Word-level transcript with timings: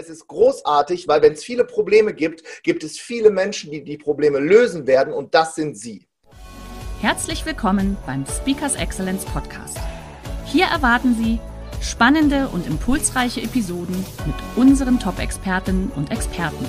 Es 0.00 0.08
ist 0.08 0.28
großartig, 0.28 1.08
weil 1.08 1.22
wenn 1.22 1.32
es 1.32 1.42
viele 1.42 1.64
Probleme 1.64 2.14
gibt, 2.14 2.44
gibt 2.62 2.84
es 2.84 3.00
viele 3.00 3.32
Menschen, 3.32 3.72
die 3.72 3.82
die 3.82 3.98
Probleme 3.98 4.38
lösen 4.38 4.86
werden 4.86 5.12
und 5.12 5.34
das 5.34 5.56
sind 5.56 5.76
Sie. 5.76 6.06
Herzlich 7.00 7.44
willkommen 7.44 7.96
beim 8.06 8.24
Speakers 8.24 8.76
Excellence 8.76 9.24
Podcast. 9.24 9.76
Hier 10.44 10.66
erwarten 10.66 11.16
Sie 11.16 11.40
spannende 11.82 12.46
und 12.46 12.68
impulsreiche 12.68 13.42
Episoden 13.42 14.06
mit 14.24 14.36
unseren 14.54 15.00
Top-Expertinnen 15.00 15.90
und 15.96 16.12
Experten. 16.12 16.64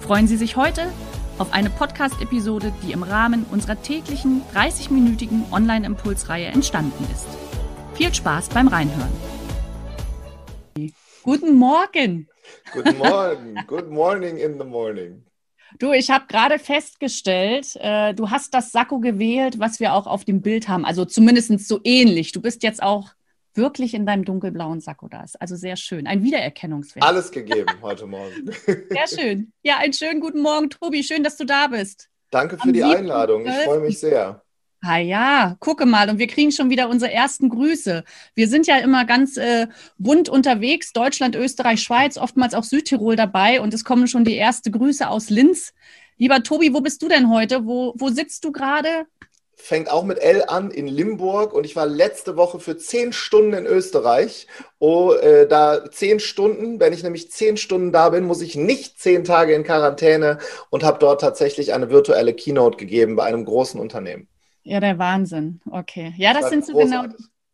Freuen 0.00 0.26
Sie 0.26 0.36
sich 0.36 0.56
heute 0.56 0.92
auf 1.38 1.52
eine 1.52 1.70
Podcast-Episode, 1.70 2.72
die 2.82 2.90
im 2.90 3.04
Rahmen 3.04 3.46
unserer 3.52 3.80
täglichen 3.80 4.42
30-minütigen 4.56 5.52
Online-Impulsreihe 5.52 6.46
entstanden 6.46 7.06
ist. 7.12 7.28
Viel 7.94 8.12
Spaß 8.12 8.48
beim 8.48 8.66
Reinhören. 8.66 9.12
Guten 11.22 11.54
Morgen. 11.54 12.26
Guten 12.72 12.98
Morgen. 12.98 13.54
Good 13.66 13.90
morning 13.90 14.38
in 14.38 14.58
the 14.58 14.64
morning. 14.64 15.24
Du, 15.78 15.92
ich 15.92 16.10
habe 16.10 16.26
gerade 16.26 16.58
festgestellt, 16.58 17.76
äh, 17.76 18.12
du 18.12 18.30
hast 18.30 18.54
das 18.54 18.72
Sakko 18.72 18.98
gewählt, 18.98 19.58
was 19.58 19.78
wir 19.78 19.94
auch 19.94 20.06
auf 20.06 20.24
dem 20.24 20.42
Bild 20.42 20.68
haben. 20.68 20.84
Also 20.84 21.04
zumindest 21.04 21.66
so 21.66 21.80
ähnlich. 21.84 22.32
Du 22.32 22.40
bist 22.40 22.62
jetzt 22.62 22.82
auch 22.82 23.10
wirklich 23.54 23.94
in 23.94 24.06
deinem 24.06 24.24
dunkelblauen 24.24 24.80
Sakko 24.80 25.08
da. 25.08 25.22
Ist 25.22 25.40
also 25.40 25.56
sehr 25.56 25.76
schön. 25.76 26.06
Ein 26.06 26.22
Wiedererkennungswert. 26.22 27.04
Alles 27.04 27.30
gegeben 27.30 27.70
heute 27.82 28.06
Morgen. 28.06 28.50
Sehr 28.66 29.08
schön. 29.08 29.52
Ja, 29.62 29.78
einen 29.78 29.92
schönen 29.92 30.20
guten 30.20 30.40
Morgen, 30.40 30.70
Tobi. 30.70 31.02
Schön, 31.02 31.24
dass 31.24 31.36
du 31.36 31.44
da 31.44 31.66
bist. 31.68 32.08
Danke 32.30 32.56
für 32.56 32.64
Am 32.64 32.72
die 32.72 32.84
Einladung. 32.84 33.44
Ich 33.44 33.54
freue 33.64 33.80
mich 33.80 33.98
sehr. 33.98 34.42
Ah 34.82 34.98
ja, 34.98 35.56
gucke 35.60 35.84
mal, 35.84 36.08
und 36.08 36.18
wir 36.18 36.26
kriegen 36.26 36.52
schon 36.52 36.70
wieder 36.70 36.88
unsere 36.88 37.12
ersten 37.12 37.50
Grüße. 37.50 38.02
Wir 38.34 38.48
sind 38.48 38.66
ja 38.66 38.78
immer 38.78 39.04
ganz 39.04 39.36
äh, 39.36 39.66
bunt 39.98 40.30
unterwegs, 40.30 40.94
Deutschland, 40.94 41.36
Österreich, 41.36 41.82
Schweiz, 41.82 42.16
oftmals 42.16 42.54
auch 42.54 42.64
Südtirol 42.64 43.14
dabei 43.14 43.60
und 43.60 43.74
es 43.74 43.84
kommen 43.84 44.08
schon 44.08 44.24
die 44.24 44.38
ersten 44.38 44.72
Grüße 44.72 45.06
aus 45.06 45.28
Linz. 45.28 45.74
Lieber 46.16 46.42
Tobi, 46.42 46.72
wo 46.72 46.80
bist 46.80 47.02
du 47.02 47.08
denn 47.08 47.30
heute? 47.30 47.66
Wo, 47.66 47.92
wo 47.98 48.08
sitzt 48.08 48.42
du 48.44 48.52
gerade? 48.52 49.04
Fängt 49.54 49.90
auch 49.90 50.04
mit 50.04 50.18
L 50.18 50.44
an 50.48 50.70
in 50.70 50.86
Limburg 50.86 51.52
und 51.52 51.66
ich 51.66 51.76
war 51.76 51.84
letzte 51.84 52.38
Woche 52.38 52.58
für 52.58 52.78
zehn 52.78 53.12
Stunden 53.12 53.52
in 53.52 53.66
Österreich. 53.66 54.46
Oh, 54.78 55.12
äh, 55.12 55.46
da 55.46 55.90
zehn 55.90 56.20
Stunden, 56.20 56.80
wenn 56.80 56.94
ich 56.94 57.02
nämlich 57.02 57.30
zehn 57.30 57.58
Stunden 57.58 57.92
da 57.92 58.08
bin, 58.08 58.24
muss 58.24 58.40
ich 58.40 58.56
nicht 58.56 58.98
zehn 58.98 59.24
Tage 59.24 59.52
in 59.52 59.64
Quarantäne 59.64 60.38
und 60.70 60.84
habe 60.84 60.98
dort 60.98 61.20
tatsächlich 61.20 61.74
eine 61.74 61.90
virtuelle 61.90 62.32
Keynote 62.32 62.78
gegeben 62.78 63.16
bei 63.16 63.24
einem 63.24 63.44
großen 63.44 63.78
Unternehmen. 63.78 64.26
Ja, 64.70 64.78
der 64.78 65.00
Wahnsinn. 65.00 65.60
Okay. 65.68 66.14
Ja, 66.16 66.32
das, 66.32 66.42
das 66.42 66.50
sind 66.50 66.64
so 66.64 66.76
genau 66.76 67.06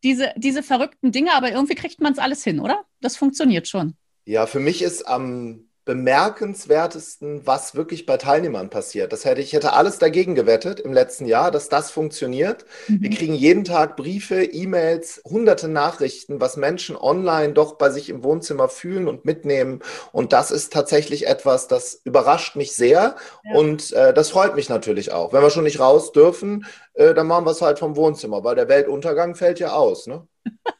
diese, 0.03 0.33
diese 0.37 0.61
verrückten 0.61 1.11
Dinge, 1.11 1.33
aber 1.33 1.51
irgendwie 1.51 1.73
kriegt 1.73 1.99
man 1.99 2.13
es 2.13 2.19
alles 2.19 2.43
hin, 2.43 2.59
oder? 2.59 2.85
Das 3.01 3.17
funktioniert 3.17 3.67
schon. 3.67 3.95
Ja, 4.25 4.45
für 4.45 4.59
mich 4.59 4.83
ist 4.83 5.07
am 5.07 5.66
bemerkenswertesten, 5.87 7.47
was 7.47 7.73
wirklich 7.73 8.05
bei 8.05 8.17
Teilnehmern 8.17 8.69
passiert. 8.69 9.13
Das 9.13 9.23
hätte 9.23 9.39
ich 9.39 9.53
hätte 9.53 9.71
alles 9.71 9.97
dagegen 9.97 10.35
gewettet 10.35 10.81
im 10.81 10.91
letzten 10.91 11.25
Jahr, 11.25 11.49
dass 11.49 11.69
das 11.69 11.91
funktioniert. 11.91 12.65
Mhm. 12.89 13.01
Wir 13.01 13.09
kriegen 13.09 13.33
jeden 13.33 13.63
Tag 13.63 13.95
Briefe, 13.95 14.43
E-Mails, 14.43 15.21
hunderte 15.25 15.69
Nachrichten, 15.69 16.41
was 16.41 16.57
Menschen 16.57 16.97
online 16.97 17.53
doch 17.53 17.75
bei 17.75 17.89
sich 17.89 18.09
im 18.09 18.21
Wohnzimmer 18.23 18.67
fühlen 18.67 19.07
und 19.07 19.23
mitnehmen. 19.23 19.79
Und 20.11 20.33
das 20.33 20.51
ist 20.51 20.73
tatsächlich 20.73 21.25
etwas, 21.25 21.69
das 21.69 22.01
überrascht 22.03 22.57
mich 22.57 22.75
sehr 22.75 23.15
ja. 23.45 23.55
und 23.55 23.93
äh, 23.93 24.13
das 24.13 24.29
freut 24.29 24.55
mich 24.55 24.67
natürlich 24.67 25.13
auch. 25.13 25.31
Wenn 25.31 25.41
wir 25.41 25.49
schon 25.49 25.63
nicht 25.63 25.79
raus 25.79 26.11
dürfen, 26.11 26.65
äh, 26.95 27.13
dann 27.13 27.27
machen 27.27 27.45
wir 27.45 27.51
es 27.51 27.61
halt 27.61 27.79
vom 27.79 27.95
Wohnzimmer, 27.95 28.43
weil 28.43 28.55
der 28.55 28.67
Weltuntergang 28.67 29.35
fällt 29.35 29.59
ja 29.59 29.71
aus. 29.71 30.05
Ne? 30.05 30.27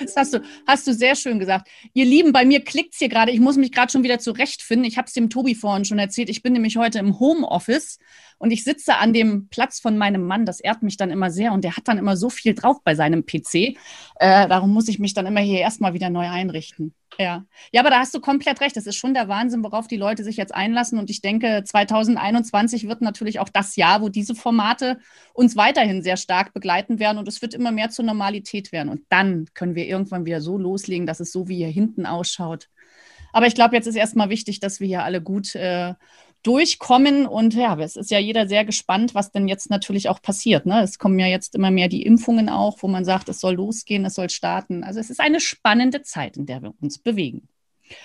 Das 0.00 0.16
hast 0.16 0.34
du, 0.34 0.42
hast 0.66 0.86
du 0.86 0.94
sehr 0.94 1.14
schön 1.16 1.38
gesagt. 1.38 1.68
Ihr 1.92 2.04
Lieben, 2.04 2.32
bei 2.32 2.44
mir 2.44 2.62
klickt 2.62 2.94
es 2.94 2.98
hier 2.98 3.08
gerade. 3.08 3.32
Ich 3.32 3.40
muss 3.40 3.56
mich 3.56 3.72
gerade 3.72 3.90
schon 3.92 4.02
wieder 4.02 4.18
zurechtfinden. 4.18 4.86
Ich 4.86 4.98
habe 4.98 5.06
es 5.06 5.12
dem 5.12 5.30
Tobi 5.30 5.54
vorhin 5.54 5.84
schon 5.84 5.98
erzählt. 5.98 6.28
Ich 6.28 6.42
bin 6.42 6.52
nämlich 6.52 6.76
heute 6.76 6.98
im 6.98 7.18
Homeoffice 7.18 7.98
und 8.38 8.50
ich 8.50 8.64
sitze 8.64 8.96
an 8.96 9.12
dem 9.12 9.48
Platz 9.48 9.80
von 9.80 9.96
meinem 9.96 10.26
Mann. 10.26 10.46
Das 10.46 10.60
ehrt 10.60 10.82
mich 10.82 10.96
dann 10.96 11.10
immer 11.10 11.30
sehr 11.30 11.52
und 11.52 11.64
der 11.64 11.76
hat 11.76 11.88
dann 11.88 11.98
immer 11.98 12.16
so 12.16 12.30
viel 12.30 12.54
drauf 12.54 12.78
bei 12.84 12.94
seinem 12.94 13.24
PC. 13.24 13.54
Äh, 13.54 14.48
darum 14.48 14.72
muss 14.72 14.88
ich 14.88 14.98
mich 14.98 15.14
dann 15.14 15.26
immer 15.26 15.40
hier 15.40 15.60
erstmal 15.60 15.94
wieder 15.94 16.10
neu 16.10 16.28
einrichten. 16.28 16.94
Ja. 17.18 17.44
ja, 17.72 17.80
aber 17.80 17.90
da 17.90 17.98
hast 17.98 18.14
du 18.14 18.20
komplett 18.20 18.60
recht. 18.60 18.76
Das 18.76 18.86
ist 18.86 18.96
schon 18.96 19.14
der 19.14 19.28
Wahnsinn, 19.28 19.62
worauf 19.62 19.86
die 19.86 19.96
Leute 19.96 20.24
sich 20.24 20.36
jetzt 20.36 20.54
einlassen. 20.54 20.98
Und 20.98 21.10
ich 21.10 21.20
denke, 21.20 21.62
2021 21.64 22.88
wird 22.88 23.02
natürlich 23.02 23.40
auch 23.40 23.48
das 23.48 23.76
Jahr, 23.76 24.02
wo 24.02 24.08
diese 24.08 24.34
Formate 24.34 24.98
uns 25.32 25.56
weiterhin 25.56 26.02
sehr 26.02 26.16
stark 26.16 26.52
begleiten 26.52 26.98
werden. 26.98 27.18
Und 27.18 27.28
es 27.28 27.42
wird 27.42 27.54
immer 27.54 27.72
mehr 27.72 27.90
zur 27.90 28.04
Normalität 28.04 28.72
werden. 28.72 28.88
Und 28.88 29.02
dann 29.08 29.46
können 29.54 29.74
wir 29.74 29.86
irgendwann 29.86 30.26
wieder 30.26 30.40
so 30.40 30.58
loslegen, 30.58 31.06
dass 31.06 31.20
es 31.20 31.32
so 31.32 31.48
wie 31.48 31.56
hier 31.56 31.68
hinten 31.68 32.06
ausschaut. 32.06 32.68
Aber 33.32 33.48
ich 33.48 33.56
glaube, 33.56 33.74
jetzt 33.74 33.86
ist 33.86 33.96
erstmal 33.96 34.28
wichtig, 34.28 34.60
dass 34.60 34.78
wir 34.78 34.86
hier 34.86 35.02
alle 35.02 35.20
gut 35.20 35.56
äh, 35.56 35.94
durchkommen. 36.44 37.26
Und 37.26 37.54
ja, 37.54 37.76
es 37.80 37.96
ist 37.96 38.10
ja 38.10 38.18
jeder 38.20 38.46
sehr 38.46 38.64
gespannt, 38.64 39.14
was 39.14 39.32
denn 39.32 39.48
jetzt 39.48 39.70
natürlich 39.70 40.08
auch 40.08 40.22
passiert. 40.22 40.66
Ne? 40.66 40.82
Es 40.82 40.98
kommen 40.98 41.18
ja 41.18 41.26
jetzt 41.26 41.56
immer 41.56 41.72
mehr 41.72 41.88
die 41.88 42.04
Impfungen 42.04 42.48
auch, 42.48 42.78
wo 42.80 42.88
man 42.88 43.04
sagt, 43.04 43.28
es 43.28 43.40
soll 43.40 43.54
losgehen, 43.54 44.04
es 44.04 44.14
soll 44.14 44.30
starten. 44.30 44.84
Also 44.84 45.00
es 45.00 45.10
ist 45.10 45.20
eine 45.20 45.40
spannende 45.40 46.02
Zeit, 46.02 46.36
in 46.36 46.46
der 46.46 46.62
wir 46.62 46.74
uns 46.80 46.98
bewegen. 46.98 47.48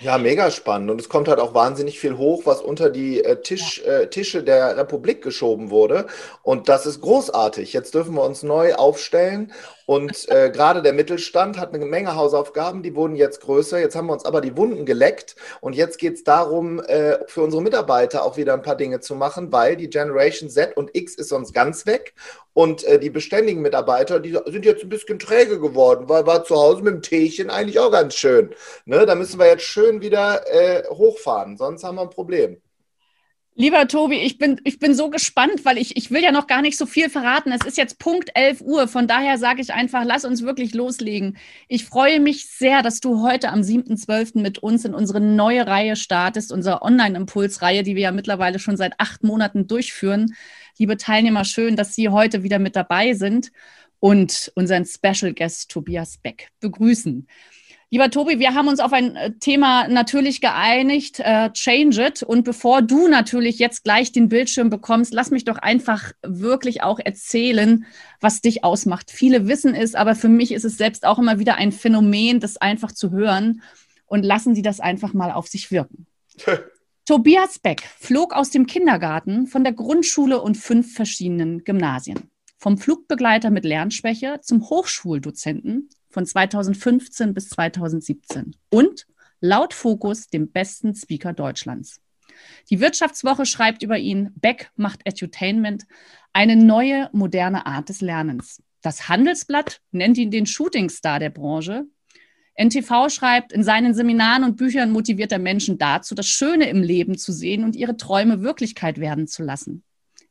Ja, 0.00 0.18
mega 0.18 0.50
spannend. 0.50 0.90
Und 0.90 1.00
es 1.00 1.08
kommt 1.08 1.28
halt 1.28 1.40
auch 1.40 1.54
wahnsinnig 1.54 1.98
viel 1.98 2.16
hoch, 2.18 2.42
was 2.44 2.60
unter 2.60 2.90
die 2.90 3.24
äh, 3.24 3.40
Tisch, 3.40 3.80
äh, 3.80 4.08
Tische 4.08 4.42
der 4.42 4.76
Republik 4.76 5.22
geschoben 5.22 5.70
wurde. 5.70 6.06
Und 6.42 6.68
das 6.68 6.86
ist 6.86 7.00
großartig. 7.00 7.72
Jetzt 7.72 7.94
dürfen 7.94 8.14
wir 8.14 8.22
uns 8.22 8.42
neu 8.42 8.74
aufstellen 8.74 9.52
und 9.90 10.28
äh, 10.28 10.50
gerade 10.50 10.82
der 10.82 10.92
Mittelstand 10.92 11.58
hat 11.58 11.74
eine 11.74 11.84
Menge 11.84 12.14
Hausaufgaben, 12.14 12.84
die 12.84 12.94
wurden 12.94 13.16
jetzt 13.16 13.40
größer. 13.40 13.80
Jetzt 13.80 13.96
haben 13.96 14.06
wir 14.06 14.12
uns 14.12 14.24
aber 14.24 14.40
die 14.40 14.56
Wunden 14.56 14.86
geleckt 14.86 15.34
und 15.60 15.74
jetzt 15.74 15.98
geht 15.98 16.14
es 16.14 16.22
darum, 16.22 16.78
äh, 16.78 17.18
für 17.26 17.42
unsere 17.42 17.60
Mitarbeiter 17.60 18.22
auch 18.24 18.36
wieder 18.36 18.54
ein 18.54 18.62
paar 18.62 18.76
Dinge 18.76 19.00
zu 19.00 19.16
machen, 19.16 19.50
weil 19.50 19.74
die 19.74 19.90
Generation 19.90 20.48
Z 20.48 20.76
und 20.76 20.90
X 20.92 21.16
ist 21.16 21.30
sonst 21.30 21.52
ganz 21.54 21.86
weg 21.86 22.14
und 22.52 22.84
äh, 22.84 23.00
die 23.00 23.10
beständigen 23.10 23.62
Mitarbeiter, 23.62 24.20
die 24.20 24.38
sind 24.46 24.64
jetzt 24.64 24.84
ein 24.84 24.90
bisschen 24.90 25.18
träge 25.18 25.58
geworden, 25.58 26.08
weil 26.08 26.24
war 26.24 26.44
zu 26.44 26.54
Hause 26.54 26.82
mit 26.84 26.94
dem 26.94 27.02
Teechen 27.02 27.50
eigentlich 27.50 27.80
auch 27.80 27.90
ganz 27.90 28.14
schön. 28.14 28.54
Ne? 28.84 29.06
Da 29.06 29.16
müssen 29.16 29.40
wir 29.40 29.48
jetzt 29.48 29.64
schön 29.64 30.00
wieder 30.02 30.46
äh, 30.46 30.84
hochfahren, 30.88 31.56
sonst 31.56 31.82
haben 31.82 31.96
wir 31.96 32.02
ein 32.02 32.10
Problem. 32.10 32.62
Lieber 33.56 33.86
Tobi, 33.88 34.16
ich 34.16 34.38
bin, 34.38 34.60
ich 34.64 34.78
bin 34.78 34.94
so 34.94 35.10
gespannt, 35.10 35.64
weil 35.64 35.76
ich, 35.76 35.96
ich 35.96 36.10
will 36.10 36.22
ja 36.22 36.30
noch 36.32 36.46
gar 36.46 36.62
nicht 36.62 36.78
so 36.78 36.86
viel 36.86 37.10
verraten. 37.10 37.52
Es 37.52 37.66
ist 37.66 37.76
jetzt 37.76 37.98
Punkt 37.98 38.30
11 38.34 38.60
Uhr. 38.62 38.88
Von 38.88 39.08
daher 39.08 39.38
sage 39.38 39.60
ich 39.60 39.74
einfach, 39.74 40.04
lass 40.04 40.24
uns 40.24 40.42
wirklich 40.42 40.72
loslegen. 40.72 41.36
Ich 41.68 41.84
freue 41.84 42.20
mich 42.20 42.46
sehr, 42.46 42.82
dass 42.82 43.00
du 43.00 43.22
heute 43.22 43.50
am 43.50 43.60
7.12. 43.60 44.40
mit 44.40 44.58
uns 44.58 44.84
in 44.84 44.94
unsere 44.94 45.20
neue 45.20 45.66
Reihe 45.66 45.96
startest, 45.96 46.52
unsere 46.52 46.82
Online-Impulsreihe, 46.82 47.82
die 47.82 47.96
wir 47.96 48.02
ja 48.02 48.12
mittlerweile 48.12 48.60
schon 48.60 48.76
seit 48.76 48.94
acht 48.98 49.24
Monaten 49.24 49.66
durchführen. 49.66 50.34
Liebe 50.78 50.96
Teilnehmer, 50.96 51.44
schön, 51.44 51.76
dass 51.76 51.94
Sie 51.94 52.08
heute 52.08 52.42
wieder 52.44 52.60
mit 52.60 52.76
dabei 52.76 53.14
sind 53.14 53.50
und 53.98 54.50
unseren 54.54 54.86
Special 54.86 55.34
Guest 55.34 55.70
Tobias 55.70 56.16
Beck 56.18 56.48
begrüßen. 56.60 57.26
Lieber 57.92 58.08
Tobi, 58.08 58.38
wir 58.38 58.54
haben 58.54 58.68
uns 58.68 58.78
auf 58.78 58.92
ein 58.92 59.16
äh, 59.16 59.32
Thema 59.32 59.88
natürlich 59.88 60.40
geeinigt, 60.40 61.18
äh, 61.18 61.50
Change 61.52 62.06
It. 62.06 62.22
Und 62.22 62.44
bevor 62.44 62.82
du 62.82 63.08
natürlich 63.08 63.58
jetzt 63.58 63.82
gleich 63.82 64.12
den 64.12 64.28
Bildschirm 64.28 64.70
bekommst, 64.70 65.12
lass 65.12 65.32
mich 65.32 65.44
doch 65.44 65.58
einfach 65.58 66.12
wirklich 66.22 66.84
auch 66.84 67.00
erzählen, 67.00 67.84
was 68.20 68.42
dich 68.42 68.62
ausmacht. 68.62 69.10
Viele 69.10 69.48
wissen 69.48 69.74
es, 69.74 69.96
aber 69.96 70.14
für 70.14 70.28
mich 70.28 70.52
ist 70.52 70.64
es 70.64 70.76
selbst 70.76 71.04
auch 71.04 71.18
immer 71.18 71.40
wieder 71.40 71.56
ein 71.56 71.72
Phänomen, 71.72 72.38
das 72.38 72.56
einfach 72.58 72.92
zu 72.92 73.10
hören. 73.10 73.60
Und 74.06 74.24
lassen 74.24 74.54
Sie 74.54 74.62
das 74.62 74.78
einfach 74.78 75.12
mal 75.12 75.32
auf 75.32 75.48
sich 75.48 75.72
wirken. 75.72 76.06
Tobias 77.06 77.58
Beck 77.58 77.82
flog 77.98 78.34
aus 78.34 78.50
dem 78.50 78.66
Kindergarten, 78.66 79.48
von 79.48 79.64
der 79.64 79.72
Grundschule 79.72 80.40
und 80.40 80.56
fünf 80.56 80.94
verschiedenen 80.94 81.64
Gymnasien. 81.64 82.30
Vom 82.56 82.78
Flugbegleiter 82.78 83.50
mit 83.50 83.64
Lernschwäche 83.64 84.38
zum 84.42 84.70
Hochschuldozenten 84.70 85.88
von 86.10 86.26
2015 86.26 87.32
bis 87.34 87.48
2017 87.50 88.56
und 88.68 89.06
laut 89.40 89.72
Fokus 89.74 90.26
dem 90.26 90.50
besten 90.50 90.94
Speaker 90.94 91.32
Deutschlands. 91.32 92.00
Die 92.70 92.80
Wirtschaftswoche 92.80 93.46
schreibt 93.46 93.82
über 93.82 93.98
ihn, 93.98 94.30
Beck 94.36 94.70
macht 94.76 95.00
Edutainment, 95.04 95.86
eine 96.32 96.56
neue, 96.56 97.08
moderne 97.12 97.66
Art 97.66 97.88
des 97.88 98.00
Lernens. 98.00 98.62
Das 98.82 99.08
Handelsblatt 99.08 99.80
nennt 99.90 100.16
ihn 100.18 100.30
den 100.30 100.46
Shootingstar 100.46 101.18
der 101.18 101.30
Branche. 101.30 101.86
NTV 102.54 103.08
schreibt, 103.08 103.52
in 103.52 103.62
seinen 103.62 103.94
Seminaren 103.94 104.44
und 104.44 104.56
Büchern 104.56 104.90
motiviert 104.90 105.32
er 105.32 105.38
Menschen 105.38 105.78
dazu, 105.78 106.14
das 106.14 106.26
Schöne 106.26 106.68
im 106.68 106.82
Leben 106.82 107.16
zu 107.16 107.32
sehen 107.32 107.64
und 107.64 107.76
ihre 107.76 107.96
Träume 107.96 108.42
Wirklichkeit 108.42 108.98
werden 108.98 109.26
zu 109.26 109.42
lassen. 109.42 109.82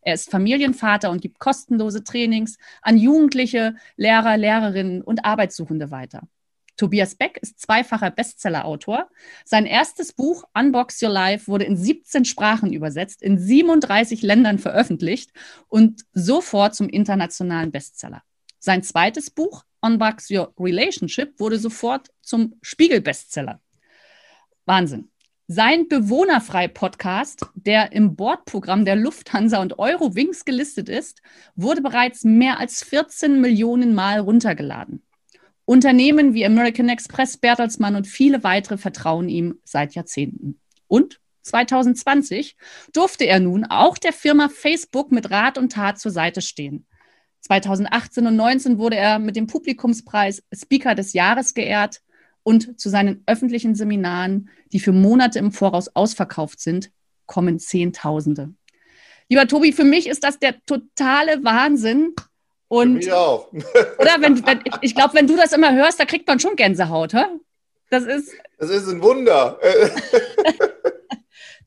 Er 0.02 0.14
ist 0.14 0.32
Familienvater 0.32 1.10
und 1.12 1.22
gibt 1.22 1.40
kostenlose 1.40 2.04
Trainings 2.04 2.58
an 2.82 2.98
Jugendliche, 2.98 3.76
Lehrer, 3.98 4.38
Lehrerinnen 4.38 5.02
und 5.02 5.26
Arbeitssuchende 5.26 5.92
weiter. 5.92 6.28
Tobias 6.80 7.16
Beck 7.16 7.38
ist 7.42 7.60
zweifacher 7.60 8.10
Bestsellerautor. 8.10 9.10
Sein 9.44 9.66
erstes 9.66 10.14
Buch 10.14 10.46
Unbox 10.54 11.02
Your 11.04 11.10
Life 11.10 11.48
wurde 11.48 11.66
in 11.66 11.76
17 11.76 12.24
Sprachen 12.24 12.72
übersetzt, 12.72 13.22
in 13.22 13.38
37 13.38 14.22
Ländern 14.22 14.60
veröffentlicht 14.60 15.32
und 15.68 16.06
sofort 16.14 16.76
zum 16.76 16.88
internationalen 16.88 17.72
Bestseller. 17.72 18.24
Sein 18.60 18.82
zweites 18.82 19.30
Buch 19.30 19.66
Unbox 19.82 20.32
Your 20.32 20.54
Relationship 20.58 21.38
wurde 21.40 21.60
sofort 21.60 22.12
zum 22.22 22.56
Spiegel-Bestseller. 22.62 23.60
Wahnsinn. 24.66 25.12
Sein 25.52 25.88
Bewohnerfrei-Podcast, 25.88 27.48
der 27.56 27.92
im 27.92 28.16
Bordprogramm 28.16 28.86
der 28.86 28.96
Lufthansa 28.96 29.60
und 29.60 29.80
Eurowings 29.80 30.46
gelistet 30.46 30.90
ist, 30.90 31.24
wurde 31.56 31.82
bereits 31.82 32.24
mehr 32.24 32.60
als 32.60 32.84
14 32.84 33.42
Millionen 33.42 33.96
Mal 33.96 34.20
runtergeladen. 34.20 35.02
Unternehmen 35.66 36.36
wie 36.36 36.46
American 36.46 36.88
Express, 36.88 37.38
Bertelsmann 37.38 37.96
und 37.96 38.06
viele 38.06 38.44
weitere 38.44 38.78
vertrauen 38.78 39.28
ihm 39.28 39.58
seit 39.64 39.96
Jahrzehnten. 39.96 40.60
Und 40.88 41.20
2020 41.42 42.56
durfte 42.94 43.24
er 43.24 43.40
nun 43.40 43.66
auch 43.66 43.98
der 43.98 44.14
Firma 44.14 44.50
Facebook 44.50 45.12
mit 45.12 45.32
Rat 45.32 45.58
und 45.58 45.72
Tat 45.72 45.98
zur 45.98 46.12
Seite 46.12 46.44
stehen. 46.44 46.86
2018 47.42 48.28
und 48.28 48.36
2019 48.36 48.78
wurde 48.78 48.98
er 48.98 49.18
mit 49.18 49.36
dem 49.36 49.48
Publikumspreis 49.48 50.44
Speaker 50.54 50.94
des 50.94 51.14
Jahres 51.14 51.56
geehrt 51.56 52.04
und 52.50 52.80
zu 52.82 52.90
seinen 52.90 53.22
öffentlichen 53.28 53.76
Seminaren, 53.76 54.50
die 54.72 54.80
für 54.80 54.92
Monate 54.92 55.38
im 55.38 55.52
Voraus 55.52 55.88
ausverkauft 55.96 56.60
sind, 56.60 56.90
kommen 57.28 57.60
Zehntausende. 57.60 58.50
Lieber 59.30 59.48
Tobi, 59.48 59.72
für 59.72 59.84
mich 59.84 60.10
ist 60.10 60.24
das 60.24 60.40
der 60.40 60.56
totale 60.66 61.44
Wahnsinn, 61.44 62.16
und, 62.68 63.04
Für 63.04 63.18
auch. 63.18 63.52
oder? 63.54 64.18
Wenn, 64.20 64.46
wenn, 64.46 64.62
ich 64.82 64.96
glaube, 64.96 65.14
wenn 65.14 65.28
du 65.28 65.36
das 65.36 65.54
immer 65.54 65.76
hörst, 65.76 66.00
da 66.00 66.06
kriegt 66.06 66.28
man 66.28 66.40
schon 66.40 66.56
Gänsehaut, 66.56 67.14
hä? 67.14 67.26
Das 67.92 68.06
ist. 68.06 68.32
Das 68.58 68.70
ist 68.70 68.88
ein 68.88 69.02
Wunder. 69.02 69.60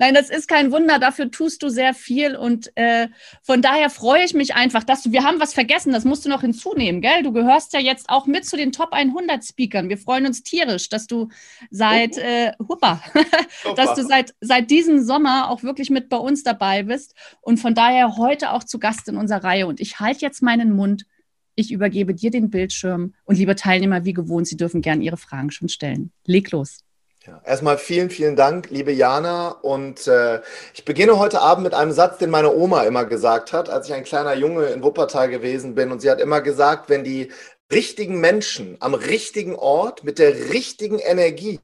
Nein, 0.02 0.14
das 0.14 0.30
ist 0.30 0.48
kein 0.48 0.72
Wunder. 0.72 0.98
Dafür 0.98 1.30
tust 1.30 1.62
du 1.62 1.68
sehr 1.68 1.94
viel. 1.94 2.34
Und 2.34 2.76
äh, 2.76 3.06
von 3.40 3.62
daher 3.62 3.88
freue 3.88 4.24
ich 4.24 4.34
mich 4.34 4.56
einfach, 4.56 4.82
dass 4.82 5.04
du, 5.04 5.12
wir 5.12 5.22
haben 5.22 5.38
was 5.38 5.54
vergessen, 5.54 5.92
das 5.92 6.04
musst 6.04 6.24
du 6.24 6.28
noch 6.28 6.40
hinzunehmen, 6.40 7.00
gell? 7.00 7.22
Du 7.22 7.32
gehörst 7.32 7.72
ja 7.72 7.78
jetzt 7.78 8.10
auch 8.10 8.26
mit 8.26 8.44
zu 8.44 8.56
den 8.56 8.72
Top 8.72 8.88
100 8.90 9.44
Speakern. 9.44 9.88
Wir 9.88 9.98
freuen 9.98 10.26
uns 10.26 10.42
tierisch, 10.42 10.88
dass 10.88 11.06
du 11.06 11.28
seit, 11.70 12.18
äh, 12.18 12.50
huppa, 12.58 13.00
dass 13.76 13.94
du 13.94 14.02
seit, 14.02 14.34
seit 14.40 14.72
diesem 14.72 15.04
Sommer 15.04 15.48
auch 15.48 15.62
wirklich 15.62 15.88
mit 15.88 16.08
bei 16.08 16.16
uns 16.16 16.42
dabei 16.42 16.82
bist 16.82 17.14
und 17.40 17.60
von 17.60 17.72
daher 17.72 18.16
heute 18.16 18.50
auch 18.50 18.64
zu 18.64 18.80
Gast 18.80 19.06
in 19.06 19.16
unserer 19.16 19.44
Reihe. 19.44 19.68
Und 19.68 19.78
ich 19.78 20.00
halte 20.00 20.22
jetzt 20.22 20.42
meinen 20.42 20.74
Mund. 20.74 21.06
Ich 21.54 21.70
übergebe 21.70 22.12
dir 22.12 22.32
den 22.32 22.50
Bildschirm 22.50 23.14
und 23.24 23.38
liebe 23.38 23.54
Teilnehmer, 23.54 24.04
wie 24.04 24.14
gewohnt, 24.14 24.48
Sie 24.48 24.56
dürfen 24.56 24.82
gerne 24.82 25.04
Ihre 25.04 25.16
Fragen 25.16 25.52
schon 25.52 25.68
stellen. 25.68 26.10
Leg 26.26 26.50
los. 26.50 26.80
Ja, 27.26 27.40
erstmal 27.44 27.78
vielen, 27.78 28.10
vielen 28.10 28.34
Dank, 28.34 28.70
liebe 28.70 28.90
Jana. 28.90 29.50
Und 29.50 30.08
äh, 30.08 30.40
ich 30.74 30.84
beginne 30.84 31.20
heute 31.20 31.40
Abend 31.40 31.62
mit 31.62 31.72
einem 31.72 31.92
Satz, 31.92 32.18
den 32.18 32.30
meine 32.30 32.52
Oma 32.52 32.82
immer 32.82 33.04
gesagt 33.04 33.52
hat, 33.52 33.70
als 33.70 33.86
ich 33.86 33.94
ein 33.94 34.02
kleiner 34.02 34.34
Junge 34.34 34.66
in 34.66 34.82
Wuppertal 34.82 35.28
gewesen 35.28 35.76
bin. 35.76 35.92
Und 35.92 36.02
sie 36.02 36.10
hat 36.10 36.20
immer 36.20 36.40
gesagt, 36.40 36.88
wenn 36.88 37.04
die 37.04 37.30
richtigen 37.70 38.20
Menschen 38.20 38.76
am 38.80 38.94
richtigen 38.94 39.54
Ort 39.54 40.02
mit 40.02 40.18
der 40.18 40.52
richtigen 40.52 40.98
Energie 40.98 41.60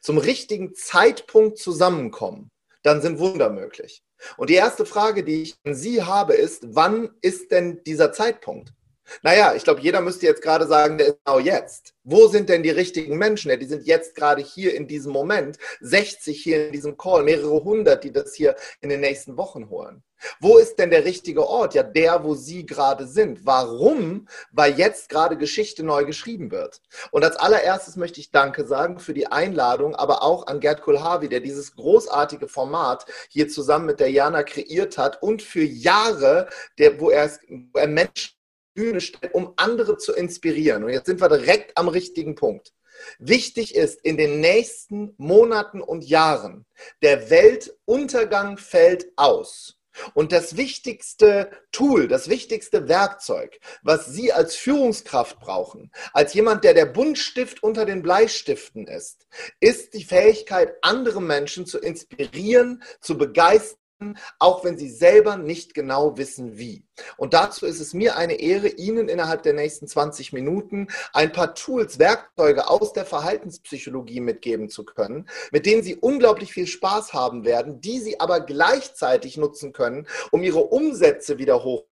zum 0.00 0.16
richtigen 0.16 0.76
Zeitpunkt 0.76 1.58
zusammenkommen, 1.58 2.52
dann 2.84 3.02
sind 3.02 3.18
Wunder 3.18 3.50
möglich. 3.50 4.04
Und 4.36 4.48
die 4.48 4.54
erste 4.54 4.86
Frage, 4.86 5.24
die 5.24 5.42
ich 5.42 5.56
an 5.64 5.74
Sie 5.74 6.04
habe, 6.04 6.34
ist, 6.34 6.76
wann 6.76 7.10
ist 7.20 7.50
denn 7.50 7.82
dieser 7.84 8.12
Zeitpunkt? 8.12 8.72
Naja, 9.22 9.54
ich 9.54 9.64
glaube, 9.64 9.80
jeder 9.80 10.00
müsste 10.00 10.26
jetzt 10.26 10.42
gerade 10.42 10.66
sagen, 10.66 10.98
der 10.98 11.08
ist 11.08 11.18
genau 11.24 11.38
jetzt. 11.38 11.94
Wo 12.04 12.28
sind 12.28 12.48
denn 12.48 12.62
die 12.62 12.70
richtigen 12.70 13.16
Menschen? 13.18 13.50
Ja, 13.50 13.56
die 13.56 13.66
sind 13.66 13.86
jetzt 13.86 14.14
gerade 14.14 14.42
hier 14.42 14.74
in 14.74 14.88
diesem 14.88 15.12
Moment. 15.12 15.58
60 15.80 16.42
hier 16.42 16.66
in 16.66 16.72
diesem 16.72 16.96
Call, 16.96 17.22
mehrere 17.22 17.62
hundert, 17.62 18.04
die 18.04 18.12
das 18.12 18.34
hier 18.34 18.56
in 18.80 18.88
den 18.88 19.00
nächsten 19.00 19.36
Wochen 19.36 19.68
holen. 19.68 20.02
Wo 20.38 20.58
ist 20.58 20.78
denn 20.78 20.90
der 20.90 21.04
richtige 21.04 21.46
Ort? 21.46 21.74
Ja, 21.74 21.82
der, 21.82 22.24
wo 22.24 22.34
Sie 22.34 22.66
gerade 22.66 23.06
sind. 23.06 23.46
Warum? 23.46 24.28
Weil 24.52 24.78
jetzt 24.78 25.08
gerade 25.08 25.36
Geschichte 25.36 25.82
neu 25.82 26.04
geschrieben 26.04 26.50
wird. 26.50 26.80
Und 27.10 27.24
als 27.24 27.36
allererstes 27.36 27.96
möchte 27.96 28.20
ich 28.20 28.30
Danke 28.30 28.66
sagen 28.66 28.98
für 28.98 29.14
die 29.14 29.28
Einladung, 29.28 29.94
aber 29.94 30.22
auch 30.22 30.46
an 30.46 30.60
Gerd 30.60 30.82
Kulhavi, 30.82 31.28
der 31.28 31.40
dieses 31.40 31.74
großartige 31.74 32.48
Format 32.48 33.06
hier 33.28 33.48
zusammen 33.48 33.86
mit 33.86 34.00
der 34.00 34.10
Jana 34.10 34.42
kreiert 34.42 34.98
hat 34.98 35.22
und 35.22 35.42
für 35.42 35.64
Jahre, 35.64 36.48
der, 36.78 37.00
wo 37.00 37.10
er, 37.10 37.30
wo 37.48 37.78
er 37.78 37.86
Menschen 37.88 38.39
Bühne 38.80 39.00
stellt, 39.02 39.34
um 39.34 39.52
andere 39.56 39.98
zu 39.98 40.14
inspirieren. 40.14 40.84
Und 40.84 40.90
jetzt 40.90 41.06
sind 41.06 41.20
wir 41.20 41.28
direkt 41.28 41.76
am 41.76 41.88
richtigen 41.88 42.34
Punkt. 42.34 42.72
Wichtig 43.18 43.74
ist 43.74 44.00
in 44.02 44.16
den 44.16 44.40
nächsten 44.40 45.14
Monaten 45.18 45.82
und 45.82 46.04
Jahren, 46.04 46.64
der 47.02 47.30
Weltuntergang 47.30 48.56
fällt 48.56 49.06
aus. 49.16 49.76
Und 50.14 50.32
das 50.32 50.56
wichtigste 50.56 51.50
Tool, 51.72 52.08
das 52.08 52.28
wichtigste 52.28 52.88
Werkzeug, 52.88 53.58
was 53.82 54.06
Sie 54.06 54.32
als 54.32 54.54
Führungskraft 54.54 55.40
brauchen, 55.40 55.90
als 56.12 56.32
jemand, 56.32 56.64
der 56.64 56.74
der 56.74 56.86
Buntstift 56.86 57.62
unter 57.62 57.84
den 57.84 58.00
Bleistiften 58.00 58.86
ist, 58.86 59.26
ist 59.58 59.92
die 59.94 60.04
Fähigkeit, 60.04 60.74
andere 60.82 61.20
Menschen 61.20 61.66
zu 61.66 61.78
inspirieren, 61.78 62.82
zu 63.00 63.18
begeistern 63.18 63.79
auch 64.38 64.64
wenn 64.64 64.78
sie 64.78 64.88
selber 64.88 65.36
nicht 65.36 65.74
genau 65.74 66.16
wissen, 66.16 66.58
wie. 66.58 66.84
Und 67.16 67.34
dazu 67.34 67.66
ist 67.66 67.80
es 67.80 67.94
mir 67.94 68.16
eine 68.16 68.34
Ehre, 68.34 68.68
Ihnen 68.68 69.08
innerhalb 69.08 69.42
der 69.42 69.52
nächsten 69.52 69.86
20 69.86 70.32
Minuten 70.32 70.88
ein 71.12 71.32
paar 71.32 71.54
Tools, 71.54 71.98
Werkzeuge 71.98 72.68
aus 72.68 72.92
der 72.92 73.04
Verhaltenspsychologie 73.04 74.20
mitgeben 74.20 74.68
zu 74.68 74.84
können, 74.84 75.28
mit 75.52 75.66
denen 75.66 75.82
Sie 75.82 75.96
unglaublich 75.96 76.52
viel 76.52 76.66
Spaß 76.66 77.12
haben 77.12 77.44
werden, 77.44 77.80
die 77.80 77.98
Sie 78.00 78.20
aber 78.20 78.40
gleichzeitig 78.40 79.36
nutzen 79.36 79.72
können, 79.72 80.06
um 80.30 80.42
Ihre 80.42 80.64
Umsätze 80.64 81.38
wieder 81.38 81.62
hoch 81.64 81.89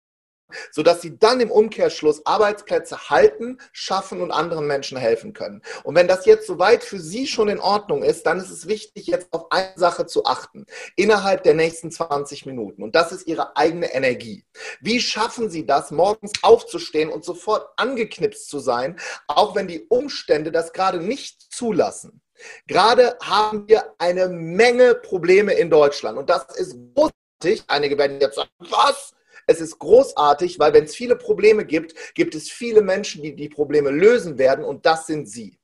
sodass 0.71 1.03
sie 1.03 1.19
dann 1.19 1.41
im 1.41 1.51
Umkehrschluss 1.51 2.25
Arbeitsplätze 2.25 3.11
halten, 3.11 3.59
schaffen 3.73 4.21
und 4.21 4.31
anderen 4.31 4.67
Menschen 4.67 4.99
helfen 4.99 5.33
können. 5.33 5.63
Und 5.85 5.95
wenn 5.95 6.09
das 6.09 6.27
jetzt 6.27 6.47
soweit 6.47 6.85
für 6.85 6.99
Sie 6.99 7.27
schon 7.27 7.49
in 7.49 7.61
Ordnung 7.61 8.03
ist, 8.03 8.27
dann 8.27 8.39
ist 8.39 8.51
es 8.51 8.67
wichtig, 8.67 9.07
jetzt 9.07 9.33
auf 9.33 9.51
eine 9.51 9.73
Sache 9.77 10.07
zu 10.07 10.25
achten, 10.25 10.67
innerhalb 10.97 11.43
der 11.43 11.55
nächsten 11.55 11.91
20 11.91 12.47
Minuten. 12.47 12.83
Und 12.83 12.95
das 12.95 13.13
ist 13.13 13.27
Ihre 13.27 13.57
eigene 13.57 13.93
Energie. 13.93 14.45
Wie 14.81 15.01
schaffen 15.01 15.51
Sie 15.51 15.67
das, 15.67 15.91
morgens 15.91 16.33
aufzustehen 16.43 17.11
und 17.11 17.25
sofort 17.25 17.69
angeknipst 17.77 18.49
zu 18.49 18.59
sein, 18.59 18.99
auch 19.29 19.55
wenn 19.55 19.67
die 19.67 19.87
Umstände 19.89 20.53
das 20.53 20.73
gerade 20.73 21.01
nicht 21.01 21.53
zulassen? 21.53 22.21
Gerade 22.67 23.17
haben 23.23 23.67
wir 23.67 23.95
eine 23.99 24.29
Menge 24.29 24.95
Probleme 24.95 25.55
in 25.55 25.71
Deutschland 25.71 26.19
und 26.19 26.29
das 26.29 26.45
ist 26.57 26.77
großartig. 26.95 27.65
Einige 27.69 27.97
werden 27.99 28.21
jetzt 28.21 28.37
sagen, 28.37 28.51
was? 28.59 29.16
Es 29.47 29.61
ist 29.61 29.79
großartig, 29.79 30.59
weil 30.59 30.73
wenn 30.73 30.85
es 30.85 30.95
viele 30.97 31.17
Probleme 31.17 31.65
gibt, 31.65 32.15
gibt 32.15 32.35
es 32.35 32.51
viele 32.51 32.83
Menschen, 32.83 33.23
die 33.23 33.35
die 33.35 33.49
Probleme 33.49 33.91
lösen 33.91 34.39
werden 34.39 34.65
und 34.65 34.85
das 34.85 35.07
sind 35.07 35.29
Sie. 35.29 35.59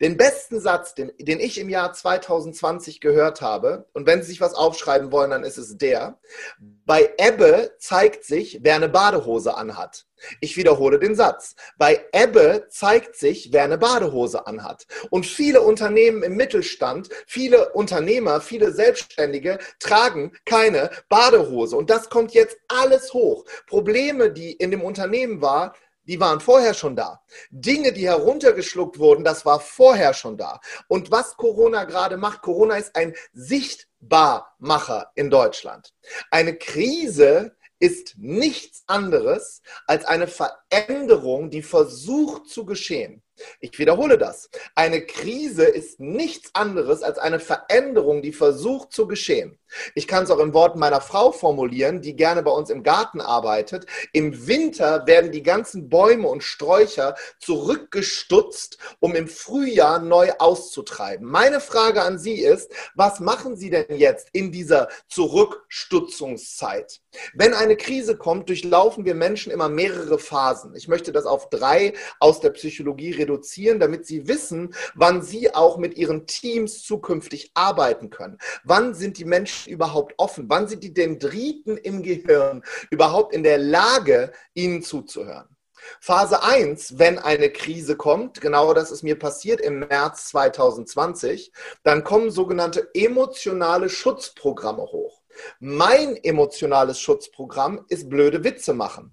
Den 0.00 0.16
besten 0.16 0.60
Satz, 0.60 0.94
den, 0.94 1.12
den, 1.18 1.40
ich 1.40 1.58
im 1.58 1.68
Jahr 1.68 1.92
2020 1.92 3.00
gehört 3.00 3.40
habe, 3.40 3.86
und 3.92 4.06
wenn 4.06 4.22
Sie 4.22 4.28
sich 4.28 4.40
was 4.40 4.54
aufschreiben 4.54 5.12
wollen, 5.12 5.30
dann 5.30 5.44
ist 5.44 5.58
es 5.58 5.76
der, 5.76 6.18
bei 6.58 7.12
Ebbe 7.18 7.74
zeigt 7.78 8.24
sich, 8.24 8.60
wer 8.62 8.74
eine 8.74 8.88
Badehose 8.88 9.56
anhat. 9.56 10.06
Ich 10.40 10.56
wiederhole 10.56 10.98
den 10.98 11.14
Satz. 11.14 11.54
Bei 11.76 12.04
Ebbe 12.12 12.66
zeigt 12.70 13.16
sich, 13.16 13.52
wer 13.52 13.64
eine 13.64 13.78
Badehose 13.78 14.46
anhat. 14.46 14.86
Und 15.10 15.26
viele 15.26 15.62
Unternehmen 15.62 16.22
im 16.22 16.36
Mittelstand, 16.36 17.08
viele 17.26 17.72
Unternehmer, 17.72 18.40
viele 18.40 18.72
Selbstständige 18.72 19.58
tragen 19.78 20.32
keine 20.44 20.90
Badehose. 21.08 21.76
Und 21.76 21.90
das 21.90 22.08
kommt 22.08 22.32
jetzt 22.34 22.56
alles 22.68 23.12
hoch. 23.12 23.44
Probleme, 23.66 24.30
die 24.30 24.52
in 24.52 24.70
dem 24.70 24.82
Unternehmen 24.82 25.42
waren, 25.42 25.72
die 26.04 26.20
waren 26.20 26.40
vorher 26.40 26.74
schon 26.74 26.96
da. 26.96 27.22
Dinge, 27.50 27.92
die 27.92 28.08
heruntergeschluckt 28.08 28.98
wurden, 28.98 29.24
das 29.24 29.44
war 29.44 29.60
vorher 29.60 30.14
schon 30.14 30.36
da. 30.36 30.60
Und 30.88 31.10
was 31.10 31.36
Corona 31.36 31.84
gerade 31.84 32.16
macht, 32.16 32.42
Corona 32.42 32.76
ist 32.76 32.96
ein 32.96 33.14
Sichtbarmacher 33.32 35.12
in 35.14 35.30
Deutschland. 35.30 35.92
Eine 36.30 36.56
Krise 36.56 37.56
ist 37.82 38.14
nichts 38.16 38.84
anderes 38.86 39.60
als 39.88 40.04
eine 40.04 40.28
Veränderung, 40.28 41.50
die 41.50 41.62
versucht 41.62 42.46
zu 42.48 42.64
geschehen. 42.64 43.24
Ich 43.58 43.76
wiederhole 43.76 44.18
das. 44.18 44.48
Eine 44.76 45.04
Krise 45.04 45.64
ist 45.64 45.98
nichts 45.98 46.54
anderes 46.54 47.02
als 47.02 47.18
eine 47.18 47.40
Veränderung, 47.40 48.22
die 48.22 48.32
versucht 48.32 48.92
zu 48.92 49.08
geschehen. 49.08 49.58
Ich 49.94 50.06
kann 50.06 50.24
es 50.24 50.30
auch 50.30 50.38
in 50.38 50.54
Worten 50.54 50.78
meiner 50.78 51.00
Frau 51.00 51.32
formulieren, 51.32 52.00
die 52.00 52.16
gerne 52.16 52.42
bei 52.42 52.50
uns 52.50 52.70
im 52.70 52.82
Garten 52.82 53.20
arbeitet. 53.20 53.86
Im 54.12 54.46
Winter 54.46 55.06
werden 55.06 55.32
die 55.32 55.42
ganzen 55.42 55.88
Bäume 55.88 56.28
und 56.28 56.42
Sträucher 56.42 57.14
zurückgestutzt, 57.38 58.78
um 59.00 59.14
im 59.14 59.28
Frühjahr 59.28 59.98
neu 59.98 60.32
auszutreiben. 60.38 61.26
Meine 61.26 61.60
Frage 61.60 62.02
an 62.02 62.18
Sie 62.18 62.40
ist, 62.40 62.72
was 62.94 63.20
machen 63.20 63.56
Sie 63.56 63.70
denn 63.70 63.86
jetzt 63.96 64.28
in 64.32 64.52
dieser 64.52 64.88
Zurückstutzungszeit? 65.08 67.00
Wenn 67.34 67.54
eine 67.54 67.76
Krise 67.76 68.16
kommt, 68.16 68.48
durchlaufen 68.48 69.04
wir 69.04 69.14
Menschen 69.14 69.52
immer 69.52 69.68
mehrere 69.68 70.18
Phasen. 70.18 70.74
Ich 70.74 70.88
möchte 70.88 71.12
das 71.12 71.26
auf 71.26 71.50
drei 71.50 71.92
aus 72.20 72.40
der 72.40 72.50
Psychologie 72.50 73.12
reduzieren, 73.12 73.80
damit 73.80 74.06
Sie 74.06 74.28
wissen, 74.28 74.74
wann 74.94 75.22
Sie 75.22 75.54
auch 75.54 75.76
mit 75.76 75.96
Ihren 75.96 76.26
Teams 76.26 76.82
zukünftig 76.82 77.50
arbeiten 77.54 78.10
können. 78.10 78.38
Wann 78.64 78.94
sind 78.94 79.18
die 79.18 79.24
Menschen 79.24 79.61
überhaupt 79.66 80.14
offen? 80.18 80.46
Wann 80.48 80.68
sind 80.68 80.82
die 80.82 80.94
Dendriten 80.94 81.76
im 81.76 82.02
Gehirn 82.02 82.62
überhaupt 82.90 83.34
in 83.34 83.42
der 83.42 83.58
Lage, 83.58 84.32
Ihnen 84.54 84.82
zuzuhören? 84.82 85.52
Phase 86.00 86.42
1, 86.42 86.98
wenn 86.98 87.18
eine 87.18 87.50
Krise 87.50 87.96
kommt, 87.96 88.40
genau 88.40 88.72
das 88.72 88.90
ist 88.90 89.02
mir 89.02 89.18
passiert 89.18 89.60
im 89.60 89.80
März 89.80 90.28
2020, 90.28 91.52
dann 91.82 92.04
kommen 92.04 92.30
sogenannte 92.30 92.88
emotionale 92.94 93.88
Schutzprogramme 93.88 94.82
hoch. 94.82 95.22
Mein 95.60 96.16
emotionales 96.16 97.00
Schutzprogramm 97.00 97.84
ist 97.88 98.08
blöde 98.08 98.44
Witze 98.44 98.74
machen. 98.74 99.12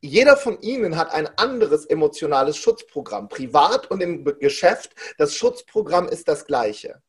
Jeder 0.00 0.36
von 0.36 0.60
Ihnen 0.60 0.96
hat 0.96 1.12
ein 1.12 1.26
anderes 1.38 1.86
emotionales 1.86 2.56
Schutzprogramm, 2.56 3.28
privat 3.28 3.90
und 3.90 4.02
im 4.02 4.24
Geschäft. 4.38 4.94
Das 5.18 5.34
Schutzprogramm 5.34 6.08
ist 6.08 6.28
das 6.28 6.44
gleiche. 6.44 7.02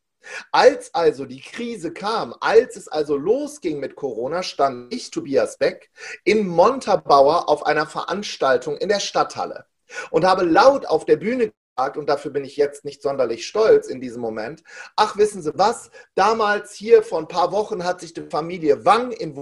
Als 0.52 0.94
also 0.94 1.26
die 1.26 1.42
Krise 1.42 1.92
kam, 1.94 2.36
als 2.40 2.76
es 2.76 2.88
also 2.88 3.18
losging 3.18 3.80
mit 3.80 3.96
Corona, 3.96 4.44
stand 4.44 4.94
ich, 4.94 5.12
Tobias 5.12 5.58
Beck, 5.58 5.92
in 6.24 6.48
Montabaur 6.48 7.50
auf 7.50 7.66
einer 7.66 7.86
Veranstaltung 7.86 8.78
in 8.78 8.90
der 8.90 9.00
Stadthalle 9.00 9.66
und 10.12 10.26
habe 10.26 10.44
laut 10.44 10.86
auf 10.86 11.06
der 11.06 11.18
Bühne 11.18 11.52
gesagt, 11.78 11.98
und 11.98 12.10
dafür 12.10 12.32
bin 12.32 12.44
ich 12.44 12.58
jetzt 12.58 12.86
nicht 12.86 13.02
sonderlich 13.02 13.46
stolz 13.46 13.88
in 13.88 14.02
diesem 14.02 14.22
Moment, 14.22 14.64
ach, 14.96 15.18
wissen 15.18 15.42
Sie 15.42 15.52
was, 15.56 15.92
damals 16.16 16.74
hier 16.74 17.04
vor 17.04 17.20
ein 17.20 17.28
paar 17.28 17.52
Wochen 17.52 17.84
hat 17.84 18.02
sich 18.02 18.14
die 18.14 18.28
Familie 18.30 18.84
Wang 18.86 19.12
in 19.12 19.36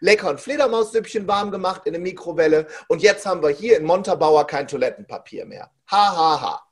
lecker 0.00 0.28
ein 0.28 0.38
Fledermaussüppchen 0.38 1.26
warm 1.26 1.50
gemacht 1.50 1.82
in 1.86 1.92
der 1.94 2.02
Mikrowelle 2.02 2.66
und 2.88 3.02
jetzt 3.02 3.24
haben 3.24 3.42
wir 3.42 3.48
hier 3.50 3.78
in 3.78 3.84
Montabaur 3.84 4.46
kein 4.46 4.68
Toilettenpapier 4.68 5.46
mehr. 5.46 5.70
Ha, 5.90 6.16
ha, 6.16 6.40
ha. 6.40 6.63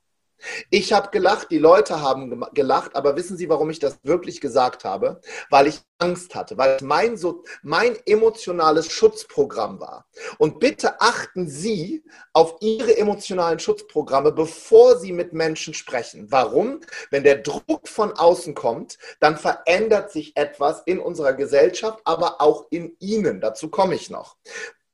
Ich 0.69 0.93
habe 0.93 1.09
gelacht, 1.11 1.51
die 1.51 1.57
Leute 1.57 2.01
haben 2.01 2.43
gelacht, 2.53 2.95
aber 2.95 3.15
wissen 3.15 3.37
Sie, 3.37 3.49
warum 3.49 3.69
ich 3.69 3.79
das 3.79 3.99
wirklich 4.03 4.41
gesagt 4.41 4.83
habe? 4.83 5.21
Weil 5.49 5.67
ich 5.67 5.81
Angst 5.99 6.35
hatte, 6.35 6.57
weil 6.57 6.75
es 6.75 6.81
mein, 6.81 7.17
so, 7.17 7.43
mein 7.61 7.97
emotionales 8.05 8.91
Schutzprogramm 8.91 9.79
war. 9.79 10.05
Und 10.37 10.59
bitte 10.59 10.99
achten 10.99 11.47
Sie 11.47 12.03
auf 12.33 12.55
Ihre 12.59 12.97
emotionalen 12.97 13.59
Schutzprogramme, 13.59 14.31
bevor 14.31 14.97
Sie 14.97 15.13
mit 15.13 15.33
Menschen 15.33 15.73
sprechen. 15.73 16.27
Warum? 16.29 16.81
Wenn 17.09 17.23
der 17.23 17.37
Druck 17.37 17.87
von 17.87 18.11
außen 18.11 18.53
kommt, 18.53 18.97
dann 19.19 19.37
verändert 19.37 20.11
sich 20.11 20.35
etwas 20.35 20.81
in 20.85 20.99
unserer 20.99 21.33
Gesellschaft, 21.33 22.01
aber 22.03 22.41
auch 22.41 22.65
in 22.69 22.95
Ihnen. 22.99 23.39
Dazu 23.39 23.69
komme 23.69 23.95
ich 23.95 24.09
noch. 24.09 24.35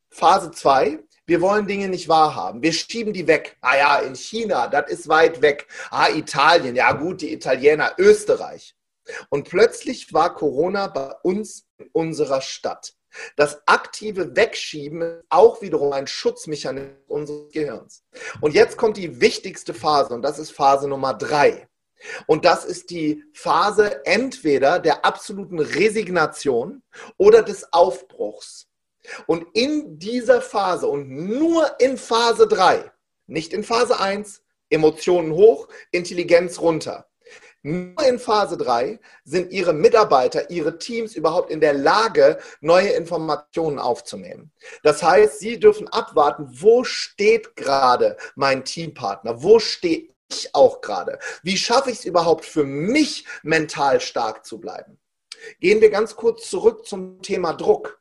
Phase 0.10 0.51
2, 0.51 1.00
wir 1.29 1.41
wollen 1.41 1.67
Dinge 1.67 1.88
nicht 1.88 2.09
wahrhaben. 2.09 2.62
Wir 2.63 2.74
schieben 2.74 3.13
die 3.13 3.27
weg. 3.27 3.55
Ah 3.62 3.77
ja, 3.77 4.00
in 4.00 4.15
China, 4.15 4.67
das 4.67 4.89
ist 4.89 5.07
weit 5.07 5.41
weg. 5.41 5.67
Ah, 5.91 6.09
Italien, 6.09 6.75
ja 6.75 6.91
gut, 6.93 7.21
die 7.21 7.31
Italiener, 7.31 7.93
Österreich. 7.98 8.75
Und 9.29 9.48
plötzlich 9.48 10.12
war 10.12 10.33
Corona 10.33 10.88
bei 10.88 11.13
uns 11.21 11.65
in 11.77 11.88
unserer 11.93 12.41
Stadt. 12.41 12.93
Das 13.36 13.62
aktive 13.67 14.36
Wegschieben 14.36 15.01
ist 15.01 15.24
auch 15.29 15.62
wiederum 15.62 15.93
ein 15.93 16.07
Schutzmechanismus 16.07 16.98
unseres 17.07 17.51
Gehirns. 17.51 18.03
Und 18.41 18.53
jetzt 18.53 18.77
kommt 18.77 18.98
die 18.98 19.21
wichtigste 19.21 19.74
Phase 19.74 20.13
und 20.13 20.21
das 20.21 20.39
ist 20.39 20.51
Phase 20.51 20.88
Nummer 20.88 21.13
drei. 21.13 21.67
Und 22.27 22.45
das 22.45 22.65
ist 22.65 22.89
die 22.89 23.24
Phase 23.33 24.05
entweder 24.05 24.79
der 24.79 25.05
absoluten 25.05 25.59
Resignation 25.59 26.81
oder 27.17 27.43
des 27.43 27.71
Aufbruchs. 27.74 28.68
Und 29.27 29.45
in 29.53 29.99
dieser 29.99 30.41
Phase 30.41 30.87
und 30.87 31.09
nur 31.09 31.79
in 31.79 31.97
Phase 31.97 32.47
3, 32.47 32.91
nicht 33.27 33.53
in 33.53 33.63
Phase 33.63 33.99
1, 33.99 34.43
Emotionen 34.69 35.33
hoch, 35.33 35.67
Intelligenz 35.91 36.59
runter. 36.59 37.09
Nur 37.61 38.01
in 38.07 38.19
Phase 38.19 38.55
3 38.55 38.99
sind 39.25 39.51
Ihre 39.51 39.73
Mitarbeiter, 39.73 40.49
Ihre 40.49 40.77
Teams 40.77 41.15
überhaupt 41.15 41.51
in 41.51 41.59
der 41.59 41.73
Lage, 41.73 42.39
neue 42.61 42.89
Informationen 42.89 43.79
aufzunehmen. 43.79 44.53
Das 44.81 45.03
heißt, 45.03 45.39
Sie 45.39 45.59
dürfen 45.59 45.89
abwarten, 45.89 46.47
wo 46.51 46.85
steht 46.85 47.57
gerade 47.57 48.15
mein 48.35 48.63
Teampartner? 48.63 49.43
Wo 49.43 49.59
stehe 49.59 50.07
ich 50.31 50.55
auch 50.55 50.79
gerade? 50.79 51.19
Wie 51.43 51.57
schaffe 51.57 51.91
ich 51.91 51.99
es 51.99 52.05
überhaupt 52.05 52.45
für 52.45 52.63
mich, 52.63 53.25
mental 53.43 53.99
stark 53.99 54.45
zu 54.45 54.59
bleiben? 54.59 54.97
Gehen 55.59 55.81
wir 55.81 55.89
ganz 55.89 56.15
kurz 56.15 56.49
zurück 56.49 56.85
zum 56.85 57.21
Thema 57.21 57.53
Druck. 57.53 57.99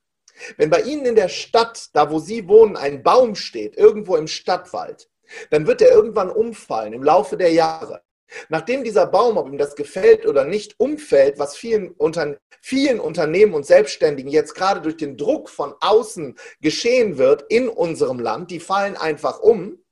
Wenn 0.56 0.70
bei 0.70 0.82
Ihnen 0.82 1.06
in 1.06 1.16
der 1.16 1.28
Stadt, 1.28 1.88
da 1.92 2.10
wo 2.10 2.18
Sie 2.18 2.48
wohnen, 2.48 2.76
ein 2.76 3.02
Baum 3.02 3.34
steht, 3.34 3.76
irgendwo 3.76 4.16
im 4.16 4.26
Stadtwald, 4.26 5.08
dann 5.50 5.66
wird 5.66 5.82
er 5.82 5.90
irgendwann 5.90 6.30
umfallen 6.30 6.92
im 6.92 7.02
Laufe 7.02 7.36
der 7.36 7.52
Jahre. 7.52 8.02
Nachdem 8.48 8.84
dieser 8.84 9.06
Baum, 9.06 9.36
ob 9.36 9.48
ihm 9.48 9.58
das 9.58 9.74
gefällt 9.74 10.26
oder 10.26 10.44
nicht, 10.44 10.78
umfällt, 10.78 11.38
was 11.38 11.56
vielen, 11.56 11.92
unter, 11.92 12.36
vielen 12.60 13.00
Unternehmen 13.00 13.54
und 13.54 13.64
Selbstständigen 13.64 14.30
jetzt 14.30 14.54
gerade 14.54 14.82
durch 14.82 14.96
den 14.96 15.16
Druck 15.16 15.48
von 15.48 15.74
außen 15.80 16.36
geschehen 16.60 17.16
wird 17.18 17.44
in 17.48 17.68
unserem 17.68 18.18
Land, 18.20 18.50
die 18.50 18.60
fallen 18.60 18.96
einfach 18.96 19.40
um, 19.40 19.82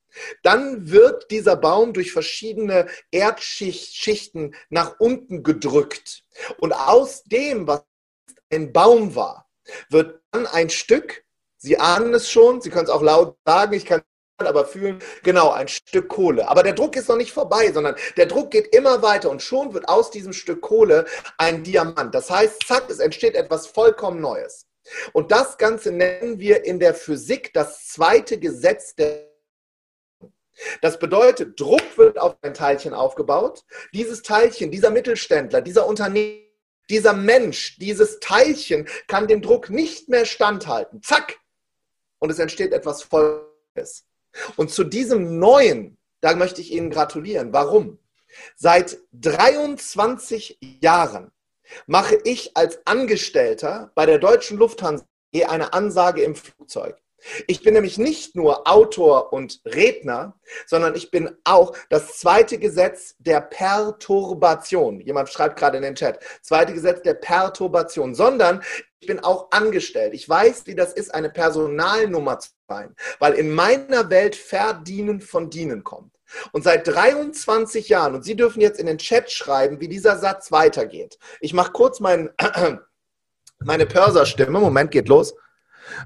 dann 0.43 0.91
wird 0.91 1.31
dieser 1.31 1.57
Baum 1.57 1.93
durch 1.93 2.13
verschiedene 2.13 2.87
Erdschichten 3.11 4.55
nach 4.71 4.99
unten 4.99 5.43
gedrückt. 5.43 6.25
Und 6.59 6.73
aus 6.73 7.25
dem, 7.25 7.67
was 7.67 7.83
ein 8.51 8.73
Baum 8.73 9.15
war, 9.15 9.46
wird 9.91 10.21
dann 10.31 10.47
ein 10.47 10.71
Stück, 10.71 11.25
Sie 11.59 11.79
ahnen 11.79 12.15
es 12.15 12.31
schon, 12.31 12.61
Sie 12.61 12.71
können 12.71 12.85
es 12.85 12.91
auch 12.91 13.03
laut 13.03 13.37
sagen, 13.45 13.73
ich 13.73 13.87
kann 13.87 14.01
es 14.39 14.47
aber 14.47 14.67
fühlen, 14.67 14.99
genau, 15.23 15.51
ein 15.51 15.69
Stück 15.69 16.09
Kohle. 16.09 16.49
Aber 16.49 16.63
der 16.63 16.75
Druck 16.75 16.95
ist 16.97 17.09
noch 17.09 17.17
nicht 17.17 17.33
vorbei, 17.33 17.73
sondern 17.73 17.97
der 18.17 18.27
Druck 18.27 18.51
geht 18.51 18.75
immer 18.75 19.03
weiter 19.03 19.31
und 19.31 19.43
schon 19.43 19.73
wird 19.73 19.89
aus 19.89 20.11
diesem 20.11 20.35
Stück 20.35 20.61
Kohle 20.61 21.07
ein 21.39 21.63
Diamant. 21.63 22.15
Das 22.15 22.31
heißt, 22.31 22.67
zack, 22.67 22.91
es 22.91 22.99
entsteht 22.99 23.35
etwas 23.35 23.67
vollkommen 23.67 24.21
Neues. 24.21 24.67
Und 25.13 25.33
das 25.33 25.57
Ganze 25.59 25.91
nennen 25.91 26.39
wir 26.39 26.65
in 26.65 26.79
der 26.79 26.95
Physik 26.95 27.53
das 27.55 27.89
zweite 27.89 28.39
Gesetz 28.39 28.95
der 28.95 29.27
das 30.81 30.99
bedeutet, 30.99 31.61
Druck 31.61 31.99
wird 31.99 32.19
auf 32.19 32.37
ein 32.41 32.55
Teilchen 32.55 32.95
aufgebaut. 32.95 33.63
Dieses 33.93 34.23
Teilchen, 34.23 34.71
dieser 34.71 34.91
Mittelständler, 34.91 35.61
dieser 35.61 35.87
Unternehmer, 35.87 36.46
dieser 36.91 37.13
Mensch, 37.13 37.79
dieses 37.79 38.21
Teilchen 38.21 38.89
kann 39.07 39.27
dem 39.27 39.43
Druck 39.43 39.71
nicht 39.71 40.09
mehr 40.09 40.25
standhalten. 40.25 41.03
Zack! 41.03 41.39
Und 42.19 42.31
es 42.31 42.39
entsteht 42.39 42.73
etwas 42.73 43.03
Volles. 43.03 44.07
Und 44.57 44.71
zu 44.71 44.85
diesem 44.85 45.39
Neuen, 45.39 45.99
da 46.21 46.35
möchte 46.35 46.61
ich 46.61 46.73
Ihnen 46.73 46.91
gratulieren. 46.91 47.53
Warum? 47.53 47.99
Seit 48.55 48.99
23 49.13 50.59
Jahren 50.81 51.33
mache 51.87 52.19
ich 52.25 52.57
als 52.57 52.87
Angestellter 52.87 53.91
bei 53.95 54.07
der 54.07 54.19
deutschen 54.19 54.59
Lufthansa 54.59 55.05
eine 55.49 55.75
Ansage 55.75 56.23
im 56.23 56.35
Flugzeug. 56.35 56.97
Ich 57.47 57.63
bin 57.63 57.75
nämlich 57.75 57.99
nicht 57.99 58.37
nur 58.37 58.69
Autor 58.69 59.33
und 59.33 59.61
Redner, 59.65 60.39
sondern 60.67 60.95
ich 60.95 61.11
bin 61.11 61.37
auch 61.45 61.77
das 61.89 62.19
zweite 62.19 62.59
Gesetz 62.59 63.17
der 63.19 63.41
Perturbation. 63.41 65.01
Jemand 65.01 65.29
schreibt 65.29 65.59
gerade 65.59 65.79
in 65.79 65.83
den 65.83 65.95
Chat. 65.95 66.21
Zweite 66.43 66.75
Gesetz 66.75 67.03
der 67.03 67.15
Perturbation, 67.15 68.15
sondern 68.15 68.63
ich 69.01 69.07
bin 69.07 69.21
auch 69.21 69.49
angestellt. 69.51 70.15
Ich 70.15 70.29
weiß, 70.29 70.67
wie 70.67 70.75
das 70.75 70.93
ist, 70.93 71.15
eine 71.15 71.31
Personalnummer 71.31 72.39
zu 72.39 72.51
sein, 72.69 72.95
weil 73.19 73.35
in 73.35 73.55
meiner 73.55 74.11
Welt 74.11 74.37
Verdienen 74.37 75.21
von 75.21 75.51
Dienen 75.51 75.85
kommt. 75.85 76.13
Und 76.53 76.65
seit 76.65 76.87
23 76.89 77.89
Jahren, 77.89 78.17
und 78.17 78.25
Sie 78.25 78.35
dürfen 78.35 78.61
jetzt 78.61 78.81
in 78.81 78.87
den 78.87 78.99
Chat 78.99 79.31
schreiben, 79.31 79.81
wie 79.81 79.89
dieser 79.89 80.19
Satz 80.19 80.51
weitergeht. 80.51 81.19
Ich 81.41 81.55
mache 81.55 81.73
kurz 81.73 82.01
mein, 82.01 82.31
meine 83.61 83.87
Pörserstimme. 83.87 84.59
Moment, 84.59 84.91
geht 84.91 85.09
los. 85.09 85.35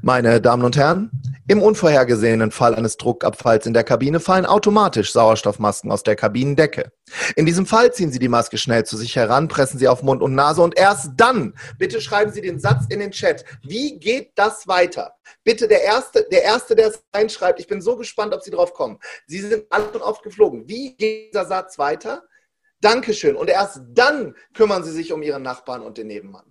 Meine 0.02 0.40
Damen 0.40 0.64
und 0.64 0.76
Herren, 0.76 1.10
im 1.48 1.62
unvorhergesehenen 1.62 2.50
Fall 2.50 2.74
eines 2.74 2.96
Druckabfalls 2.96 3.66
in 3.66 3.74
der 3.74 3.84
Kabine 3.84 4.20
fallen 4.20 4.46
automatisch 4.46 5.12
Sauerstoffmasken 5.12 5.90
aus 5.90 6.02
der 6.02 6.16
Kabinendecke. 6.16 6.92
In 7.34 7.46
diesem 7.46 7.66
Fall 7.66 7.92
ziehen 7.92 8.12
Sie 8.12 8.18
die 8.18 8.28
Maske 8.28 8.56
schnell 8.56 8.84
zu 8.84 8.96
sich 8.96 9.16
heran, 9.16 9.48
pressen 9.48 9.78
Sie 9.78 9.88
auf 9.88 10.02
Mund 10.02 10.22
und 10.22 10.34
Nase 10.34 10.62
und 10.62 10.78
erst 10.78 11.12
dann, 11.16 11.54
bitte 11.78 12.00
schreiben 12.00 12.32
Sie 12.32 12.40
den 12.40 12.60
Satz 12.60 12.84
in 12.88 13.00
den 13.00 13.10
Chat. 13.10 13.44
Wie 13.62 13.98
geht 13.98 14.32
das 14.36 14.68
weiter? 14.68 15.14
Bitte 15.42 15.66
der 15.66 15.82
Erste, 15.82 16.26
der 16.30 16.44
Erste, 16.44 16.76
der 16.76 16.88
es 16.88 17.02
reinschreibt. 17.14 17.58
Ich 17.58 17.66
bin 17.66 17.80
so 17.80 17.96
gespannt, 17.96 18.34
ob 18.34 18.42
Sie 18.42 18.50
drauf 18.50 18.74
kommen. 18.74 18.98
Sie 19.26 19.40
sind 19.40 19.64
alle 19.70 19.86
schon 19.92 20.02
oft 20.02 20.22
geflogen. 20.22 20.68
Wie 20.68 20.96
geht 20.96 21.34
dieser 21.34 21.46
Satz 21.46 21.78
weiter? 21.78 22.22
Dankeschön. 22.80 23.36
Und 23.36 23.50
erst 23.50 23.80
dann 23.90 24.34
kümmern 24.54 24.84
Sie 24.84 24.92
sich 24.92 25.12
um 25.12 25.22
Ihren 25.22 25.42
Nachbarn 25.42 25.82
und 25.82 25.98
den 25.98 26.06
Nebenmann. 26.06 26.49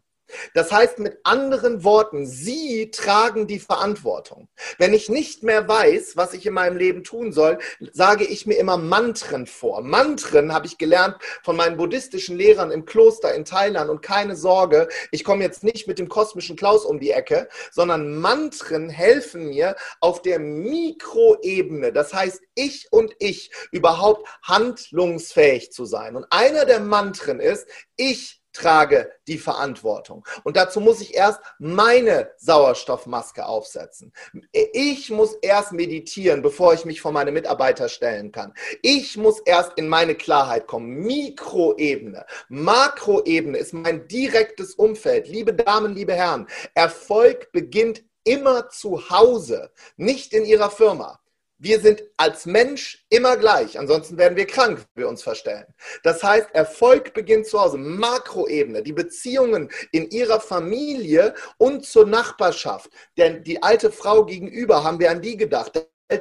Das 0.53 0.71
heißt 0.71 1.00
mit 1.00 1.17
anderen 1.24 1.83
Worten, 1.83 2.25
Sie 2.25 2.91
tragen 2.91 3.48
die 3.48 3.59
Verantwortung. 3.59 4.48
Wenn 4.77 4.93
ich 4.93 5.09
nicht 5.09 5.43
mehr 5.43 5.67
weiß, 5.67 6.17
was 6.17 6.33
ich 6.33 6.45
in 6.45 6.53
meinem 6.53 6.77
Leben 6.77 7.03
tun 7.03 7.31
soll, 7.31 7.59
sage 7.91 8.25
ich 8.25 8.45
mir 8.45 8.55
immer 8.55 8.77
Mantren 8.77 9.48
vor. 9.48 9.81
Mantren 9.81 10.53
habe 10.53 10.67
ich 10.67 10.77
gelernt 10.77 11.15
von 11.43 11.55
meinen 11.55 11.77
buddhistischen 11.77 12.38
Lehrern 12.38 12.71
im 12.71 12.86
Kloster 12.86 13.33
in 13.33 13.45
Thailand 13.45 13.89
und 13.89 14.01
keine 14.01 14.36
Sorge, 14.36 14.88
ich 15.12 15.24
komme 15.24 15.43
jetzt 15.43 15.63
nicht 15.63 15.88
mit 15.88 16.00
dem 16.00 16.09
kosmischen 16.09 16.55
Klaus 16.55 16.86
um 16.86 17.00
die 17.00 17.12
Ecke, 17.12 17.50
sondern 17.71 18.19
Mantren 18.19 18.89
helfen 18.89 19.50
mir 19.50 19.75
auf 20.00 20.21
der 20.21 20.39
Mikroebene, 20.39 21.91
das 21.91 22.13
heißt 22.13 22.41
ich 22.55 22.88
und 22.91 23.13
ich, 23.19 23.51
überhaupt 23.71 24.27
handlungsfähig 24.43 25.71
zu 25.71 25.86
sein. 25.86 26.15
Und 26.15 26.25
einer 26.29 26.65
der 26.65 26.79
Mantren 26.79 27.39
ist, 27.39 27.67
ich 27.95 28.38
trage 28.53 29.12
die 29.27 29.38
Verantwortung. 29.38 30.25
Und 30.44 30.58
dazu 30.58 30.79
muss 30.79 31.01
ich 31.01 31.13
erst 31.13 31.39
meine 31.60 32.32
Sauerstoffmaske 32.38 33.46
aufsetzen. 33.46 34.13
Ich 34.51 35.10
muss 35.12 35.36
erst 35.36 35.72
meditieren, 35.72 36.41
bevor 36.41 36.74
ich 36.74 36.86
mich 36.86 37.01
vor 37.01 37.12
meine 37.12 37.32
Mitarbeiter 37.32 37.89
stellen 37.89 38.32
kann. 38.32 38.53
Ich 38.82 39.18
muss 39.18 39.39
erst 39.39 39.74
in 39.77 39.88
meine 39.88 40.15
Klarheit 40.15 40.68
kommen. 40.68 41.00
Mikroebene, 41.00 42.25
Makroebene 42.50 43.58
ist 43.58 43.74
mein 43.74 44.08
direktes 44.08 44.75
Umfeld. 44.75 45.27
Liebe 45.27 45.53
Damen, 45.53 45.96
liebe 45.96 46.13
Herren, 46.13 46.48
Erfolg 46.74 47.51
beginnt 47.51 48.03
immer 48.24 48.70
zu 48.70 49.10
Hause, 49.10 49.72
nicht 49.98 50.34
in 50.34 50.46
Ihrer 50.46 50.70
Firma. 50.70 51.20
Wir 51.61 51.81
sind 51.81 52.03
als 52.15 52.45
Mensch 52.45 53.05
immer 53.09 53.35
gleich, 53.35 53.77
ansonsten 53.77 54.17
werden 54.17 54.37
wir 54.37 54.47
krank, 54.47 54.79
wenn 54.93 55.03
wir 55.03 55.09
uns 55.09 55.21
verstellen. 55.21 55.65
Das 56.03 56.23
heißt, 56.23 56.47
Erfolg 56.53 57.13
beginnt 57.13 57.47
zu 57.47 57.59
Hause, 57.59 57.77
Makroebene, 57.77 58.81
die 58.81 58.93
Beziehungen 58.93 59.69
in 59.91 60.09
ihrer 60.09 60.39
Familie 60.39 61.33
und 61.57 61.85
zur 61.85 62.07
Nachbarschaft. 62.07 62.89
Denn 63.17 63.43
die 63.43 63.61
alte 63.61 63.91
Frau 63.91 64.25
gegenüber, 64.25 64.85
haben 64.85 64.99
wir 64.99 65.11
an 65.11 65.21
die 65.21 65.35
gedacht 65.35 65.75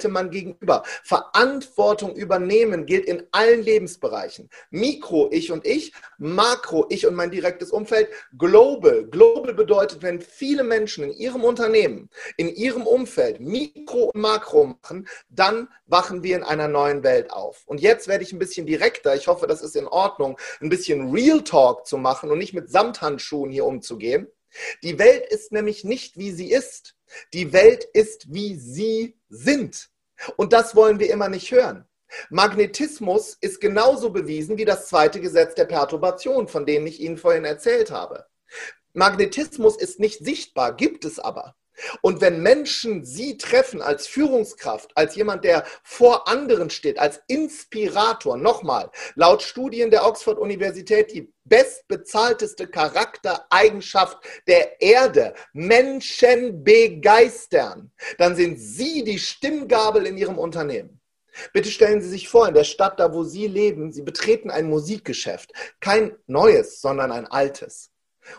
Mann 0.09 0.30
gegenüber. 0.30 0.83
Verantwortung 1.02 2.14
übernehmen 2.14 2.85
gilt 2.85 3.07
in 3.07 3.26
allen 3.33 3.62
Lebensbereichen. 3.62 4.50
Mikro, 4.71 5.28
ich 5.33 5.50
und 5.50 5.66
ich, 5.66 5.92
Makro, 6.18 6.87
ich 6.90 7.07
und 7.07 7.14
mein 7.14 7.30
direktes 7.30 7.71
Umfeld, 7.71 8.09
Global. 8.37 9.07
Global 9.07 9.54
bedeutet, 9.54 10.02
wenn 10.02 10.21
viele 10.21 10.62
Menschen 10.62 11.04
in 11.04 11.12
ihrem 11.12 11.42
Unternehmen, 11.42 12.11
in 12.37 12.49
ihrem 12.54 12.87
Umfeld 12.87 13.40
Mikro 13.40 14.11
und 14.12 14.21
Makro 14.21 14.76
machen, 14.83 15.09
dann 15.30 15.68
wachen 15.87 16.23
wir 16.23 16.37
in 16.37 16.42
einer 16.42 16.68
neuen 16.68 17.02
Welt 17.02 17.30
auf. 17.30 17.62
Und 17.66 17.80
jetzt 17.80 18.09
werde 18.09 18.25
ich 18.25 18.33
ein 18.33 18.38
bisschen 18.38 18.66
direkter, 18.66 19.14
ich 19.14 19.26
hoffe, 19.26 19.47
das 19.47 19.62
ist 19.62 19.75
in 19.75 19.87
Ordnung, 19.87 20.38
ein 20.61 20.68
bisschen 20.68 21.11
Real 21.11 21.42
Talk 21.42 21.87
zu 21.87 21.97
machen 21.97 22.30
und 22.30 22.38
nicht 22.38 22.52
mit 22.52 22.71
Samthandschuhen 22.71 23.50
hier 23.50 23.64
umzugehen. 23.64 24.28
Die 24.83 24.99
Welt 24.99 25.26
ist 25.26 25.52
nämlich 25.52 25.85
nicht, 25.85 26.18
wie 26.18 26.33
sie 26.33 26.50
ist. 26.50 26.98
Die 27.33 27.53
Welt 27.53 27.85
ist, 27.85 28.33
wie 28.33 28.57
sie 28.57 29.19
sind. 29.29 29.91
Und 30.37 30.53
das 30.53 30.75
wollen 30.75 30.99
wir 30.99 31.11
immer 31.11 31.29
nicht 31.29 31.50
hören. 31.50 31.85
Magnetismus 32.31 33.37
ist 33.41 33.61
genauso 33.61 34.11
bewiesen 34.11 34.57
wie 34.57 34.65
das 34.65 34.88
zweite 34.88 35.21
Gesetz 35.21 35.55
der 35.55 35.67
Perturbation, 35.67 36.49
von 36.49 36.65
dem 36.65 36.87
ich 36.87 37.00
Ihnen 37.00 37.19
vorhin 37.19 37.45
erzählt 37.45 37.91
habe. 37.91 38.27
Magnetismus 38.95 39.77
ist 39.77 40.00
nicht 40.00 40.25
sichtbar, 40.25 40.75
gibt 40.75 41.05
es 41.05 41.19
aber. 41.19 41.55
Und 42.03 42.21
wenn 42.21 42.43
Menschen 42.43 43.05
sie 43.05 43.37
treffen 43.37 43.83
als 43.83 44.07
Führungskraft, 44.07 44.91
als 44.97 45.15
jemand, 45.15 45.45
der 45.45 45.65
vor 45.83 46.29
anderen 46.29 46.71
steht, 46.71 46.99
als 46.99 47.21
Inspirator, 47.27 48.37
nochmal, 48.37 48.91
laut 49.15 49.43
Studien 49.43 49.91
der 49.91 50.07
Oxford-Universität 50.07 51.13
die 51.13 51.33
bestbezahlteste 51.45 52.69
Charaktereigenschaft 52.69 54.19
der 54.47 54.81
Erde, 54.81 55.35
Menschen 55.53 56.63
begeistern, 56.63 57.91
dann 58.19 58.37
sind 58.37 58.59
sie 58.59 59.05
die 59.05 59.19
Stimmgabel 59.19 60.07
in 60.07 60.17
ihrem 60.17 60.39
Unternehmen. 60.39 61.01
Bitte 61.53 61.71
stellen 61.71 62.01
Sie 62.01 62.09
sich 62.09 62.29
vor, 62.29 62.49
in 62.49 62.55
der 62.55 62.65
Stadt, 62.65 62.99
da 62.99 63.13
wo 63.13 63.23
Sie 63.23 63.47
leben, 63.47 63.93
Sie 63.93 64.03
betreten 64.03 64.51
ein 64.51 64.69
Musikgeschäft. 64.69 65.53
Kein 65.81 66.17
neues, 66.27 66.81
sondern 66.81 67.13
ein 67.13 67.27
altes. 67.27 67.93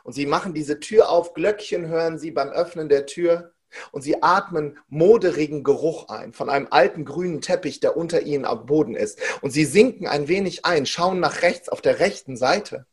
Und 0.03 0.13
sie 0.13 0.25
machen 0.25 0.53
diese 0.53 0.79
Tür 0.79 1.09
auf, 1.09 1.33
Glöckchen 1.33 1.87
hören 1.87 2.17
sie 2.17 2.31
beim 2.31 2.49
Öffnen 2.49 2.89
der 2.89 3.05
Tür 3.05 3.53
und 3.91 4.01
sie 4.01 4.21
atmen 4.23 4.77
moderigen 4.87 5.63
Geruch 5.63 6.09
ein 6.09 6.33
von 6.33 6.49
einem 6.49 6.67
alten 6.71 7.05
grünen 7.05 7.41
Teppich, 7.41 7.79
der 7.79 7.97
unter 7.97 8.21
ihnen 8.21 8.45
am 8.45 8.65
Boden 8.65 8.95
ist. 8.95 9.19
Und 9.41 9.51
sie 9.51 9.65
sinken 9.65 10.07
ein 10.07 10.27
wenig 10.27 10.65
ein, 10.65 10.85
schauen 10.85 11.19
nach 11.19 11.41
rechts 11.41 11.69
auf 11.69 11.81
der 11.81 11.99
rechten 11.99 12.37
Seite, 12.37 12.85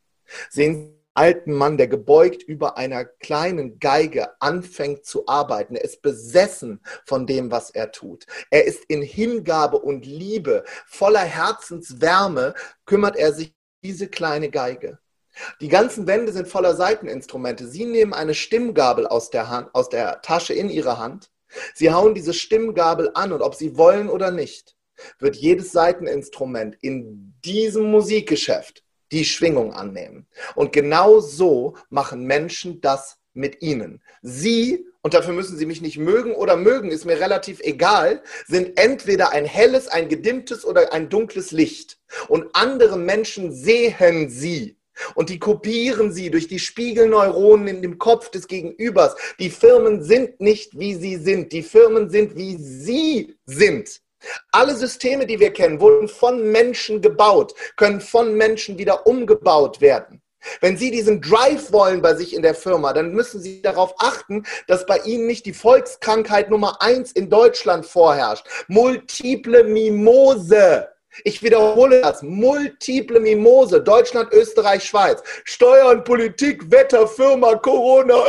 sehen 0.50 0.92
alten 1.16 1.52
Mann, 1.52 1.78
der 1.78 1.88
gebeugt 1.88 2.42
über 2.42 2.76
einer 2.76 3.04
kleinen 3.04 3.78
Geige 3.78 4.40
anfängt 4.40 5.06
zu 5.06 5.26
arbeiten. 5.26 5.74
Er 5.74 5.84
ist 5.84 6.02
besessen 6.02 6.80
von 7.06 7.26
dem, 7.26 7.50
was 7.50 7.70
er 7.70 7.90
tut. 7.90 8.26
Er 8.50 8.66
ist 8.66 8.84
in 8.84 9.02
Hingabe 9.02 9.78
und 9.78 10.04
Liebe, 10.04 10.64
voller 10.86 11.24
Herzenswärme, 11.24 12.54
kümmert 12.84 13.16
er 13.16 13.32
sich 13.32 13.54
diese 13.82 14.08
kleine 14.08 14.50
Geige. 14.50 14.98
Die 15.60 15.68
ganzen 15.68 16.06
Wände 16.06 16.32
sind 16.32 16.48
voller 16.48 16.74
Seiteninstrumente. 16.74 17.66
Sie 17.66 17.84
nehmen 17.84 18.14
eine 18.14 18.34
Stimmgabel 18.34 19.06
aus 19.06 19.30
der, 19.30 19.48
Hand, 19.48 19.68
aus 19.74 19.88
der 19.88 20.22
Tasche 20.22 20.54
in 20.54 20.70
ihre 20.70 20.98
Hand. 20.98 21.30
Sie 21.74 21.92
hauen 21.92 22.14
diese 22.14 22.34
Stimmgabel 22.34 23.10
an 23.14 23.32
und 23.32 23.42
ob 23.42 23.54
sie 23.54 23.76
wollen 23.76 24.08
oder 24.08 24.30
nicht, 24.30 24.76
wird 25.18 25.36
jedes 25.36 25.72
Seiteninstrument 25.72 26.76
in 26.80 27.34
diesem 27.44 27.90
Musikgeschäft 27.90 28.82
die 29.12 29.24
Schwingung 29.24 29.72
annehmen. 29.72 30.26
Und 30.54 30.72
genau 30.72 31.20
so 31.20 31.76
machen 31.90 32.24
Menschen 32.24 32.80
das 32.80 33.18
mit 33.32 33.62
ihnen. 33.62 34.02
Sie, 34.22 34.86
und 35.02 35.14
dafür 35.14 35.34
müssen 35.34 35.56
sie 35.56 35.66
mich 35.66 35.82
nicht 35.82 35.98
mögen 35.98 36.34
oder 36.34 36.56
mögen, 36.56 36.90
ist 36.90 37.04
mir 37.04 37.20
relativ 37.20 37.60
egal, 37.60 38.22
sind 38.46 38.78
entweder 38.78 39.30
ein 39.30 39.44
helles, 39.44 39.88
ein 39.88 40.08
gedimmtes 40.08 40.64
oder 40.64 40.92
ein 40.92 41.08
dunkles 41.08 41.52
Licht. 41.52 41.98
Und 42.28 42.48
andere 42.54 42.98
Menschen 42.98 43.52
sehen 43.52 44.28
sie 44.28 44.75
und 45.14 45.28
die 45.30 45.38
kopieren 45.38 46.12
sie 46.12 46.30
durch 46.30 46.48
die 46.48 46.58
Spiegelneuronen 46.58 47.68
in 47.68 47.82
dem 47.82 47.98
Kopf 47.98 48.30
des 48.30 48.46
Gegenübers. 48.48 49.14
Die 49.38 49.50
Firmen 49.50 50.02
sind 50.02 50.40
nicht, 50.40 50.78
wie 50.78 50.94
sie 50.94 51.16
sind. 51.16 51.52
Die 51.52 51.62
Firmen 51.62 52.10
sind, 52.10 52.36
wie 52.36 52.56
sie 52.56 53.36
sind. 53.44 54.00
Alle 54.50 54.74
Systeme, 54.74 55.26
die 55.26 55.38
wir 55.38 55.52
kennen, 55.52 55.80
wurden 55.80 56.08
von 56.08 56.50
Menschen 56.50 57.00
gebaut, 57.00 57.54
können 57.76 58.00
von 58.00 58.34
Menschen 58.34 58.78
wieder 58.78 59.06
umgebaut 59.06 59.80
werden. 59.80 60.22
Wenn 60.60 60.76
Sie 60.76 60.90
diesen 60.90 61.20
Drive 61.20 61.72
wollen 61.72 62.02
bei 62.02 62.14
sich 62.14 62.34
in 62.34 62.42
der 62.42 62.54
Firma, 62.54 62.92
dann 62.92 63.12
müssen 63.12 63.40
Sie 63.40 63.62
darauf 63.62 63.94
achten, 63.98 64.44
dass 64.68 64.86
bei 64.86 64.98
Ihnen 64.98 65.26
nicht 65.26 65.44
die 65.46 65.52
Volkskrankheit 65.52 66.50
Nummer 66.50 66.80
eins 66.80 67.12
in 67.12 67.28
Deutschland 67.28 67.84
vorherrscht. 67.84 68.46
Multiple 68.68 69.64
Mimose. 69.64 70.88
Ich 71.24 71.42
wiederhole 71.42 72.00
das. 72.02 72.22
Multiple 72.22 73.20
Mimose. 73.20 73.82
Deutschland, 73.82 74.32
Österreich, 74.32 74.84
Schweiz. 74.84 75.22
Steuern, 75.44 76.04
Politik, 76.04 76.70
Wetter, 76.70 77.06
Firma, 77.08 77.54
Corona. 77.56 78.22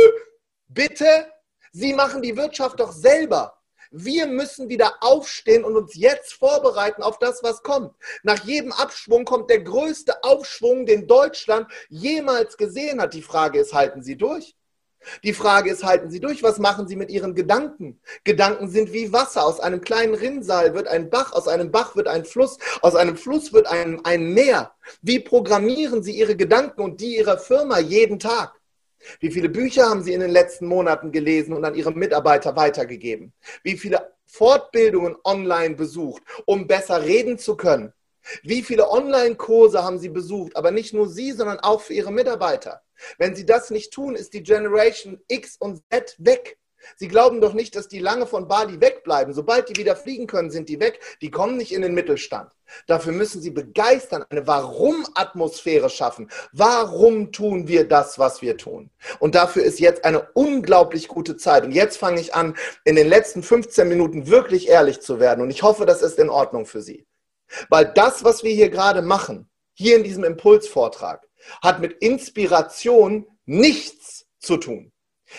Bitte? 0.68 1.26
Sie 1.72 1.92
machen 1.92 2.22
die 2.22 2.36
Wirtschaft 2.36 2.80
doch 2.80 2.92
selber. 2.92 3.52
Wir 3.90 4.26
müssen 4.26 4.68
wieder 4.68 4.94
aufstehen 5.00 5.64
und 5.64 5.76
uns 5.76 5.94
jetzt 5.94 6.34
vorbereiten 6.34 7.02
auf 7.02 7.18
das, 7.18 7.42
was 7.42 7.62
kommt. 7.62 7.94
Nach 8.22 8.44
jedem 8.44 8.72
Abschwung 8.72 9.24
kommt 9.24 9.48
der 9.48 9.60
größte 9.60 10.22
Aufschwung, 10.24 10.86
den 10.86 11.06
Deutschland 11.06 11.70
jemals 11.88 12.56
gesehen 12.56 13.00
hat. 13.00 13.14
Die 13.14 13.22
Frage 13.22 13.60
ist, 13.60 13.72
halten 13.72 14.02
Sie 14.02 14.16
durch? 14.16 14.54
Die 15.22 15.32
Frage 15.32 15.70
ist, 15.70 15.84
halten 15.84 16.10
Sie 16.10 16.20
durch? 16.20 16.42
Was 16.42 16.58
machen 16.58 16.88
Sie 16.88 16.96
mit 16.96 17.10
Ihren 17.10 17.34
Gedanken? 17.34 18.00
Gedanken 18.24 18.68
sind 18.68 18.92
wie 18.92 19.12
Wasser. 19.12 19.44
Aus 19.44 19.60
einem 19.60 19.80
kleinen 19.80 20.14
Rinnsal 20.14 20.74
wird 20.74 20.88
ein 20.88 21.10
Bach, 21.10 21.32
aus 21.32 21.48
einem 21.48 21.70
Bach 21.70 21.96
wird 21.96 22.08
ein 22.08 22.24
Fluss, 22.24 22.58
aus 22.82 22.94
einem 22.94 23.16
Fluss 23.16 23.52
wird 23.52 23.66
ein, 23.66 24.04
ein 24.04 24.32
Meer. 24.32 24.72
Wie 25.02 25.20
programmieren 25.20 26.02
Sie 26.02 26.12
Ihre 26.12 26.36
Gedanken 26.36 26.80
und 26.80 27.00
die 27.00 27.16
Ihrer 27.16 27.38
Firma 27.38 27.78
jeden 27.78 28.18
Tag? 28.18 28.52
Wie 29.20 29.30
viele 29.30 29.48
Bücher 29.48 29.88
haben 29.88 30.02
Sie 30.02 30.12
in 30.12 30.20
den 30.20 30.30
letzten 30.30 30.66
Monaten 30.66 31.12
gelesen 31.12 31.52
und 31.52 31.64
an 31.64 31.74
Ihre 31.74 31.92
Mitarbeiter 31.92 32.56
weitergegeben? 32.56 33.32
Wie 33.62 33.76
viele 33.76 34.12
Fortbildungen 34.24 35.16
online 35.24 35.74
besucht, 35.74 36.22
um 36.44 36.66
besser 36.66 37.04
reden 37.04 37.38
zu 37.38 37.56
können? 37.56 37.92
Wie 38.42 38.62
viele 38.62 38.90
Online-Kurse 38.90 39.82
haben 39.82 39.98
Sie 39.98 40.08
besucht? 40.08 40.56
Aber 40.56 40.70
nicht 40.70 40.94
nur 40.94 41.08
Sie, 41.08 41.32
sondern 41.32 41.60
auch 41.60 41.80
für 41.80 41.94
Ihre 41.94 42.12
Mitarbeiter. 42.12 42.82
Wenn 43.18 43.34
sie 43.34 43.46
das 43.46 43.70
nicht 43.70 43.92
tun, 43.92 44.14
ist 44.14 44.32
die 44.32 44.42
Generation 44.42 45.20
X 45.28 45.56
und 45.58 45.82
Z 45.90 46.16
weg. 46.18 46.58
Sie 46.96 47.08
glauben 47.08 47.40
doch 47.40 47.52
nicht, 47.52 47.74
dass 47.74 47.88
die 47.88 47.98
lange 47.98 48.26
von 48.26 48.46
Bali 48.46 48.80
wegbleiben. 48.80 49.34
Sobald 49.34 49.68
die 49.68 49.76
wieder 49.76 49.96
fliegen 49.96 50.28
können, 50.28 50.50
sind 50.50 50.68
die 50.68 50.78
weg. 50.78 51.00
Die 51.20 51.32
kommen 51.32 51.56
nicht 51.56 51.72
in 51.72 51.82
den 51.82 51.94
Mittelstand. 51.94 52.52
Dafür 52.86 53.12
müssen 53.12 53.40
sie 53.40 53.50
begeistern, 53.50 54.24
eine 54.28 54.46
Warum-Atmosphäre 54.46 55.90
schaffen. 55.90 56.30
Warum 56.52 57.32
tun 57.32 57.66
wir 57.66 57.88
das, 57.88 58.18
was 58.18 58.40
wir 58.40 58.56
tun? 58.56 58.90
Und 59.18 59.34
dafür 59.34 59.64
ist 59.64 59.80
jetzt 59.80 60.04
eine 60.04 60.28
unglaublich 60.34 61.08
gute 61.08 61.36
Zeit. 61.36 61.64
Und 61.64 61.72
jetzt 61.72 61.96
fange 61.96 62.20
ich 62.20 62.34
an, 62.34 62.56
in 62.84 62.94
den 62.94 63.08
letzten 63.08 63.42
15 63.42 63.88
Minuten 63.88 64.28
wirklich 64.28 64.68
ehrlich 64.68 65.00
zu 65.00 65.18
werden. 65.18 65.42
Und 65.42 65.50
ich 65.50 65.62
hoffe, 65.62 65.86
das 65.86 66.02
ist 66.02 66.18
in 66.18 66.30
Ordnung 66.30 66.66
für 66.66 66.82
Sie. 66.82 67.06
Weil 67.68 67.92
das, 67.94 68.24
was 68.24 68.42
wir 68.42 68.52
hier 68.52 68.70
gerade 68.70 69.02
machen, 69.02 69.48
hier 69.74 69.96
in 69.96 70.04
diesem 70.04 70.24
Impulsvortrag, 70.24 71.26
hat 71.62 71.80
mit 71.80 71.92
Inspiration 72.02 73.26
nichts 73.44 74.26
zu 74.38 74.56
tun. 74.56 74.92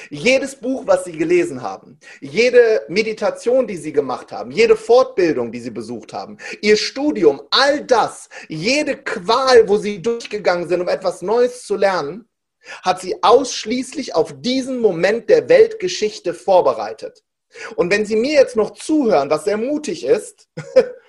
Jedes 0.09 0.55
Buch, 0.55 0.85
was 0.85 1.05
Sie 1.05 1.13
gelesen 1.13 1.61
haben, 1.61 1.99
jede 2.19 2.83
Meditation, 2.89 3.67
die 3.67 3.77
Sie 3.77 3.93
gemacht 3.93 4.33
haben, 4.33 4.51
jede 4.51 4.75
Fortbildung, 4.75 5.51
die 5.51 5.61
Sie 5.61 5.71
besucht 5.71 6.11
haben, 6.11 6.37
Ihr 6.61 6.75
Studium, 6.75 7.41
all 7.51 7.85
das, 7.85 8.27
jede 8.49 8.97
Qual, 8.97 9.69
wo 9.69 9.77
Sie 9.77 10.01
durchgegangen 10.01 10.67
sind, 10.67 10.81
um 10.81 10.89
etwas 10.89 11.21
Neues 11.21 11.65
zu 11.65 11.77
lernen, 11.77 12.27
hat 12.81 12.99
Sie 12.99 13.23
ausschließlich 13.23 14.13
auf 14.13 14.33
diesen 14.41 14.79
Moment 14.81 15.29
der 15.29 15.47
Weltgeschichte 15.47 16.33
vorbereitet. 16.33 17.23
Und 17.77 17.89
wenn 17.89 18.05
Sie 18.05 18.17
mir 18.17 18.33
jetzt 18.33 18.57
noch 18.57 18.71
zuhören, 18.71 19.29
was 19.29 19.45
sehr 19.45 19.57
mutig 19.57 20.03
ist, 20.05 20.49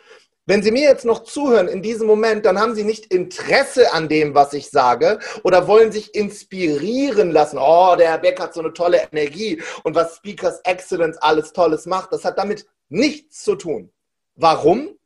Wenn 0.48 0.62
Sie 0.62 0.70
mir 0.70 0.84
jetzt 0.84 1.04
noch 1.04 1.24
zuhören 1.24 1.68
in 1.68 1.82
diesem 1.82 2.06
Moment, 2.06 2.46
dann 2.46 2.58
haben 2.58 2.74
Sie 2.74 2.82
nicht 2.82 3.12
Interesse 3.12 3.92
an 3.92 4.08
dem, 4.08 4.34
was 4.34 4.54
ich 4.54 4.70
sage 4.70 5.18
oder 5.42 5.68
wollen 5.68 5.92
sich 5.92 6.14
inspirieren 6.14 7.30
lassen. 7.32 7.58
Oh, 7.61 7.94
der 7.98 8.12
Herr 8.12 8.18
Beck 8.18 8.40
hat 8.40 8.54
so 8.54 8.61
eine 8.61 8.72
tolle 8.72 8.98
Energie 9.12 9.61
und 9.84 9.94
was 9.94 10.16
Speakers 10.16 10.61
Excellence 10.64 11.18
alles 11.18 11.52
Tolles 11.52 11.84
macht. 11.84 12.14
Das 12.14 12.24
hat 12.24 12.38
damit 12.38 12.64
nichts 12.88 13.44
zu 13.44 13.56
tun. 13.56 13.92
Warum? 14.37 14.96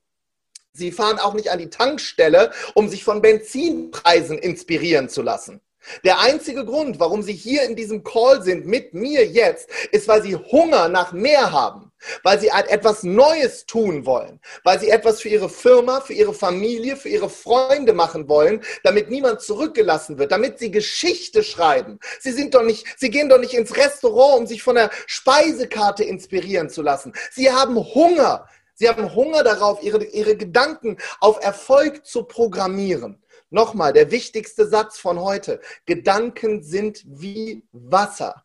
Sie 0.74 0.92
fahren 0.92 1.18
auch 1.18 1.34
nicht 1.34 1.50
an 1.50 1.58
die 1.58 1.70
Tankstelle, 1.70 2.52
um 2.74 2.88
sich 2.88 3.02
von 3.02 3.20
Benzinpreisen 3.20 4.38
inspirieren 4.38 5.08
zu 5.08 5.22
lassen. 5.22 5.60
Der 6.04 6.20
einzige 6.20 6.64
Grund, 6.64 7.00
warum 7.00 7.22
Sie 7.22 7.34
hier 7.34 7.64
in 7.64 7.74
diesem 7.74 8.04
Call 8.04 8.42
sind 8.44 8.66
mit 8.66 8.94
mir 8.94 9.26
jetzt, 9.26 9.68
ist, 9.90 10.06
weil 10.06 10.22
Sie 10.22 10.36
Hunger 10.36 10.88
nach 10.88 11.12
mehr 11.12 11.50
haben, 11.50 11.91
weil 12.22 12.40
Sie 12.40 12.48
etwas 12.48 13.02
Neues 13.02 13.66
tun 13.66 14.06
wollen, 14.06 14.40
weil 14.64 14.78
Sie 14.80 14.90
etwas 14.90 15.20
für 15.20 15.28
Ihre 15.28 15.48
Firma, 15.48 16.00
für 16.00 16.12
Ihre 16.12 16.34
Familie, 16.34 16.96
für 16.96 17.08
Ihre 17.08 17.30
Freunde 17.30 17.92
machen 17.92 18.28
wollen, 18.28 18.62
damit 18.82 19.10
niemand 19.10 19.40
zurückgelassen 19.40 20.18
wird, 20.18 20.32
damit 20.32 20.58
Sie 20.58 20.70
Geschichte 20.70 21.42
schreiben. 21.42 21.98
Sie 22.20 22.32
sind 22.32 22.54
doch 22.54 22.62
nicht, 22.62 22.86
Sie 22.98 23.10
gehen 23.10 23.28
doch 23.28 23.38
nicht 23.38 23.54
ins 23.54 23.76
Restaurant, 23.76 24.40
um 24.40 24.46
sich 24.46 24.62
von 24.62 24.76
der 24.76 24.90
Speisekarte 25.06 26.04
inspirieren 26.04 26.68
zu 26.68 26.82
lassen. 26.82 27.12
Sie 27.30 27.50
haben 27.50 27.76
Hunger. 27.76 28.48
Sie 28.74 28.88
haben 28.88 29.14
Hunger 29.14 29.44
darauf, 29.44 29.82
ihre, 29.82 30.02
ihre 30.02 30.36
Gedanken 30.36 30.96
auf 31.20 31.42
Erfolg 31.44 32.04
zu 32.06 32.24
programmieren. 32.24 33.22
Nochmal, 33.50 33.92
der 33.92 34.10
wichtigste 34.10 34.66
Satz 34.66 34.98
von 34.98 35.20
heute. 35.20 35.60
Gedanken 35.84 36.62
sind 36.62 37.04
wie 37.06 37.62
Wasser. 37.72 38.44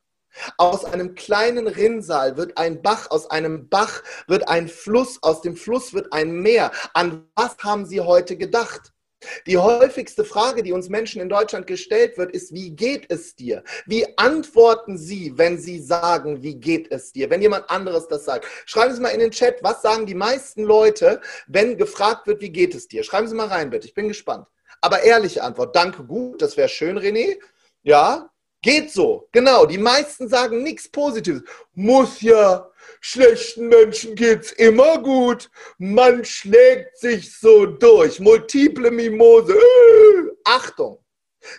Aus 0.58 0.86
einem 0.86 1.15
kleinen 1.15 1.67
Rinnsal 1.67 2.38
wird 2.38 2.58
ein 2.58 2.82
Bach, 2.82 3.10
aus 3.12 3.30
einem 3.30 3.69
Bach 3.69 4.04
wird 4.28 4.47
ein 4.47 4.67
Fluss, 4.67 5.19
aus 5.21 5.41
dem 5.41 5.56
Fluss 5.56 5.93
wird 5.93 6.13
ein 6.13 6.39
Meer. 6.41 6.71
An 6.93 7.28
was 7.36 7.58
haben 7.60 7.86
Sie 7.86 8.02
heute 8.02 8.38
gedacht? 8.38 8.93
Die 9.47 9.58
häufigste 9.58 10.23
Frage, 10.23 10.62
die 10.62 10.73
uns 10.73 10.89
Menschen 10.89 11.21
in 11.21 11.30
Deutschland 11.30 11.65
gestellt 11.65 12.17
wird, 12.17 12.32
ist, 12.32 12.54
wie 12.54 12.69
geht 12.69 13.10
es 13.10 13.36
dir? 13.36 13.63
Wie 13.88 14.06
antworten 14.17 14.97
Sie, 14.97 15.34
wenn 15.36 15.58
Sie 15.58 15.80
sagen, 15.80 16.43
wie 16.43 16.56
geht 16.56 16.91
es 16.91 17.12
dir? 17.13 17.30
Wenn 17.30 17.41
jemand 17.41 17.69
anderes 17.69 18.08
das 18.08 18.26
sagt. 18.26 18.45
Schreiben 18.65 18.93
Sie 18.93 19.02
mal 19.02 19.10
in 19.10 19.19
den 19.19 19.32
Chat, 19.32 19.63
was 19.63 19.82
sagen 19.82 20.06
die 20.06 20.15
meisten 20.15 20.63
Leute, 20.63 21.19
wenn 21.47 21.78
gefragt 21.78 22.28
wird, 22.28 22.41
wie 22.41 22.52
geht 22.52 22.76
es 22.76 22.88
dir? 22.88 23.04
Schreiben 23.04 23.28
Sie 23.28 23.36
mal 23.36 23.47
rein, 23.47 23.71
bitte. 23.71 23.88
Ich 23.88 23.95
bin 23.95 24.08
gespannt. 24.08 24.45
Aber 24.82 25.02
ehrliche 25.02 25.43
Antwort, 25.43 25.76
danke, 25.76 26.04
gut, 26.04 26.41
das 26.41 26.56
wäre 26.56 26.69
schön, 26.69 27.00
René. 27.00 27.39
Ja, 27.82 28.30
geht 28.67 28.91
so. 28.91 29.30
Genau, 29.32 29.65
die 29.65 29.77
meisten 29.77 30.27
sagen 30.27 30.62
nichts 30.62 30.91
Positives. 30.91 31.43
Muss 31.73 32.19
ja, 32.21 32.69
schlechten 32.99 33.69
Menschen 33.69 34.13
geht's 34.13 34.51
immer 34.51 35.01
gut. 35.01 35.49
Man 35.77 36.25
schlägt 36.25 36.97
sich 36.97 37.34
so 37.39 37.65
durch. 37.65 38.19
Multiple 38.19 38.91
Mimose. 38.91 39.53
Äh, 39.53 40.32
Achtung. 40.43 40.99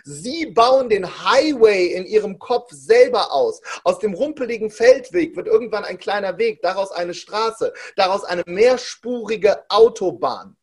Sie 0.03 0.45
bauen 0.51 0.87
den 0.87 1.07
Highway 1.07 1.93
in 1.93 2.05
ihrem 2.05 2.37
Kopf 2.37 2.71
selber 2.71 3.33
aus. 3.33 3.59
Aus 3.83 3.97
dem 3.97 4.13
rumpeligen 4.13 4.69
Feldweg 4.69 5.35
wird 5.35 5.47
irgendwann 5.47 5.85
ein 5.85 5.97
kleiner 5.97 6.37
Weg, 6.37 6.61
daraus 6.61 6.91
eine 6.91 7.15
Straße, 7.15 7.73
daraus 7.95 8.23
eine 8.23 8.43
mehrspurige 8.45 9.63
Autobahn. 9.69 10.58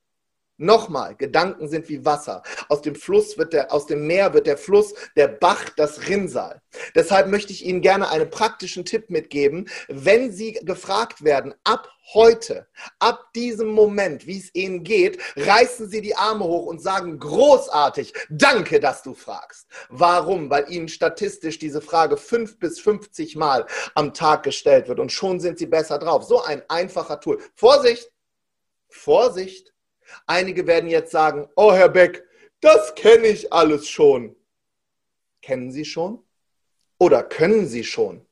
Nochmal, 0.58 1.14
Gedanken 1.16 1.68
sind 1.68 1.88
wie 1.90 2.04
Wasser. 2.06 2.42
Aus 2.70 2.80
dem 2.80 2.94
Fluss 2.94 3.36
wird 3.36 3.52
der, 3.52 3.72
aus 3.74 3.84
dem 3.86 4.06
Meer 4.06 4.32
wird 4.32 4.46
der 4.46 4.56
Fluss, 4.56 4.94
der 5.14 5.28
Bach, 5.28 5.68
das 5.76 6.08
Rinnsal. 6.08 6.62
Deshalb 6.94 7.28
möchte 7.28 7.52
ich 7.52 7.66
Ihnen 7.66 7.82
gerne 7.82 8.08
einen 8.08 8.30
praktischen 8.30 8.86
Tipp 8.86 9.10
mitgeben. 9.10 9.68
Wenn 9.88 10.32
Sie 10.32 10.54
gefragt 10.54 11.22
werden, 11.22 11.54
ab 11.64 11.90
heute, 12.14 12.66
ab 13.00 13.32
diesem 13.34 13.68
Moment, 13.68 14.26
wie 14.26 14.38
es 14.38 14.54
Ihnen 14.54 14.82
geht, 14.82 15.20
reißen 15.36 15.90
Sie 15.90 16.00
die 16.00 16.16
Arme 16.16 16.44
hoch 16.44 16.64
und 16.64 16.80
sagen 16.80 17.18
großartig, 17.18 18.14
danke, 18.30 18.80
dass 18.80 19.02
du 19.02 19.12
fragst. 19.12 19.66
Warum? 19.90 20.48
Weil 20.48 20.70
Ihnen 20.72 20.88
statistisch 20.88 21.58
diese 21.58 21.82
Frage 21.82 22.16
fünf 22.16 22.58
bis 22.58 22.80
50 22.80 23.36
Mal 23.36 23.66
am 23.94 24.14
Tag 24.14 24.42
gestellt 24.42 24.88
wird 24.88 25.00
und 25.00 25.12
schon 25.12 25.38
sind 25.38 25.58
Sie 25.58 25.66
besser 25.66 25.98
drauf. 25.98 26.24
So 26.24 26.42
ein 26.42 26.62
einfacher 26.68 27.20
Tool. 27.20 27.42
Vorsicht! 27.54 28.10
Vorsicht! 28.88 29.75
Einige 30.26 30.66
werden 30.66 30.88
jetzt 30.88 31.10
sagen, 31.12 31.48
oh 31.56 31.72
Herr 31.72 31.88
Beck, 31.88 32.24
das 32.60 32.94
kenne 32.94 33.26
ich 33.26 33.52
alles 33.52 33.88
schon. 33.88 34.36
Kennen 35.42 35.70
Sie 35.70 35.84
schon? 35.84 36.22
Oder 36.98 37.22
können 37.22 37.66
Sie 37.66 37.84
schon? 37.84 38.26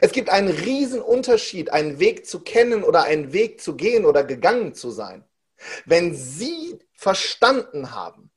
Es 0.00 0.12
gibt 0.12 0.28
einen 0.28 0.48
riesen 0.48 1.00
Unterschied, 1.00 1.70
einen 1.70 1.98
Weg 1.98 2.26
zu 2.26 2.40
kennen 2.40 2.82
oder 2.82 3.04
einen 3.04 3.32
Weg 3.32 3.60
zu 3.60 3.76
gehen 3.76 4.04
oder 4.04 4.24
gegangen 4.24 4.74
zu 4.74 4.90
sein. 4.90 5.24
Wenn 5.86 6.14
Sie 6.14 6.78
verstanden 6.92 7.94
haben, 7.94 8.30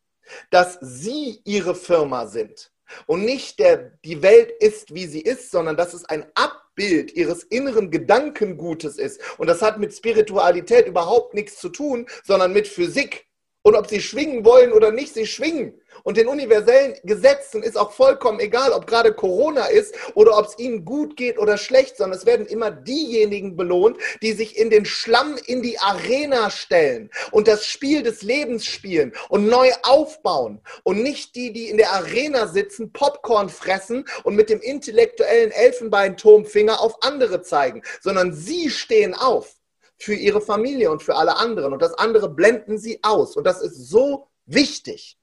dass 0.50 0.78
Sie 0.82 1.41
Ihre 1.43 1.76
Firma 1.76 2.28
sind 2.28 2.71
und 3.06 3.24
nicht 3.24 3.60
der, 3.60 3.91
die 4.04 4.21
Welt 4.21 4.52
ist, 4.60 4.93
wie 4.93 5.08
sie 5.08 5.21
ist, 5.21 5.52
sondern 5.52 5.78
dass 5.78 5.93
es 5.93 6.06
ein 6.06 6.26
Abbild 6.71 7.13
ihres 7.13 7.43
inneren 7.43 7.91
Gedankengutes 7.91 8.97
ist. 8.97 9.19
Und 9.38 9.47
das 9.47 9.62
hat 9.62 9.79
mit 9.79 9.93
Spiritualität 9.93 10.88
überhaupt 10.88 11.34
nichts 11.34 11.60
zu 11.60 11.69
tun, 11.69 12.07
sondern 12.23 12.53
mit 12.53 12.67
Physik. 12.67 13.27
Und 13.63 13.76
ob 13.76 13.88
sie 13.88 14.02
schwingen 14.02 14.43
wollen 14.43 14.74
oder 14.74 14.91
nicht, 14.91 15.13
sie 15.13 15.28
schwingen. 15.28 15.80
Und 16.04 16.17
den 16.17 16.28
universellen 16.28 16.95
Gesetzen 17.04 17.62
ist 17.62 17.78
auch 17.78 17.91
vollkommen 17.91 18.39
egal, 18.39 18.71
ob 18.71 18.88
gerade 18.88 19.13
Corona 19.13 19.65
ist 19.65 19.93
oder 20.15 20.38
ob 20.38 20.47
es 20.47 20.58
ihnen 20.58 20.84
gut 20.84 21.15
geht 21.15 21.38
oder 21.38 21.58
schlecht, 21.58 21.97
sondern 21.97 22.17
es 22.17 22.26
werden 22.26 22.47
immer 22.47 22.71
diejenigen 22.71 23.56
belohnt, 23.56 23.97
die 24.24 24.32
sich 24.32 24.58
in 24.58 24.71
den 24.71 24.86
Schlamm 24.86 25.38
in 25.45 25.62
die 25.62 25.78
Arena 25.78 26.50
stellen 26.50 27.12
und 27.32 27.47
das 27.47 27.67
Spiel 27.67 28.02
des 28.02 28.24
Lebens 28.24 28.65
spielen 28.65 29.13
und 29.30 29.47
neu 29.47 29.69
aufbauen. 29.84 30.62
Und 30.84 31.04
nicht 31.04 31.36
die, 31.36 31.54
die 31.54 31.69
in 31.69 31.78
der 31.78 31.91
Arena 31.91 32.47
sitzen, 32.47 32.91
Popcorn 32.91 33.50
fressen 33.50 34.06
und 34.24 34.36
mit 34.36 34.50
dem 34.50 34.62
intellektuellen 34.62 35.52
Elfenbeinturmfinger 35.52 36.82
auf 36.82 37.04
andere 37.04 37.43
zeigen, 37.43 37.84
sondern 38.02 38.34
sie 38.34 38.71
stehen 38.71 39.13
auf 39.13 39.61
für 40.01 40.15
ihre 40.15 40.41
Familie 40.41 40.89
und 40.89 41.03
für 41.03 41.15
alle 41.15 41.37
anderen. 41.37 41.73
Und 41.73 41.81
das 41.81 41.93
andere 41.93 42.27
blenden 42.27 42.79
sie 42.79 42.99
aus. 43.03 43.35
Und 43.35 43.43
das 43.43 43.61
ist 43.61 43.87
so 43.87 44.27
wichtig. 44.47 45.17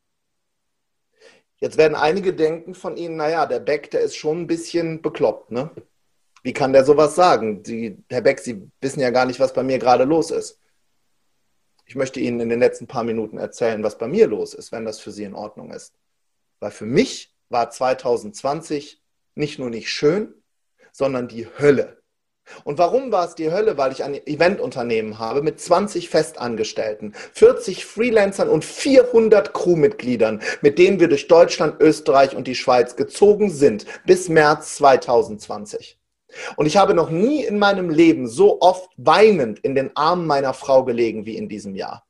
Jetzt 1.57 1.77
werden 1.77 1.97
einige 1.97 2.33
denken 2.33 2.77
von 2.77 2.97
Ihnen, 2.97 3.17
naja, 3.17 3.47
der 3.47 3.59
Beck, 3.59 3.91
der 3.91 4.03
ist 4.03 4.15
schon 4.15 4.43
ein 4.43 4.47
bisschen 4.47 5.03
bekloppt, 5.03 5.51
ne? 5.51 5.71
Wie 6.45 6.53
kann 6.53 6.73
der 6.73 6.85
sowas 6.85 7.17
sagen? 7.17 7.65
Sie, 7.65 8.05
Herr 8.09 8.21
Beck, 8.21 8.39
Sie 8.39 8.71
wissen 8.81 9.01
ja 9.01 9.11
gar 9.11 9.27
nicht, 9.27 9.41
was 9.41 9.53
bei 9.53 9.65
mir 9.65 9.81
gerade 9.81 10.05
los 10.05 10.31
ist. 10.31 10.61
Ich 11.85 11.97
möchte 11.97 12.21
Ihnen 12.21 12.39
in 12.39 12.49
den 12.49 12.61
letzten 12.61 12.87
paar 12.87 13.03
Minuten 13.03 13.39
erzählen, 13.39 13.83
was 13.83 13.99
bei 13.99 14.07
mir 14.07 14.29
los 14.29 14.55
ist, 14.55 14.71
wenn 14.71 14.85
das 14.85 15.01
für 15.01 15.11
Sie 15.11 15.25
in 15.25 15.35
Ordnung 15.35 15.73
ist. 15.73 15.93
Weil 16.61 16.71
für 16.71 16.87
mich 16.87 17.35
war 17.49 17.71
2020 17.71 19.03
nicht 19.35 19.59
nur 19.59 19.71
nicht 19.71 19.91
schön, 19.91 20.35
sondern 20.93 21.27
die 21.27 21.49
Hölle. 21.59 21.98
Und 22.65 22.79
warum 22.79 23.13
war 23.13 23.27
es 23.27 23.35
die 23.35 23.51
Hölle? 23.51 23.79
Weil 23.79 23.93
ich 23.93 24.05
ein 24.05 24.15
Eventunternehmen 24.15 25.19
habe 25.19 25.43
mit 25.43 25.61
20 25.61 26.09
Festangestellten, 26.09 27.15
40 27.33 27.85
Freelancern 27.85 28.49
und 28.49 28.65
400 28.65 29.53
Crewmitgliedern, 29.55 30.43
mit 30.61 30.79
denen 30.79 31.01
wir 31.01 31.09
durch 31.09 31.29
Deutschland, 31.29 31.81
Österreich 31.81 32.37
und 32.37 32.47
die 32.47 32.55
Schweiz 32.55 32.97
gezogen 32.97 33.51
sind 33.51 33.87
bis 34.07 34.29
März 34.29 34.77
2020. 34.77 35.99
Und 36.57 36.67
ich 36.67 36.77
habe 36.77 36.95
noch 36.95 37.11
nie 37.11 37.45
in 37.45 37.59
meinem 37.59 37.91
Leben 37.91 38.27
so 38.27 38.61
oft 38.61 38.91
weinend 38.97 39.61
in 39.61 39.75
den 39.75 39.97
Armen 39.97 40.27
meiner 40.27 40.53
Frau 40.53 40.85
gelegen 40.85 41.25
wie 41.27 41.37
in 41.37 41.49
diesem 41.49 41.75
Jahr. 41.75 42.05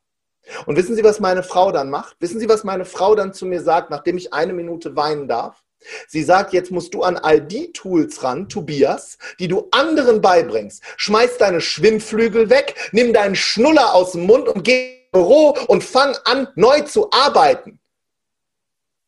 Und 0.65 0.75
wissen 0.75 0.95
Sie, 0.95 1.03
was 1.03 1.19
meine 1.19 1.43
Frau 1.43 1.71
dann 1.71 1.89
macht? 1.89 2.17
Wissen 2.19 2.39
Sie, 2.39 2.49
was 2.49 2.63
meine 2.63 2.85
Frau 2.85 3.15
dann 3.15 3.33
zu 3.33 3.45
mir 3.45 3.61
sagt, 3.61 3.89
nachdem 3.91 4.17
ich 4.17 4.33
eine 4.33 4.53
Minute 4.53 4.95
weinen 4.95 5.27
darf? 5.27 5.63
Sie 6.07 6.23
sagt, 6.23 6.53
jetzt 6.53 6.71
musst 6.71 6.93
du 6.93 7.03
an 7.03 7.17
all 7.17 7.41
die 7.41 7.71
Tools 7.71 8.23
ran, 8.23 8.49
Tobias, 8.49 9.17
die 9.39 9.47
du 9.47 9.67
anderen 9.71 10.21
beibringst. 10.21 10.83
Schmeiß 10.97 11.37
deine 11.37 11.61
Schwimmflügel 11.61 12.49
weg, 12.49 12.75
nimm 12.91 13.13
deinen 13.13 13.35
Schnuller 13.35 13.93
aus 13.93 14.11
dem 14.11 14.25
Mund 14.25 14.47
und 14.47 14.63
geh 14.63 14.99
ins 15.01 15.11
Büro 15.11 15.57
und 15.67 15.83
fang 15.83 16.15
an, 16.25 16.47
neu 16.55 16.81
zu 16.81 17.11
arbeiten. 17.11 17.79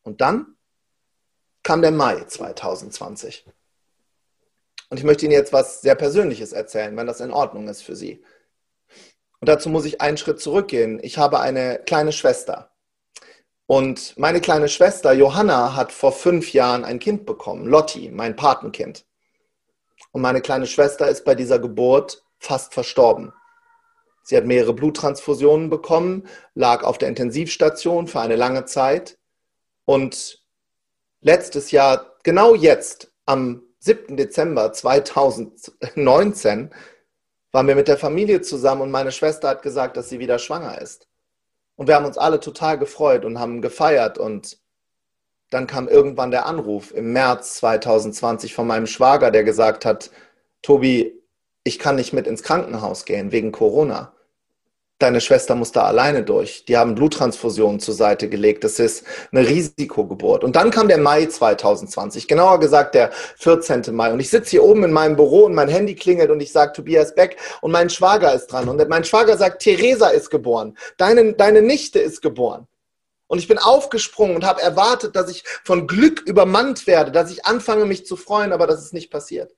Und 0.02 0.20
dann 0.20 0.56
kam 1.62 1.82
der 1.82 1.92
Mai 1.92 2.24
2020. 2.24 3.46
Und 4.90 4.98
ich 4.98 5.04
möchte 5.04 5.24
Ihnen 5.24 5.32
jetzt 5.32 5.52
was 5.52 5.80
sehr 5.80 5.94
Persönliches 5.94 6.52
erzählen, 6.52 6.96
wenn 6.96 7.06
das 7.06 7.20
in 7.20 7.30
Ordnung 7.30 7.68
ist 7.68 7.82
für 7.82 7.96
Sie. 7.96 8.22
Und 9.40 9.48
dazu 9.48 9.68
muss 9.68 9.84
ich 9.84 10.00
einen 10.00 10.18
Schritt 10.18 10.40
zurückgehen. 10.40 11.00
Ich 11.02 11.18
habe 11.18 11.40
eine 11.40 11.80
kleine 11.84 12.12
Schwester. 12.12 12.71
Und 13.72 14.18
meine 14.18 14.42
kleine 14.42 14.68
Schwester 14.68 15.14
Johanna 15.14 15.74
hat 15.74 15.92
vor 15.92 16.12
fünf 16.12 16.52
Jahren 16.52 16.84
ein 16.84 16.98
Kind 16.98 17.24
bekommen, 17.24 17.66
Lotti, 17.66 18.10
mein 18.12 18.36
Patenkind. 18.36 19.06
Und 20.10 20.20
meine 20.20 20.42
kleine 20.42 20.66
Schwester 20.66 21.08
ist 21.08 21.24
bei 21.24 21.34
dieser 21.34 21.58
Geburt 21.58 22.22
fast 22.38 22.74
verstorben. 22.74 23.32
Sie 24.24 24.36
hat 24.36 24.44
mehrere 24.44 24.74
Bluttransfusionen 24.74 25.70
bekommen, 25.70 26.28
lag 26.54 26.84
auf 26.84 26.98
der 26.98 27.08
Intensivstation 27.08 28.08
für 28.08 28.20
eine 28.20 28.36
lange 28.36 28.66
Zeit. 28.66 29.16
Und 29.86 30.44
letztes 31.22 31.70
Jahr, 31.70 32.18
genau 32.24 32.54
jetzt, 32.54 33.10
am 33.24 33.62
7. 33.78 34.18
Dezember 34.18 34.74
2019, 34.74 36.74
waren 37.52 37.66
wir 37.66 37.74
mit 37.74 37.88
der 37.88 37.96
Familie 37.96 38.42
zusammen 38.42 38.82
und 38.82 38.90
meine 38.90 39.12
Schwester 39.12 39.48
hat 39.48 39.62
gesagt, 39.62 39.96
dass 39.96 40.10
sie 40.10 40.18
wieder 40.18 40.38
schwanger 40.38 40.78
ist. 40.78 41.08
Und 41.82 41.88
wir 41.88 41.96
haben 41.96 42.06
uns 42.06 42.16
alle 42.16 42.38
total 42.38 42.78
gefreut 42.78 43.24
und 43.24 43.40
haben 43.40 43.60
gefeiert. 43.60 44.16
Und 44.16 44.56
dann 45.50 45.66
kam 45.66 45.88
irgendwann 45.88 46.30
der 46.30 46.46
Anruf 46.46 46.94
im 46.94 47.12
März 47.12 47.54
2020 47.54 48.54
von 48.54 48.68
meinem 48.68 48.86
Schwager, 48.86 49.32
der 49.32 49.42
gesagt 49.42 49.84
hat, 49.84 50.12
Tobi, 50.62 51.20
ich 51.64 51.80
kann 51.80 51.96
nicht 51.96 52.12
mit 52.12 52.28
ins 52.28 52.44
Krankenhaus 52.44 53.04
gehen 53.04 53.32
wegen 53.32 53.50
Corona 53.50 54.14
deine 55.02 55.20
Schwester 55.20 55.54
muss 55.54 55.72
da 55.72 55.82
alleine 55.82 56.22
durch. 56.22 56.64
Die 56.64 56.76
haben 56.76 56.94
Bluttransfusionen 56.94 57.80
zur 57.80 57.94
Seite 57.94 58.28
gelegt. 58.28 58.64
Das 58.64 58.78
ist 58.78 59.04
eine 59.32 59.46
Risikogeburt. 59.46 60.44
Und 60.44 60.56
dann 60.56 60.70
kam 60.70 60.88
der 60.88 60.98
Mai 60.98 61.26
2020, 61.26 62.28
genauer 62.28 62.60
gesagt 62.60 62.94
der 62.94 63.10
14. 63.38 63.94
Mai. 63.94 64.12
Und 64.12 64.20
ich 64.20 64.30
sitze 64.30 64.50
hier 64.50 64.64
oben 64.64 64.84
in 64.84 64.92
meinem 64.92 65.16
Büro 65.16 65.44
und 65.44 65.54
mein 65.54 65.68
Handy 65.68 65.94
klingelt 65.94 66.30
und 66.30 66.40
ich 66.40 66.52
sage 66.52 66.72
Tobias 66.72 67.14
Beck 67.14 67.36
und 67.60 67.72
mein 67.72 67.90
Schwager 67.90 68.32
ist 68.32 68.46
dran. 68.46 68.68
Und 68.68 68.88
mein 68.88 69.04
Schwager 69.04 69.36
sagt, 69.36 69.62
Theresa 69.62 70.08
ist 70.08 70.30
geboren. 70.30 70.76
Deine, 70.96 71.34
deine 71.34 71.62
Nichte 71.62 71.98
ist 71.98 72.22
geboren. 72.22 72.66
Und 73.26 73.38
ich 73.38 73.48
bin 73.48 73.58
aufgesprungen 73.58 74.36
und 74.36 74.44
habe 74.44 74.60
erwartet, 74.60 75.16
dass 75.16 75.30
ich 75.30 75.42
von 75.64 75.86
Glück 75.86 76.20
übermannt 76.20 76.86
werde, 76.86 77.10
dass 77.10 77.30
ich 77.30 77.46
anfange, 77.46 77.86
mich 77.86 78.04
zu 78.04 78.16
freuen, 78.16 78.52
aber 78.52 78.66
das 78.66 78.84
ist 78.84 78.92
nicht 78.92 79.10
passiert. 79.10 79.54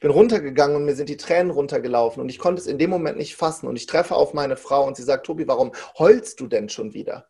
Ich 0.00 0.02
bin 0.02 0.12
runtergegangen 0.12 0.76
und 0.76 0.86
mir 0.86 0.94
sind 0.94 1.10
die 1.10 1.18
Tränen 1.18 1.50
runtergelaufen 1.50 2.22
und 2.22 2.30
ich 2.30 2.38
konnte 2.38 2.58
es 2.58 2.66
in 2.66 2.78
dem 2.78 2.88
Moment 2.88 3.18
nicht 3.18 3.36
fassen. 3.36 3.66
Und 3.66 3.76
ich 3.76 3.84
treffe 3.84 4.14
auf 4.14 4.32
meine 4.32 4.56
Frau 4.56 4.86
und 4.86 4.96
sie 4.96 5.02
sagt, 5.02 5.26
Tobi, 5.26 5.46
warum 5.46 5.72
heulst 5.98 6.40
du 6.40 6.46
denn 6.46 6.70
schon 6.70 6.94
wieder? 6.94 7.28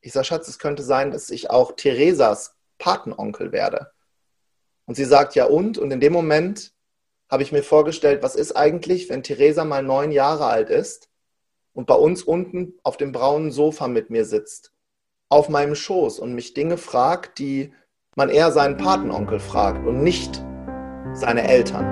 Ich 0.00 0.12
sage, 0.12 0.24
Schatz, 0.24 0.48
es 0.48 0.58
könnte 0.58 0.82
sein, 0.82 1.12
dass 1.12 1.30
ich 1.30 1.48
auch 1.48 1.76
Theresas 1.76 2.56
Patenonkel 2.78 3.52
werde. 3.52 3.92
Und 4.86 4.96
sie 4.96 5.04
sagt, 5.04 5.36
ja 5.36 5.44
und? 5.44 5.78
Und 5.78 5.92
in 5.92 6.00
dem 6.00 6.12
Moment 6.12 6.72
habe 7.30 7.44
ich 7.44 7.52
mir 7.52 7.62
vorgestellt, 7.62 8.20
was 8.20 8.34
ist 8.34 8.56
eigentlich, 8.56 9.08
wenn 9.08 9.22
Theresa 9.22 9.64
mal 9.64 9.84
neun 9.84 10.10
Jahre 10.10 10.46
alt 10.46 10.70
ist 10.70 11.08
und 11.72 11.86
bei 11.86 11.94
uns 11.94 12.24
unten 12.24 12.74
auf 12.82 12.96
dem 12.96 13.12
braunen 13.12 13.52
Sofa 13.52 13.86
mit 13.86 14.10
mir 14.10 14.24
sitzt, 14.24 14.72
auf 15.28 15.48
meinem 15.48 15.76
Schoß 15.76 16.18
und 16.18 16.34
mich 16.34 16.52
Dinge 16.52 16.78
fragt, 16.78 17.38
die 17.38 17.72
man 18.16 18.28
eher 18.28 18.50
seinen 18.50 18.76
Patenonkel 18.76 19.38
fragt 19.38 19.86
und 19.86 20.02
nicht 20.02 20.42
seine 21.16 21.48
Eltern. 21.48 21.84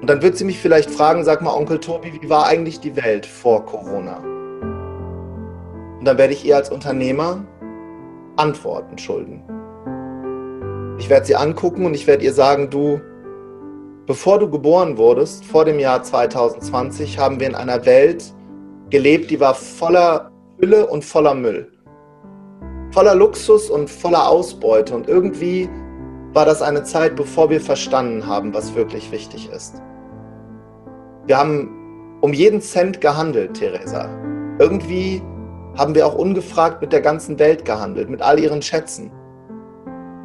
Und 0.00 0.10
dann 0.10 0.20
wird 0.20 0.36
sie 0.36 0.44
mich 0.44 0.58
vielleicht 0.58 0.90
fragen, 0.90 1.24
sag 1.24 1.42
mal, 1.42 1.54
Onkel 1.54 1.78
Tobi, 1.78 2.12
wie 2.20 2.28
war 2.28 2.46
eigentlich 2.46 2.80
die 2.80 2.96
Welt 2.96 3.24
vor 3.24 3.64
Corona? 3.64 4.16
Und 5.98 6.04
dann 6.04 6.18
werde 6.18 6.32
ich 6.32 6.44
ihr 6.44 6.56
als 6.56 6.70
Unternehmer 6.70 7.44
Antworten 8.36 8.98
schulden. 8.98 9.42
Ich 10.98 11.08
werde 11.08 11.26
sie 11.26 11.36
angucken 11.36 11.86
und 11.86 11.94
ich 11.94 12.08
werde 12.08 12.24
ihr 12.24 12.32
sagen, 12.32 12.70
du, 12.70 13.00
bevor 14.06 14.40
du 14.40 14.50
geboren 14.50 14.96
wurdest, 14.96 15.44
vor 15.44 15.64
dem 15.64 15.78
Jahr 15.78 16.02
2020, 16.02 17.18
haben 17.18 17.38
wir 17.38 17.46
in 17.46 17.54
einer 17.54 17.86
Welt 17.86 18.34
gelebt, 18.90 19.30
die 19.30 19.38
war 19.38 19.54
voller 19.54 20.32
Hülle 20.58 20.86
und 20.86 21.04
voller 21.04 21.34
Müll. 21.34 21.70
Voller 22.90 23.14
Luxus 23.14 23.70
und 23.70 23.88
voller 23.88 24.28
Ausbeute. 24.28 24.94
Und 24.94 25.08
irgendwie 25.08 25.68
war 26.32 26.46
das 26.46 26.62
eine 26.62 26.82
Zeit, 26.82 27.16
bevor 27.16 27.50
wir 27.50 27.60
verstanden 27.60 28.26
haben, 28.26 28.54
was 28.54 28.74
wirklich 28.74 29.12
wichtig 29.12 29.50
ist. 29.50 29.82
Wir 31.26 31.38
haben 31.38 32.18
um 32.20 32.32
jeden 32.32 32.60
Cent 32.60 33.00
gehandelt, 33.00 33.54
Theresa. 33.54 34.08
Irgendwie 34.58 35.22
haben 35.76 35.94
wir 35.94 36.06
auch 36.06 36.14
ungefragt 36.14 36.80
mit 36.80 36.92
der 36.92 37.00
ganzen 37.00 37.38
Welt 37.38 37.64
gehandelt, 37.64 38.08
mit 38.08 38.22
all 38.22 38.38
ihren 38.38 38.62
Schätzen. 38.62 39.10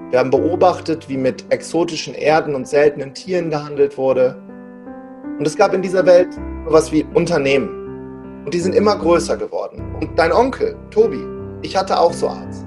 Wir 0.10 0.20
haben 0.20 0.30
beobachtet, 0.30 1.10
wie 1.10 1.18
mit 1.18 1.46
exotischen 1.52 2.14
Erden 2.14 2.56
und 2.56 2.68
seltenen 2.68 3.14
Tieren 3.14 3.50
gehandelt 3.50 3.98
wurde. 3.98 4.42
Und 5.38 5.46
es 5.46 5.58
gab 5.58 5.74
in 5.74 5.82
dieser 5.82 6.06
Welt 6.06 6.30
sowas 6.66 6.92
wie 6.92 7.06
Unternehmen. 7.14 8.44
Und 8.46 8.54
die 8.54 8.60
sind 8.60 8.74
immer 8.74 8.96
größer 8.96 9.36
geworden. 9.36 9.84
Und 10.00 10.18
dein 10.18 10.32
Onkel, 10.32 10.78
Tobi, 10.92 11.20
ich 11.62 11.76
hatte 11.76 12.00
auch 12.00 12.14
so 12.14 12.28
eins. 12.28 12.67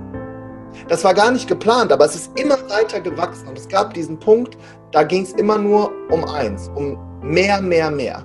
Das 0.89 1.05
war 1.05 1.15
gar 1.15 1.31
nicht 1.31 1.49
geplant, 1.49 1.93
aber 1.93 2.05
es 2.05 2.15
ist 2.15 2.39
immer 2.39 2.57
weiter 2.69 3.01
gewachsen. 3.01 3.49
Und 3.49 3.59
es 3.59 3.69
gab 3.69 3.95
diesen 3.95 4.19
Punkt, 4.19 4.57
da 4.93 5.03
ging 5.03 5.23
es 5.23 5.33
immer 5.33 5.59
nur 5.59 5.93
um 6.11 6.25
eins, 6.25 6.71
um 6.75 6.99
mehr, 7.23 7.61
mehr, 7.61 7.91
mehr. 7.91 8.25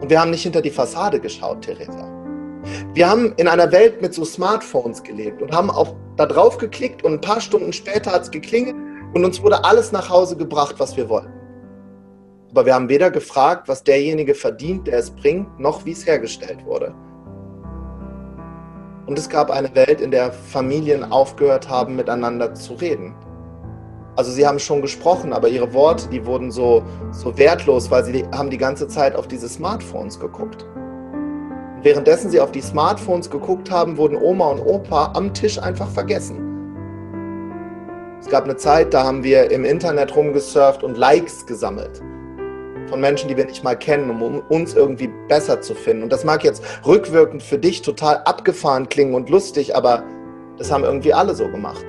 Und 0.00 0.10
wir 0.10 0.20
haben 0.20 0.30
nicht 0.30 0.42
hinter 0.42 0.60
die 0.60 0.70
Fassade 0.70 1.20
geschaut, 1.20 1.62
Theresa. 1.62 2.10
Wir 2.94 3.08
haben 3.08 3.34
in 3.36 3.48
einer 3.48 3.70
Welt 3.72 4.00
mit 4.00 4.14
so 4.14 4.24
Smartphones 4.24 5.02
gelebt 5.02 5.42
und 5.42 5.52
haben 5.52 5.70
auf, 5.70 5.94
da 6.16 6.26
drauf 6.26 6.58
geklickt 6.58 7.04
und 7.04 7.14
ein 7.14 7.20
paar 7.20 7.40
Stunden 7.40 7.72
später 7.72 8.12
hat 8.12 8.22
es 8.22 8.30
geklingelt 8.30 8.76
und 9.14 9.24
uns 9.24 9.42
wurde 9.42 9.64
alles 9.64 9.92
nach 9.92 10.08
Hause 10.08 10.36
gebracht, 10.36 10.76
was 10.78 10.96
wir 10.96 11.08
wollten. 11.08 11.32
Aber 12.50 12.66
wir 12.66 12.74
haben 12.74 12.88
weder 12.88 13.10
gefragt, 13.10 13.68
was 13.68 13.82
derjenige 13.82 14.34
verdient, 14.34 14.86
der 14.86 14.98
es 14.98 15.10
bringt, 15.10 15.58
noch 15.58 15.84
wie 15.84 15.92
es 15.92 16.06
hergestellt 16.06 16.64
wurde. 16.64 16.94
Und 19.06 19.18
es 19.18 19.28
gab 19.28 19.50
eine 19.50 19.74
Welt, 19.74 20.00
in 20.00 20.10
der 20.10 20.32
Familien 20.32 21.04
aufgehört 21.04 21.68
haben, 21.68 21.96
miteinander 21.96 22.54
zu 22.54 22.74
reden. 22.74 23.14
Also 24.16 24.30
sie 24.30 24.46
haben 24.46 24.58
schon 24.58 24.80
gesprochen, 24.80 25.32
aber 25.32 25.48
ihre 25.48 25.74
Worte, 25.74 26.08
die 26.08 26.24
wurden 26.24 26.50
so, 26.50 26.82
so 27.10 27.36
wertlos, 27.36 27.90
weil 27.90 28.04
sie 28.04 28.24
haben 28.32 28.48
die 28.48 28.58
ganze 28.58 28.88
Zeit 28.88 29.16
auf 29.16 29.26
diese 29.26 29.48
Smartphones 29.48 30.20
geguckt. 30.20 30.64
Währenddessen 31.82 32.30
sie 32.30 32.40
auf 32.40 32.52
die 32.52 32.62
Smartphones 32.62 33.28
geguckt 33.28 33.70
haben, 33.70 33.98
wurden 33.98 34.16
Oma 34.16 34.50
und 34.52 34.60
Opa 34.60 35.12
am 35.14 35.34
Tisch 35.34 35.58
einfach 35.58 35.88
vergessen. 35.90 36.40
Es 38.20 38.30
gab 38.30 38.44
eine 38.44 38.56
Zeit, 38.56 38.94
da 38.94 39.04
haben 39.04 39.22
wir 39.22 39.50
im 39.50 39.66
Internet 39.66 40.16
rumgesurft 40.16 40.82
und 40.82 40.96
Likes 40.96 41.44
gesammelt 41.44 42.00
von 42.88 43.00
Menschen, 43.00 43.28
die 43.28 43.36
wir 43.36 43.46
nicht 43.46 43.64
mal 43.64 43.76
kennen, 43.76 44.10
um 44.10 44.40
uns 44.48 44.74
irgendwie 44.74 45.10
besser 45.28 45.60
zu 45.60 45.74
finden. 45.74 46.04
Und 46.04 46.12
das 46.12 46.24
mag 46.24 46.44
jetzt 46.44 46.62
rückwirkend 46.86 47.42
für 47.42 47.58
dich 47.58 47.82
total 47.82 48.18
abgefahren 48.24 48.88
klingen 48.88 49.14
und 49.14 49.30
lustig, 49.30 49.74
aber 49.74 50.04
das 50.58 50.70
haben 50.70 50.84
irgendwie 50.84 51.12
alle 51.12 51.34
so 51.34 51.48
gemacht. 51.48 51.84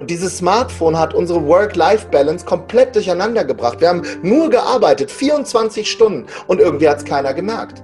Und 0.00 0.08
dieses 0.08 0.38
Smartphone 0.38 0.98
hat 0.98 1.12
unsere 1.12 1.46
Work-Life-Balance 1.46 2.46
komplett 2.46 2.94
durcheinander 2.94 3.44
gebracht. 3.44 3.80
Wir 3.80 3.88
haben 3.90 4.02
nur 4.22 4.48
gearbeitet, 4.48 5.10
24 5.10 5.90
Stunden, 5.90 6.26
und 6.46 6.58
irgendwie 6.58 6.88
hat 6.88 6.98
es 6.98 7.04
keiner 7.04 7.34
gemerkt. 7.34 7.82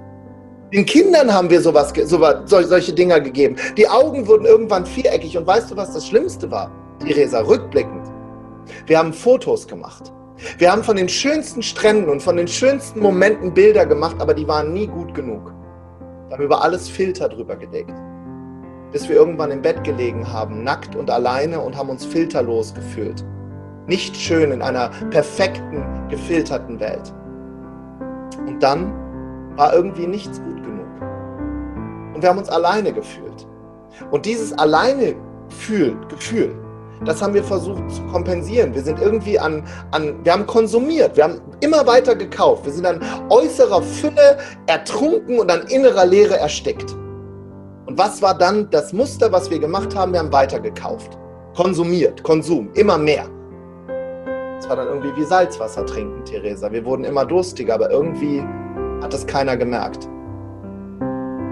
Den 0.73 0.85
Kindern 0.85 1.33
haben 1.33 1.51
wir 1.51 1.61
sowas, 1.61 1.93
sowas, 2.05 2.39
solche 2.47 2.93
Dinger 2.93 3.21
gegeben. 3.21 3.57
Die 3.77 3.89
Augen 3.89 4.27
wurden 4.27 4.47
irgendwann 4.47 4.85
viereckig. 4.85 5.37
Und 5.39 5.47
weißt 5.47 5.71
du, 5.71 5.77
was 5.77 5.93
das 5.93 6.07
Schlimmste 6.07 6.51
war? 6.51 6.71
Theresa, 7.05 7.41
rückblickend. 7.41 8.07
Wir 8.87 8.99
haben 8.99 9.13
Fotos 9.13 9.69
gemacht. 9.69 10.13
Wir 10.59 10.71
haben 10.71 10.85
von 10.85 10.97
den 10.97 11.09
schönsten 11.09 11.63
Stränden 11.63 12.11
und 12.11 12.23
von 12.23 12.37
den 12.37 12.49
schönsten 12.49 13.01
Momenten 13.01 13.55
Bilder 13.55 13.87
gemacht, 13.87 14.17
aber 14.19 14.35
die 14.35 14.47
waren 14.47 14.73
nie 14.73 14.87
gut 14.87 15.15
genug. 15.15 15.53
Wir 16.29 16.37
haben 16.37 16.45
über 16.45 16.63
alles 16.63 16.89
Filter 16.89 17.29
drüber 17.29 17.57
gelegt. 17.57 17.93
Bis 18.93 19.09
wir 19.09 19.17
irgendwann 19.17 19.51
im 19.51 19.63
Bett 19.63 19.83
gelegen 19.83 20.31
haben, 20.31 20.63
nackt 20.63 20.95
und 20.95 21.11
alleine 21.11 21.61
und 21.61 21.77
haben 21.77 21.89
uns 21.89 22.05
filterlos 22.05 22.75
gefühlt. 22.75 23.25
Nicht 23.87 24.15
schön 24.17 24.53
in 24.53 24.61
einer 24.61 24.91
perfekten, 25.11 25.85
gefilterten 26.11 26.81
Welt. 26.81 27.15
Und 28.47 28.63
dann 28.63 28.93
war 29.57 29.73
irgendwie 29.73 30.07
nichts 30.07 30.39
gut 30.43 30.63
genug. 30.63 30.87
Und 32.15 32.23
wir 32.23 32.29
haben 32.29 32.39
uns 32.39 32.51
alleine 32.51 32.93
gefühlt. 32.93 33.47
Und 34.11 34.27
dieses 34.27 34.53
alleine 34.53 35.15
Gefühl, 35.49 35.97
Gefühl 36.09 36.66
das 37.05 37.21
haben 37.23 37.35
wir 37.35 37.45
versucht 37.45 37.91
zu 37.91 38.03
kompensieren. 38.07 38.75
Wir 38.75 38.83
sind 38.83 39.01
irgendwie 39.01 39.39
an, 39.39 39.63
an, 39.91 40.25
wir 40.25 40.33
haben 40.33 40.47
konsumiert, 40.47 41.17
wir 41.17 41.25
haben 41.25 41.41
immer 41.61 41.87
weiter 41.87 42.15
gekauft. 42.15 42.65
Wir 42.65 42.73
sind 42.73 42.87
an 42.87 43.01
äußerer 43.29 43.83
Fülle 43.83 44.39
ertrunken 44.67 45.39
und 45.39 45.51
an 45.51 45.67
innerer 45.69 46.07
Leere 46.07 46.39
erstickt. 46.39 46.93
Und 47.87 47.99
was 47.99 48.23
war 48.23 48.37
dann 48.37 48.69
das 48.71 48.93
Muster, 48.93 49.31
was 49.31 49.51
wir 49.51 49.59
gemacht 49.59 49.95
haben? 49.95 50.13
Wir 50.13 50.21
haben 50.21 50.33
weiter 50.33 50.59
gekauft. 50.59 51.19
Konsumiert, 51.55 52.23
Konsum, 52.23 52.71
immer 52.75 52.99
mehr. 52.99 53.27
Es 54.59 54.69
war 54.69 54.77
dann 54.77 54.89
irgendwie 54.89 55.15
wie 55.17 55.25
Salzwasser 55.25 55.85
trinken, 55.85 56.25
Theresa. 56.25 56.73
Wir 56.73 56.85
wurden 56.85 57.05
immer 57.05 57.25
durstiger, 57.25 57.75
aber 57.75 57.91
irgendwie 57.91 58.43
hat 59.03 59.13
das 59.13 59.27
keiner 59.27 59.57
gemerkt. 59.57 60.07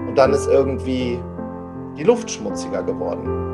Und 0.07 0.15
dann 0.15 0.33
ist 0.33 0.47
irgendwie 0.47 1.19
die 1.97 2.03
Luft 2.03 2.29
schmutziger 2.29 2.83
geworden. 2.83 3.44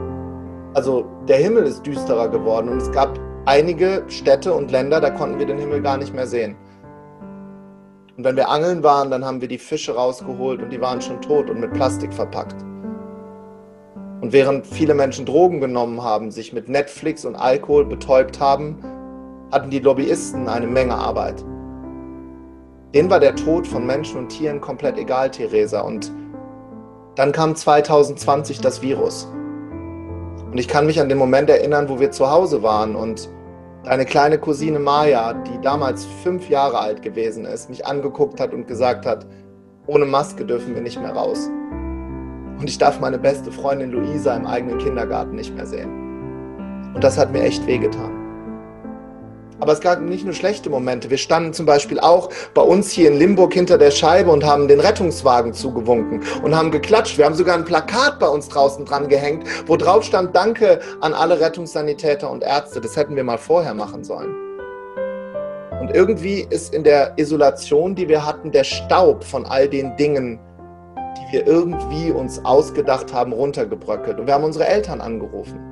Also 0.73 1.05
der 1.27 1.38
Himmel 1.38 1.63
ist 1.63 1.86
düsterer 1.86 2.29
geworden 2.29 2.69
und 2.69 2.77
es 2.77 2.91
gab 2.91 3.19
einige 3.45 4.03
Städte 4.07 4.53
und 4.53 4.71
Länder, 4.71 5.01
da 5.01 5.10
konnten 5.10 5.38
wir 5.38 5.45
den 5.45 5.57
Himmel 5.57 5.81
gar 5.81 5.97
nicht 5.97 6.13
mehr 6.13 6.27
sehen. 6.27 6.55
Und 8.17 8.23
wenn 8.23 8.36
wir 8.36 8.49
angeln 8.49 8.84
waren, 8.84 9.10
dann 9.12 9.25
haben 9.25 9.41
wir 9.41 9.47
die 9.47 9.57
Fische 9.57 9.95
rausgeholt 9.95 10.62
und 10.62 10.69
die 10.69 10.79
waren 10.79 11.01
schon 11.01 11.21
tot 11.21 11.49
und 11.49 11.60
mit 11.60 11.73
Plastik 11.73 12.13
verpackt. 12.13 12.55
Und 14.21 14.31
während 14.31 14.67
viele 14.67 14.93
Menschen 14.93 15.25
Drogen 15.25 15.60
genommen 15.60 16.03
haben, 16.03 16.31
sich 16.31 16.53
mit 16.53 16.69
Netflix 16.69 17.25
und 17.25 17.36
Alkohol 17.36 17.86
betäubt 17.86 18.39
haben, 18.39 18.77
hatten 19.51 19.71
die 19.71 19.79
Lobbyisten 19.79 20.47
eine 20.47 20.67
Menge 20.67 20.93
Arbeit. 20.93 21.43
Denen 22.93 23.10
war 23.10 23.19
der 23.19 23.36
Tod 23.36 23.67
von 23.67 23.86
Menschen 23.86 24.19
und 24.19 24.29
Tieren 24.29 24.62
komplett 24.62 24.97
egal, 24.97 25.31
Theresa. 25.31 25.81
Und 25.81 26.12
dann 27.15 27.31
kam 27.31 27.55
2020 27.55 28.62
das 28.62 28.81
Virus. 28.81 29.27
Und 30.52 30.58
ich 30.58 30.68
kann 30.68 30.86
mich 30.86 31.00
an 31.00 31.08
den 31.08 31.18
Moment 31.18 31.50
erinnern, 31.50 31.88
wo 31.88 32.02
wir 32.02 32.12
zu 32.12 32.30
Hause 32.30 32.62
waren 32.62 32.94
und 32.94 33.30
deine 33.86 34.04
kleine 34.06 34.38
Cousine 34.38 34.80
Maya, 34.80 35.34
die 35.34 35.62
damals 35.62 36.06
fünf 36.24 36.50
Jahre 36.50 36.78
alt 36.78 37.02
gewesen 37.02 37.46
ist, 37.46 37.70
mich 37.70 37.86
angeguckt 37.86 38.42
hat 38.42 38.54
und 38.54 38.68
gesagt 38.68 39.06
hat, 39.06 39.26
ohne 39.88 40.06
Maske 40.06 40.46
dürfen 40.46 40.76
wir 40.76 40.82
nicht 40.82 41.02
mehr 41.02 41.14
raus. 41.14 41.50
Und 42.60 42.70
ich 42.70 42.78
darf 42.78 43.00
meine 43.00 43.18
beste 43.18 43.50
Freundin 43.50 43.92
Luisa 43.92 44.36
im 44.36 44.46
eigenen 44.46 44.78
Kindergarten 44.78 45.36
nicht 45.36 45.56
mehr 45.56 45.66
sehen. 45.66 45.90
Und 46.94 47.02
das 47.02 47.18
hat 47.18 47.32
mir 47.32 47.44
echt 47.44 47.66
wehgetan. 47.66 48.20
Aber 49.62 49.74
es 49.74 49.80
gab 49.80 50.02
nicht 50.02 50.26
nur 50.26 50.34
schlechte 50.34 50.71
Momente. 50.71 51.12
Wir 51.12 51.19
standen 51.19 51.54
zum 51.54 51.67
Beispiel 51.67 52.00
auch 52.00 52.30
bei 52.56 52.63
uns 52.63 52.89
hier 52.89 53.10
in 53.10 53.19
Limburg 53.19 53.54
hinter 53.54 53.78
der 53.78 53.91
Scheibe 53.91 54.32
und 54.32 54.43
haben 54.43 54.67
den 54.67 54.80
Rettungswagen 54.80 55.54
zugewunken 55.54 56.24
und 56.43 56.56
haben 56.56 56.71
geklatscht. 56.71 57.19
Wir 57.19 57.26
haben 57.26 57.36
sogar 57.36 57.56
ein 57.56 57.63
Plakat 57.63 58.17
bei 58.19 58.28
uns 58.28 58.50
draußen 58.50 58.86
dran 58.86 59.08
gehängt, 59.08 59.47
wo 59.67 59.78
drauf 59.78 60.04
stand, 60.04 60.36
danke 60.36 60.80
an 61.00 61.13
alle 61.13 61.39
Rettungssanitäter 61.39 62.32
und 62.32 62.43
Ärzte. 62.43 62.82
Das 62.82 62.97
hätten 62.97 63.15
wir 63.15 63.24
mal 63.24 63.38
vorher 63.38 63.76
machen 63.76 64.04
sollen. 64.04 64.36
Und 65.80 65.95
irgendwie 65.95 66.47
ist 66.50 66.74
in 66.74 66.84
der 66.84 67.13
Isolation, 67.17 67.93
die 67.93 68.10
wir 68.10 68.26
hatten, 68.26 68.52
der 68.52 68.63
Staub 68.63 69.24
von 69.24 69.45
all 69.45 69.69
den 69.69 69.95
Dingen, 69.95 70.39
die 71.17 71.34
wir 71.34 71.45
irgendwie 71.45 72.10
uns 72.10 72.43
ausgedacht 72.43 73.13
haben, 73.13 73.32
runtergebröckelt. 73.32 74.19
Und 74.19 74.26
wir 74.26 74.34
haben 74.34 74.43
unsere 74.43 74.65
Eltern 74.65 75.02
angerufen. 75.02 75.70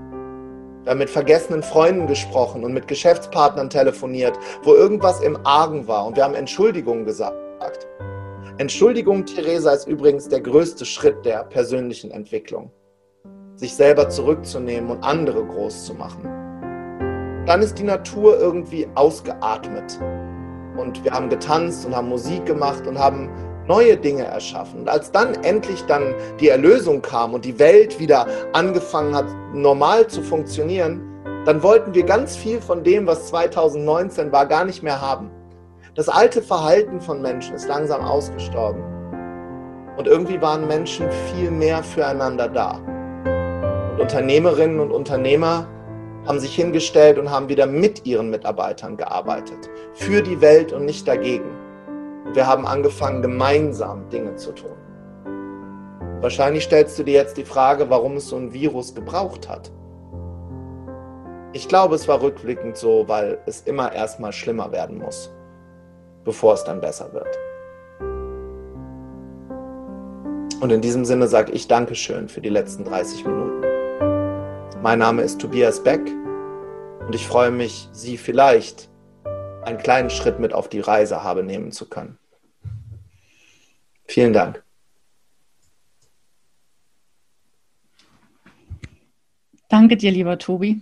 Haben 0.90 0.98
mit 0.98 1.10
vergessenen 1.12 1.62
Freunden 1.62 2.08
gesprochen 2.08 2.64
und 2.64 2.74
mit 2.74 2.88
Geschäftspartnern 2.88 3.70
telefoniert, 3.70 4.36
wo 4.64 4.74
irgendwas 4.74 5.22
im 5.22 5.38
Argen 5.46 5.88
war 5.88 6.08
und 6.08 6.16
wir 6.16 6.24
haben 6.24 6.34
Entschuldigungen 6.34 7.06
gesagt. 7.06 7.88
Entschuldigung, 8.58 9.24
Theresa, 9.24 9.72
ist 9.72 9.88
übrigens 9.88 10.28
der 10.30 10.42
größte 10.42 10.86
Schritt 10.86 11.24
der 11.24 11.44
persönlichen 11.44 12.10
Entwicklung. 12.10 12.72
Sich 13.56 13.76
selber 13.76 14.10
zurückzunehmen 14.10 14.90
und 14.90 15.04
andere 15.04 15.46
groß 15.46 15.86
zu 15.86 15.94
machen. 15.94 16.24
Dann 17.46 17.62
ist 17.62 17.78
die 17.78 17.84
Natur 17.84 18.40
irgendwie 18.40 18.88
ausgeatmet. 18.96 20.00
Und 20.76 21.04
wir 21.04 21.12
haben 21.12 21.30
getanzt 21.30 21.86
und 21.86 21.96
haben 21.96 22.10
Musik 22.10 22.48
gemacht 22.48 22.88
und 22.88 22.98
haben 22.98 23.30
neue 23.70 23.96
Dinge 23.96 24.26
erschaffen. 24.26 24.82
Und 24.82 24.90
als 24.90 25.12
dann 25.12 25.36
endlich 25.44 25.84
dann 25.86 26.16
die 26.40 26.50
Erlösung 26.50 27.02
kam 27.02 27.34
und 27.34 27.46
die 27.46 27.58
Welt 27.60 28.00
wieder 28.00 28.26
angefangen 28.52 29.16
hat, 29.16 29.28
normal 29.54 30.08
zu 30.08 30.24
funktionieren, 30.24 31.02
dann 31.46 31.64
wollten 31.64 31.94
wir 31.94 32.04
ganz 32.04 32.36
viel 32.36 32.60
von 32.60 32.84
dem, 32.84 33.08
was 33.08 33.28
2019 33.28 34.32
war, 34.32 34.48
gar 34.48 34.66
nicht 34.66 34.84
mehr 34.84 35.00
haben. 35.00 35.30
Das 35.96 36.10
alte 36.10 36.42
Verhalten 36.42 37.00
von 37.00 37.22
Menschen 37.22 37.56
ist 37.56 37.68
langsam 37.68 38.02
ausgestorben. 38.02 38.84
Und 39.98 40.08
irgendwie 40.08 40.42
waren 40.42 40.68
Menschen 40.68 41.08
viel 41.32 41.52
mehr 41.52 41.84
füreinander 41.84 42.48
da. 42.48 42.80
Und 43.92 44.02
Unternehmerinnen 44.02 44.80
und 44.80 44.92
Unternehmer 44.92 45.68
haben 46.26 46.40
sich 46.40 46.56
hingestellt 46.56 47.20
und 47.20 47.30
haben 47.30 47.50
wieder 47.50 47.68
mit 47.68 48.06
ihren 48.06 48.30
Mitarbeitern 48.30 48.98
gearbeitet. 48.98 49.70
Für 49.94 50.22
die 50.22 50.42
Welt 50.42 50.74
und 50.74 50.86
nicht 50.86 51.08
dagegen. 51.08 51.69
Und 52.30 52.36
wir 52.36 52.46
haben 52.46 52.68
angefangen, 52.68 53.24
gemeinsam 53.24 54.08
Dinge 54.12 54.36
zu 54.36 54.52
tun. 54.52 54.78
Wahrscheinlich 56.22 56.66
stellst 56.66 57.00
du 57.00 57.04
dir 57.04 57.16
jetzt 57.16 57.38
die 57.38 57.44
Frage, 57.44 57.90
warum 57.90 58.18
es 58.18 58.30
so 58.30 58.36
ein 58.36 58.54
Virus 58.54 58.94
gebraucht 58.94 59.50
hat. 59.50 59.72
Ich 61.54 61.68
glaube, 61.68 61.96
es 61.96 62.08
war 62.08 62.22
rückblickend 62.22 62.78
so, 62.78 63.08
weil 63.08 63.40
es 63.48 63.62
immer 63.62 63.92
erstmal 63.94 64.32
schlimmer 64.32 64.72
werden 64.72 65.00
muss, 65.00 65.34
bevor 66.24 66.54
es 66.54 66.64
dann 66.64 66.80
besser 66.80 67.12
wird. 67.14 67.36
Und 70.62 70.72
in 70.72 70.82
diesem 70.82 71.06
Sinne 71.06 71.28
sage 71.28 71.52
ich 71.52 71.68
Dankeschön 71.68 72.30
für 72.30 72.42
die 72.42 72.50
letzten 72.50 72.84
30 72.84 73.26
Minuten. 73.26 73.64
Mein 74.84 75.00
Name 75.00 75.24
ist 75.24 75.42
Tobias 75.42 75.84
Beck 75.84 76.02
und 77.08 77.16
ich 77.16 77.28
freue 77.28 77.50
mich, 77.50 77.90
Sie 77.92 78.18
vielleicht 78.18 78.88
einen 79.64 79.78
kleinen 79.78 80.10
Schritt 80.10 80.40
mit 80.40 80.54
auf 80.54 80.70
die 80.70 80.80
Reise 80.80 81.24
habe 81.24 81.44
nehmen 81.44 81.72
zu 81.72 81.88
können. 81.88 82.18
Vielen 84.08 84.34
Dank. 84.34 84.64
Danke 89.68 89.98
dir, 89.98 90.12
lieber 90.12 90.40
Tobi, 90.40 90.82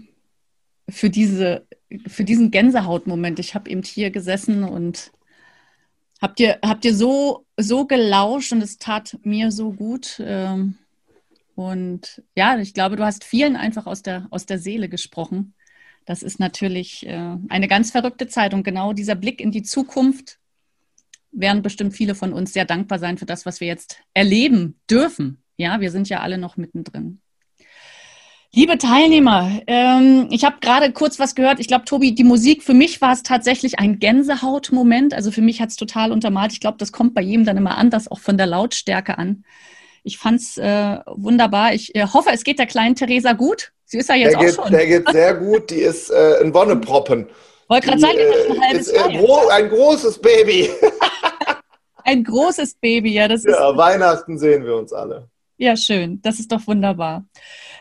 für, 0.89 1.09
diese, 1.09 1.67
für 2.07 2.23
diesen 2.23 2.51
Gänsehautmoment. 2.51 3.37
Ich 3.39 3.53
habe 3.53 3.69
eben 3.69 3.83
hier 3.83 4.11
gesessen 4.11 4.63
und 4.63 5.11
habe 6.21 6.35
dir, 6.35 6.59
hab 6.63 6.79
dir 6.81 6.95
so, 6.95 7.45
so 7.57 7.85
gelauscht 7.85 8.53
und 8.53 8.61
es 8.61 8.77
tat 8.77 9.17
mir 9.23 9.51
so 9.51 9.73
gut. 9.73 10.21
Ähm, 10.23 10.77
und 11.55 12.23
ja, 12.35 12.57
ich 12.59 12.73
glaube, 12.73 12.95
du 12.95 13.03
hast 13.03 13.25
vielen 13.25 13.57
einfach 13.57 13.87
aus 13.87 14.03
der, 14.03 14.27
aus 14.31 14.45
der 14.45 14.59
Seele 14.59 14.87
gesprochen. 14.87 15.53
Das 16.07 16.23
ist 16.23 16.39
natürlich 16.39 17.05
äh, 17.05 17.35
eine 17.49 17.67
ganz 17.67 17.91
verrückte 17.91 18.27
Zeit 18.27 18.53
und 18.53 18.63
genau 18.63 18.93
dieser 18.93 19.15
Blick 19.15 19.41
in 19.41 19.51
die 19.51 19.61
Zukunft 19.61 20.39
werden 21.33 21.61
bestimmt 21.61 21.93
viele 21.93 22.15
von 22.15 22.31
uns 22.31 22.53
sehr 22.53 22.63
dankbar 22.63 22.97
sein 22.97 23.17
für 23.17 23.25
das, 23.25 23.45
was 23.45 23.59
wir 23.59 23.67
jetzt 23.67 23.99
erleben 24.13 24.79
dürfen. 24.89 25.43
Ja, 25.57 25.81
wir 25.81 25.91
sind 25.91 26.07
ja 26.07 26.21
alle 26.21 26.37
noch 26.37 26.55
mittendrin. 26.55 27.19
Liebe 28.53 28.77
Teilnehmer, 28.77 29.61
ähm, 29.67 30.29
ich 30.31 30.45
habe 30.45 30.61
gerade 30.61 30.93
kurz 30.93 31.19
was 31.19 31.35
gehört. 31.35 31.59
Ich 31.59 31.67
glaube, 31.67 31.83
Tobi, 31.83 32.15
die 32.15 32.23
Musik, 32.23 32.63
für 32.63 32.73
mich 32.73 33.01
war 33.01 33.11
es 33.11 33.21
tatsächlich 33.21 33.77
ein 33.77 33.99
Gänsehautmoment. 33.99 35.13
Also 35.13 35.31
für 35.31 35.41
mich 35.41 35.59
hat 35.59 35.71
es 35.71 35.75
total 35.75 36.13
untermalt. 36.13 36.53
Ich 36.53 36.61
glaube, 36.61 36.77
das 36.77 36.93
kommt 36.93 37.15
bei 37.15 37.21
jedem 37.21 37.43
dann 37.43 37.57
immer 37.57 37.77
anders, 37.77 38.09
auch 38.09 38.19
von 38.19 38.37
der 38.37 38.47
Lautstärke 38.47 39.17
an. 39.17 39.43
Ich 40.03 40.17
fand 40.17 40.39
es 40.39 40.57
äh, 40.57 40.99
wunderbar. 41.05 41.73
Ich 41.73 41.93
äh, 41.95 42.07
hoffe, 42.07 42.29
es 42.31 42.45
geht 42.45 42.59
der 42.59 42.65
kleinen 42.65 42.95
Theresa 42.95 43.33
gut. 43.33 43.73
Sie 43.89 43.99
ist 43.99 44.09
ja 44.09 44.15
jetzt 44.15 44.31
der 44.31 44.39
auch 44.39 44.43
geht, 44.43 44.55
schon. 44.55 44.71
Der 44.71 44.85
geht 44.85 45.09
sehr 45.09 45.33
gut. 45.35 45.69
Die 45.69 45.79
ist 45.79 46.09
äh, 46.09 46.41
ein 46.41 46.53
Wonneproppen. 46.53 47.29
Wollte 47.69 47.87
gerade 47.87 48.01
sagen, 48.01 48.17
die 48.17 48.51
ein 48.53 48.61
halbes 48.61 48.87
ist, 48.87 48.93
äh, 48.93 49.17
gro 49.17 49.47
ein 49.47 49.69
großes 49.69 50.19
Baby. 50.19 50.69
ein 52.03 52.23
großes 52.23 52.75
Baby, 52.75 53.13
ja. 53.13 53.29
Das 53.29 53.45
ist, 53.45 53.57
ja, 53.57 53.77
Weihnachten 53.77 54.37
sehen 54.37 54.65
wir 54.65 54.75
uns 54.75 54.91
alle. 54.91 55.29
Ja, 55.55 55.77
schön. 55.77 56.21
Das 56.21 56.37
ist 56.37 56.51
doch 56.51 56.67
wunderbar. 56.67 57.25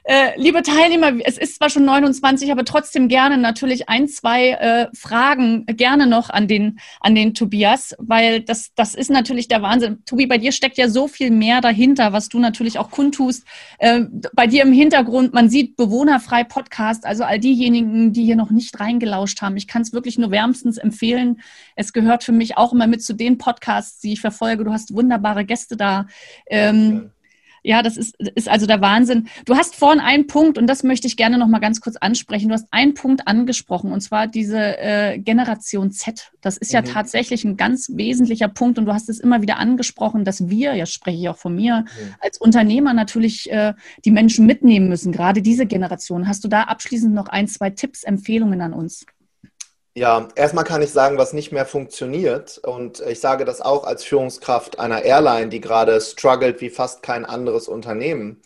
Äh, 0.09 0.41
liebe 0.41 0.63
Teilnehmer, 0.63 1.15
es 1.25 1.37
ist 1.37 1.57
zwar 1.57 1.69
schon 1.69 1.85
29, 1.85 2.53
aber 2.53 2.65
trotzdem 2.65 3.09
gerne 3.09 3.39
natürlich 3.39 3.89
ein, 3.89 4.07
zwei 4.07 4.51
äh, 4.51 4.87
Fragen 4.95 5.67
gerne 5.67 6.07
noch 6.07 6.31
an 6.31 6.47
den, 6.47 6.79
an 7.01 7.17
den 7.17 7.35
Tobias, 7.35 7.93
weil 7.99 8.41
das, 8.41 8.71
das 8.77 8.95
ist 8.95 9.11
natürlich 9.11 9.49
der 9.49 9.63
Wahnsinn. 9.63 10.05
Tobi, 10.07 10.27
bei 10.29 10.39
dir 10.39 10.53
steckt 10.53 10.79
ja 10.79 10.89
so 10.89 11.09
viel 11.09 11.33
mehr 11.33 11.61
dahinter, 11.61 12.13
was 12.13 12.29
du 12.29 12.39
natürlich 12.39 12.79
auch 12.79 12.93
kundtust. 12.93 13.45
Äh, 13.79 14.03
bei 14.33 14.47
dir 14.47 14.63
im 14.63 14.73
Hintergrund, 14.73 15.35
man 15.35 15.51
sieht 15.51 15.77
bewohnerfrei 15.77 16.45
Podcast, 16.45 17.05
also 17.05 17.25
all 17.25 17.41
diejenigen, 17.41 18.13
die 18.13 18.25
hier 18.25 18.37
noch 18.37 18.53
nicht 18.53 18.79
reingelauscht 18.79 19.43
haben. 19.43 19.57
Ich 19.57 19.67
kann 19.67 19.83
es 19.83 19.93
wirklich 19.93 20.19
nur 20.19 20.31
wärmstens 20.31 20.79
empfehlen. 20.79 21.41
Es 21.75 21.93
gehört 21.93 22.23
für 22.23 22.31
mich 22.31 22.57
auch 22.57 22.73
immer 22.73 22.87
mit 22.87 23.03
zu 23.03 23.13
den 23.13 23.39
Podcasts, 23.39 23.99
die 24.03 24.13
ich 24.13 24.21
verfolge. 24.21 24.63
Du 24.63 24.73
hast 24.73 24.95
wunderbare 24.95 25.45
Gäste 25.45 25.77
da. 25.77 26.07
Ähm, 26.49 27.11
ja, 27.67 27.83
das 27.83 27.97
ist, 27.97 28.15
ist 28.37 28.49
also 28.49 28.65
der 28.67 28.81
Wahnsinn. 28.81 29.27
Du 29.45 29.57
hast 29.57 29.75
vorhin 29.75 29.99
einen 29.99 30.29
Punkt, 30.29 30.57
und 30.57 30.69
das 30.69 30.85
möchte 30.85 31.09
ich 31.09 31.17
gerne 31.17 31.37
noch 31.37 31.49
mal 31.49 31.59
ganz 31.59 31.81
kurz 31.81 31.97
ansprechen. 31.97 32.49
Du 32.49 32.55
hast 32.55 32.69
einen 32.71 32.95
Punkt 32.95 33.27
angesprochen, 33.27 33.91
und 33.91 34.01
zwar 34.03 34.29
diese 34.29 34.79
äh, 34.79 35.19
Generation 35.19 35.91
Z. 35.91 36.31
Das 36.41 36.57
ist 36.57 36.73
ja 36.73 36.81
mhm. 36.81 36.87
tatsächlich 36.87 37.43
ein 37.45 37.57
ganz 37.57 37.91
wesentlicher 37.93 38.47
Punkt, 38.47 38.79
und 38.79 38.87
du 38.87 38.95
hast 38.95 39.09
es 39.09 39.19
immer 39.19 39.43
wieder 39.43 39.57
angesprochen, 39.59 40.25
dass 40.25 40.49
wir, 40.49 40.75
ja 40.75 40.87
spreche 40.87 41.19
ich 41.19 41.29
auch 41.29 41.39
von 41.39 41.57
mir, 41.57 41.81
mhm. 41.81 42.15
als 42.21 42.39
Unternehmer 42.39 42.95
natürlich 42.95 43.51
äh, 43.51 43.75
die 44.05 44.13
Menschen 44.13 44.47
mitnehmen 44.47 44.89
müssen, 44.89 45.11
gerade 45.11 45.43
diese 45.43 45.67
Generation. 45.67 46.29
Hast 46.29 46.45
du 46.45 46.49
da 46.49 46.63
abschließend 46.63 47.13
noch 47.13 47.27
ein, 47.27 47.49
zwei 47.49 47.71
Tipps, 47.71 48.05
Empfehlungen 48.05 48.61
an 48.61 48.75
uns? 48.75 49.07
Ja, 49.99 50.29
erstmal 50.35 50.65
kann 50.65 50.83
ich 50.83 50.91
sagen, 50.91 51.17
was 51.17 51.33
nicht 51.33 51.53
mehr 51.53 51.65
funktioniert. 51.65 52.59
Und 52.59 53.01
ich 53.01 53.19
sage 53.19 53.47
das 53.47 53.63
auch 53.63 53.85
als 53.85 54.05
Führungskraft 54.05 54.79
einer 54.79 55.03
Airline, 55.05 55.49
die 55.49 55.63
gerade 55.63 55.99
struggelt 56.03 56.61
wie 56.61 56.69
fast 56.69 57.03
kein 57.03 57.25
anderes 57.25 57.67
Unternehmen. 57.67 58.43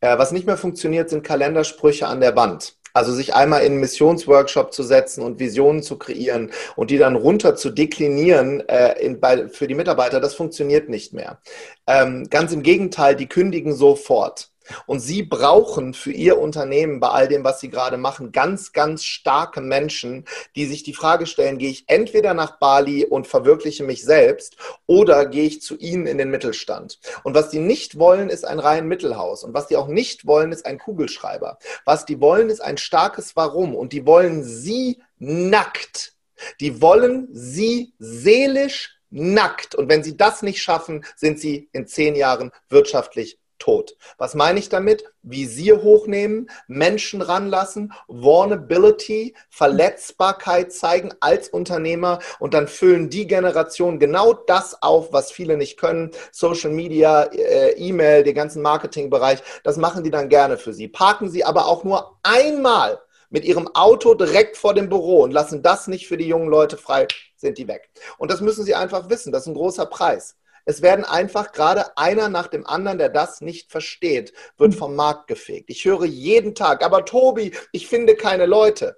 Äh, 0.00 0.16
was 0.18 0.30
nicht 0.30 0.46
mehr 0.46 0.56
funktioniert, 0.56 1.10
sind 1.10 1.24
Kalendersprüche 1.24 2.06
an 2.06 2.20
der 2.20 2.36
Wand. 2.36 2.76
Also 2.94 3.12
sich 3.12 3.34
einmal 3.34 3.62
in 3.62 3.72
einen 3.72 3.80
Missionsworkshop 3.80 4.72
zu 4.72 4.84
setzen 4.84 5.24
und 5.24 5.40
Visionen 5.40 5.82
zu 5.82 5.98
kreieren 5.98 6.52
und 6.76 6.90
die 6.92 6.98
dann 6.98 7.16
runter 7.16 7.56
zu 7.56 7.70
deklinieren 7.70 8.60
äh, 8.68 8.92
in, 9.00 9.18
bei, 9.18 9.48
für 9.48 9.66
die 9.66 9.74
Mitarbeiter, 9.74 10.20
das 10.20 10.34
funktioniert 10.34 10.88
nicht 10.88 11.12
mehr. 11.12 11.40
Ähm, 11.88 12.28
ganz 12.30 12.52
im 12.52 12.62
Gegenteil, 12.62 13.16
die 13.16 13.26
kündigen 13.26 13.74
sofort. 13.74 14.51
Und 14.86 15.00
Sie 15.00 15.22
brauchen 15.22 15.94
für 15.94 16.12
Ihr 16.12 16.38
Unternehmen 16.38 17.00
bei 17.00 17.08
all 17.08 17.28
dem, 17.28 17.44
was 17.44 17.60
Sie 17.60 17.68
gerade 17.68 17.96
machen, 17.96 18.32
ganz, 18.32 18.72
ganz 18.72 19.04
starke 19.04 19.60
Menschen, 19.60 20.24
die 20.56 20.66
sich 20.66 20.82
die 20.82 20.94
Frage 20.94 21.26
stellen, 21.26 21.58
gehe 21.58 21.70
ich 21.70 21.84
entweder 21.86 22.34
nach 22.34 22.58
Bali 22.58 23.04
und 23.04 23.26
verwirkliche 23.26 23.84
mich 23.84 24.04
selbst 24.04 24.56
oder 24.86 25.26
gehe 25.26 25.44
ich 25.44 25.62
zu 25.62 25.76
Ihnen 25.76 26.06
in 26.06 26.18
den 26.18 26.30
Mittelstand? 26.30 26.98
Und 27.24 27.34
was 27.34 27.50
die 27.50 27.58
nicht 27.58 27.98
wollen, 27.98 28.28
ist 28.28 28.44
ein 28.44 28.58
rein 28.58 28.88
Mittelhaus. 28.88 29.44
Und 29.44 29.54
was 29.54 29.66
die 29.66 29.76
auch 29.76 29.88
nicht 29.88 30.26
wollen, 30.26 30.52
ist 30.52 30.66
ein 30.66 30.78
Kugelschreiber. 30.78 31.58
Was 31.84 32.06
die 32.06 32.20
wollen, 32.20 32.50
ist 32.50 32.60
ein 32.60 32.78
starkes 32.78 33.36
Warum. 33.36 33.74
Und 33.74 33.92
die 33.92 34.06
wollen 34.06 34.42
Sie 34.42 35.02
nackt. 35.18 36.14
Die 36.60 36.80
wollen 36.80 37.28
Sie 37.32 37.94
seelisch 37.98 38.98
nackt. 39.10 39.74
Und 39.74 39.88
wenn 39.88 40.02
Sie 40.02 40.16
das 40.16 40.42
nicht 40.42 40.62
schaffen, 40.62 41.04
sind 41.16 41.38
Sie 41.38 41.68
in 41.72 41.86
zehn 41.86 42.14
Jahren 42.14 42.50
wirtschaftlich 42.68 43.38
tot. 43.62 43.96
Was 44.18 44.34
meine 44.34 44.58
ich 44.58 44.68
damit? 44.68 45.04
Visier 45.22 45.84
hochnehmen, 45.84 46.50
Menschen 46.66 47.22
ranlassen, 47.22 47.92
Vulnerability, 48.08 49.36
Verletzbarkeit 49.50 50.72
zeigen 50.72 51.14
als 51.20 51.48
Unternehmer 51.48 52.18
und 52.40 52.54
dann 52.54 52.66
füllen 52.66 53.08
die 53.08 53.28
Generationen 53.28 54.00
genau 54.00 54.32
das 54.32 54.82
auf, 54.82 55.12
was 55.12 55.30
viele 55.30 55.56
nicht 55.56 55.78
können. 55.78 56.10
Social 56.32 56.72
Media, 56.72 57.22
äh, 57.22 57.74
E-Mail, 57.76 58.24
den 58.24 58.34
ganzen 58.34 58.62
Marketingbereich, 58.62 59.40
das 59.62 59.76
machen 59.76 60.02
die 60.02 60.10
dann 60.10 60.28
gerne 60.28 60.58
für 60.58 60.72
sie. 60.72 60.88
Parken 60.88 61.30
sie 61.30 61.44
aber 61.44 61.66
auch 61.66 61.84
nur 61.84 62.18
einmal 62.24 63.00
mit 63.30 63.44
ihrem 63.44 63.68
Auto 63.76 64.14
direkt 64.14 64.56
vor 64.56 64.74
dem 64.74 64.88
Büro 64.88 65.22
und 65.22 65.30
lassen 65.30 65.62
das 65.62 65.86
nicht 65.86 66.08
für 66.08 66.16
die 66.16 66.26
jungen 66.26 66.48
Leute 66.48 66.76
frei, 66.76 67.06
sind 67.36 67.58
die 67.58 67.68
weg. 67.68 67.90
Und 68.18 68.32
das 68.32 68.40
müssen 68.40 68.64
sie 68.64 68.74
einfach 68.74 69.08
wissen. 69.08 69.30
Das 69.30 69.42
ist 69.42 69.46
ein 69.46 69.54
großer 69.54 69.86
Preis. 69.86 70.36
Es 70.64 70.82
werden 70.82 71.04
einfach 71.04 71.52
gerade 71.52 71.96
einer 71.96 72.28
nach 72.28 72.46
dem 72.46 72.66
anderen, 72.66 72.98
der 72.98 73.08
das 73.08 73.40
nicht 73.40 73.70
versteht, 73.70 74.32
wird 74.58 74.74
vom 74.74 74.94
Markt 74.94 75.26
gefegt. 75.26 75.70
Ich 75.70 75.84
höre 75.84 76.04
jeden 76.04 76.54
Tag, 76.54 76.84
aber 76.84 77.04
Tobi, 77.04 77.52
ich 77.72 77.88
finde 77.88 78.14
keine 78.14 78.46
Leute. 78.46 78.96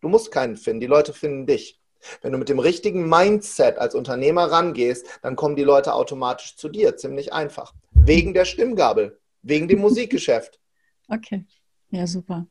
Du 0.00 0.08
musst 0.08 0.30
keinen 0.30 0.56
finden, 0.56 0.80
die 0.80 0.86
Leute 0.86 1.12
finden 1.12 1.46
dich. 1.46 1.80
Wenn 2.22 2.32
du 2.32 2.38
mit 2.38 2.48
dem 2.48 2.58
richtigen 2.58 3.08
Mindset 3.08 3.78
als 3.78 3.94
Unternehmer 3.94 4.44
rangehst, 4.44 5.06
dann 5.22 5.36
kommen 5.36 5.56
die 5.56 5.64
Leute 5.64 5.94
automatisch 5.94 6.56
zu 6.56 6.68
dir. 6.68 6.96
Ziemlich 6.96 7.32
einfach. 7.32 7.74
Wegen 7.90 8.34
der 8.34 8.44
Stimmgabel, 8.44 9.18
wegen 9.42 9.68
dem 9.68 9.80
Musikgeschäft. 9.80 10.60
Okay, 11.10 11.46
ja, 11.88 12.06
super. 12.06 12.46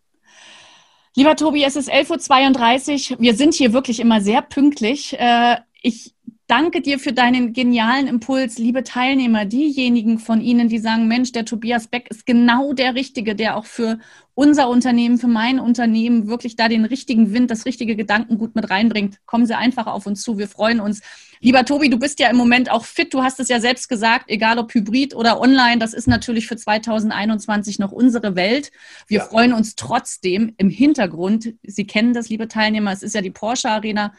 Lieber 1.16 1.36
Tobi, 1.36 1.64
es 1.64 1.76
ist 1.76 1.92
11.32 1.92 3.12
Uhr. 3.12 3.20
Wir 3.20 3.36
sind 3.36 3.54
hier 3.54 3.72
wirklich 3.72 4.00
immer 4.00 4.20
sehr 4.20 4.42
pünktlich. 4.42 5.16
Äh, 5.20 5.58
ich 5.84 6.16
Danke 6.48 6.80
dir 6.80 6.98
für 6.98 7.12
deinen 7.12 7.52
genialen 7.52 8.08
Impuls, 8.08 8.58
liebe 8.58 8.86
Teilnehmer, 8.86 9.44
diejenigen 9.44 10.18
von 10.18 10.40
Ihnen, 10.40 10.70
die 10.70 10.80
sagen, 10.80 11.10
Mensch, 11.10 11.34
der 11.34 11.44
Tobias 11.44 11.88
Beck 11.88 12.10
ist 12.10 12.26
genau 12.26 12.72
der 12.72 12.96
Richtige, 12.96 13.36
der 13.36 13.58
auch 13.58 13.66
für 13.66 14.00
unser 14.34 14.70
Unternehmen, 14.70 15.18
für 15.18 15.28
mein 15.28 15.60
Unternehmen 15.60 16.30
wirklich 16.30 16.56
da 16.56 16.70
den 16.70 16.86
richtigen 16.86 17.34
Wind, 17.34 17.52
das 17.52 17.66
richtige 17.66 17.98
Gedankengut 17.98 18.56
mit 18.56 18.70
reinbringt. 18.70 19.20
Kommen 19.26 19.46
Sie 19.46 19.58
einfach 19.58 19.88
auf 19.88 20.06
uns 20.06 20.22
zu. 20.22 20.38
Wir 20.38 20.48
freuen 20.48 20.80
uns. 20.80 21.02
Lieber 21.42 21.66
Tobi, 21.66 21.90
du 21.90 22.00
bist 22.00 22.18
ja 22.22 22.30
im 22.30 22.38
Moment 22.38 22.72
auch 22.72 22.86
fit. 22.86 23.14
Du 23.14 23.24
hast 23.24 23.42
es 23.42 23.50
ja 23.50 23.60
selbst 23.60 23.90
gesagt, 23.90 24.30
egal 24.30 24.58
ob 24.58 24.74
hybrid 24.74 25.16
oder 25.16 25.42
online, 25.42 25.80
das 25.80 25.94
ist 25.94 26.08
natürlich 26.08 26.48
für 26.48 26.56
2021 26.56 27.78
noch 27.78 27.92
unsere 27.92 28.38
Welt. 28.38 28.72
Wir 29.08 29.20
ja. 29.20 29.26
freuen 29.26 29.52
uns 29.52 29.76
trotzdem 29.76 30.54
im 30.58 30.70
Hintergrund. 30.70 31.56
Sie 31.64 31.86
kennen 31.86 32.14
das, 32.14 32.30
liebe 32.30 32.48
Teilnehmer. 32.48 32.94
Es 32.94 33.04
ist 33.04 33.16
ja 33.16 33.22
die 33.22 33.32
Porsche 33.32 33.70
Arena. 33.70 34.14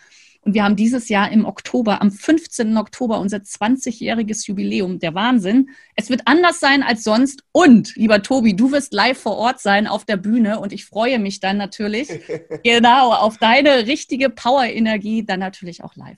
Und 0.48 0.54
wir 0.54 0.64
haben 0.64 0.76
dieses 0.76 1.10
Jahr 1.10 1.30
im 1.30 1.44
Oktober, 1.44 2.00
am 2.00 2.10
15. 2.10 2.78
Oktober, 2.78 3.20
unser 3.20 3.36
20-jähriges 3.36 4.46
Jubiläum. 4.46 4.98
Der 4.98 5.14
Wahnsinn. 5.14 5.68
Es 5.94 6.08
wird 6.08 6.22
anders 6.24 6.58
sein 6.58 6.82
als 6.82 7.04
sonst. 7.04 7.42
Und, 7.52 7.94
lieber 7.96 8.22
Tobi, 8.22 8.56
du 8.56 8.72
wirst 8.72 8.94
live 8.94 9.18
vor 9.18 9.36
Ort 9.36 9.60
sein 9.60 9.86
auf 9.86 10.06
der 10.06 10.16
Bühne. 10.16 10.58
Und 10.58 10.72
ich 10.72 10.86
freue 10.86 11.18
mich 11.18 11.40
dann 11.40 11.58
natürlich 11.58 12.08
genau 12.64 13.12
auf 13.12 13.36
deine 13.36 13.86
richtige 13.86 14.30
Power-Energie, 14.30 15.22
dann 15.22 15.40
natürlich 15.40 15.84
auch 15.84 15.96
live. 15.96 16.16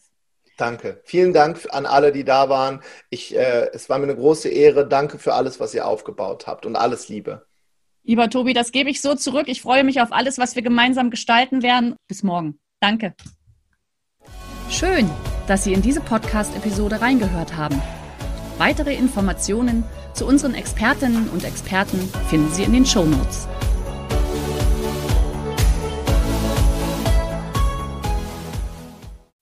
Danke. 0.57 1.01
Vielen 1.03 1.33
Dank 1.33 1.67
an 1.71 1.85
alle, 1.85 2.13
die 2.13 2.23
da 2.23 2.49
waren. 2.49 2.83
Ich, 3.09 3.37
äh, 3.37 3.69
es 3.73 3.89
war 3.89 3.99
mir 3.99 4.05
eine 4.05 4.15
große 4.15 4.49
Ehre. 4.49 4.87
Danke 4.87 5.19
für 5.19 5.35
alles, 5.35 5.59
was 5.59 5.75
ihr 5.75 5.89
aufgebaut 5.89 6.47
habt 6.47 6.67
und 6.67 6.77
alles 6.77 7.09
Liebe. 7.09 7.49
Lieber 8.05 8.31
Tobi, 8.31 8.53
das 8.55 8.71
gebe 8.71 8.91
ich 8.91 9.01
so 9.01 9.17
zurück. 9.17 9.49
Ich 9.49 9.61
freue 9.61 9.83
mich 9.83 10.01
auf 10.01 10.13
alles, 10.13 10.39
was 10.39 10.55
wir 10.55 10.63
gemeinsam 10.63 11.11
gestalten 11.11 11.65
werden. 11.65 11.97
Bis 12.07 12.23
morgen. 12.23 12.61
Danke. 12.79 13.17
Schön, 14.71 15.11
dass 15.49 15.65
Sie 15.65 15.73
in 15.73 15.83
diese 15.83 16.01
Podcast-Episode 16.01 17.01
reingehört 17.01 17.57
haben. 17.57 17.83
Weitere 18.57 18.95
Informationen 18.95 19.83
zu 20.15 20.27
unseren 20.27 20.55
Expertinnen 20.55 21.29
und 21.29 21.43
Experten 21.45 21.99
finden 22.29 22.53
Sie 22.53 22.63
in 22.63 22.73
den 22.73 22.87
Show 22.87 23.05
Notes. 23.05 23.49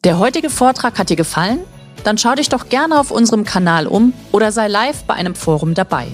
Der 0.03 0.19
heutige 0.19 0.49
Vortrag 0.49 0.99
hat 0.99 1.11
dir 1.11 1.17
gefallen? 1.17 1.61
Dann 2.05 2.17
schau 2.17 2.35
dich 2.35 2.49
doch 2.49 2.71
gerne 2.71 2.99
auf 2.99 3.11
unserem 3.11 3.45
Kanal 3.45 3.87
um 3.87 4.15
oder 4.33 4.51
sei 4.51 4.69
live 4.69 5.05
bei 5.05 5.15
einem 5.15 5.35
Forum 5.35 5.75
dabei. 5.75 6.07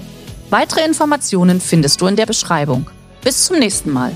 Weitere 0.49 0.83
Informationen 0.83 1.61
findest 1.61 2.01
du 2.01 2.07
in 2.07 2.17
der 2.17 2.25
Beschreibung. 2.25 2.89
Bis 3.23 3.45
zum 3.45 3.59
nächsten 3.59 3.91
Mal. 3.91 4.13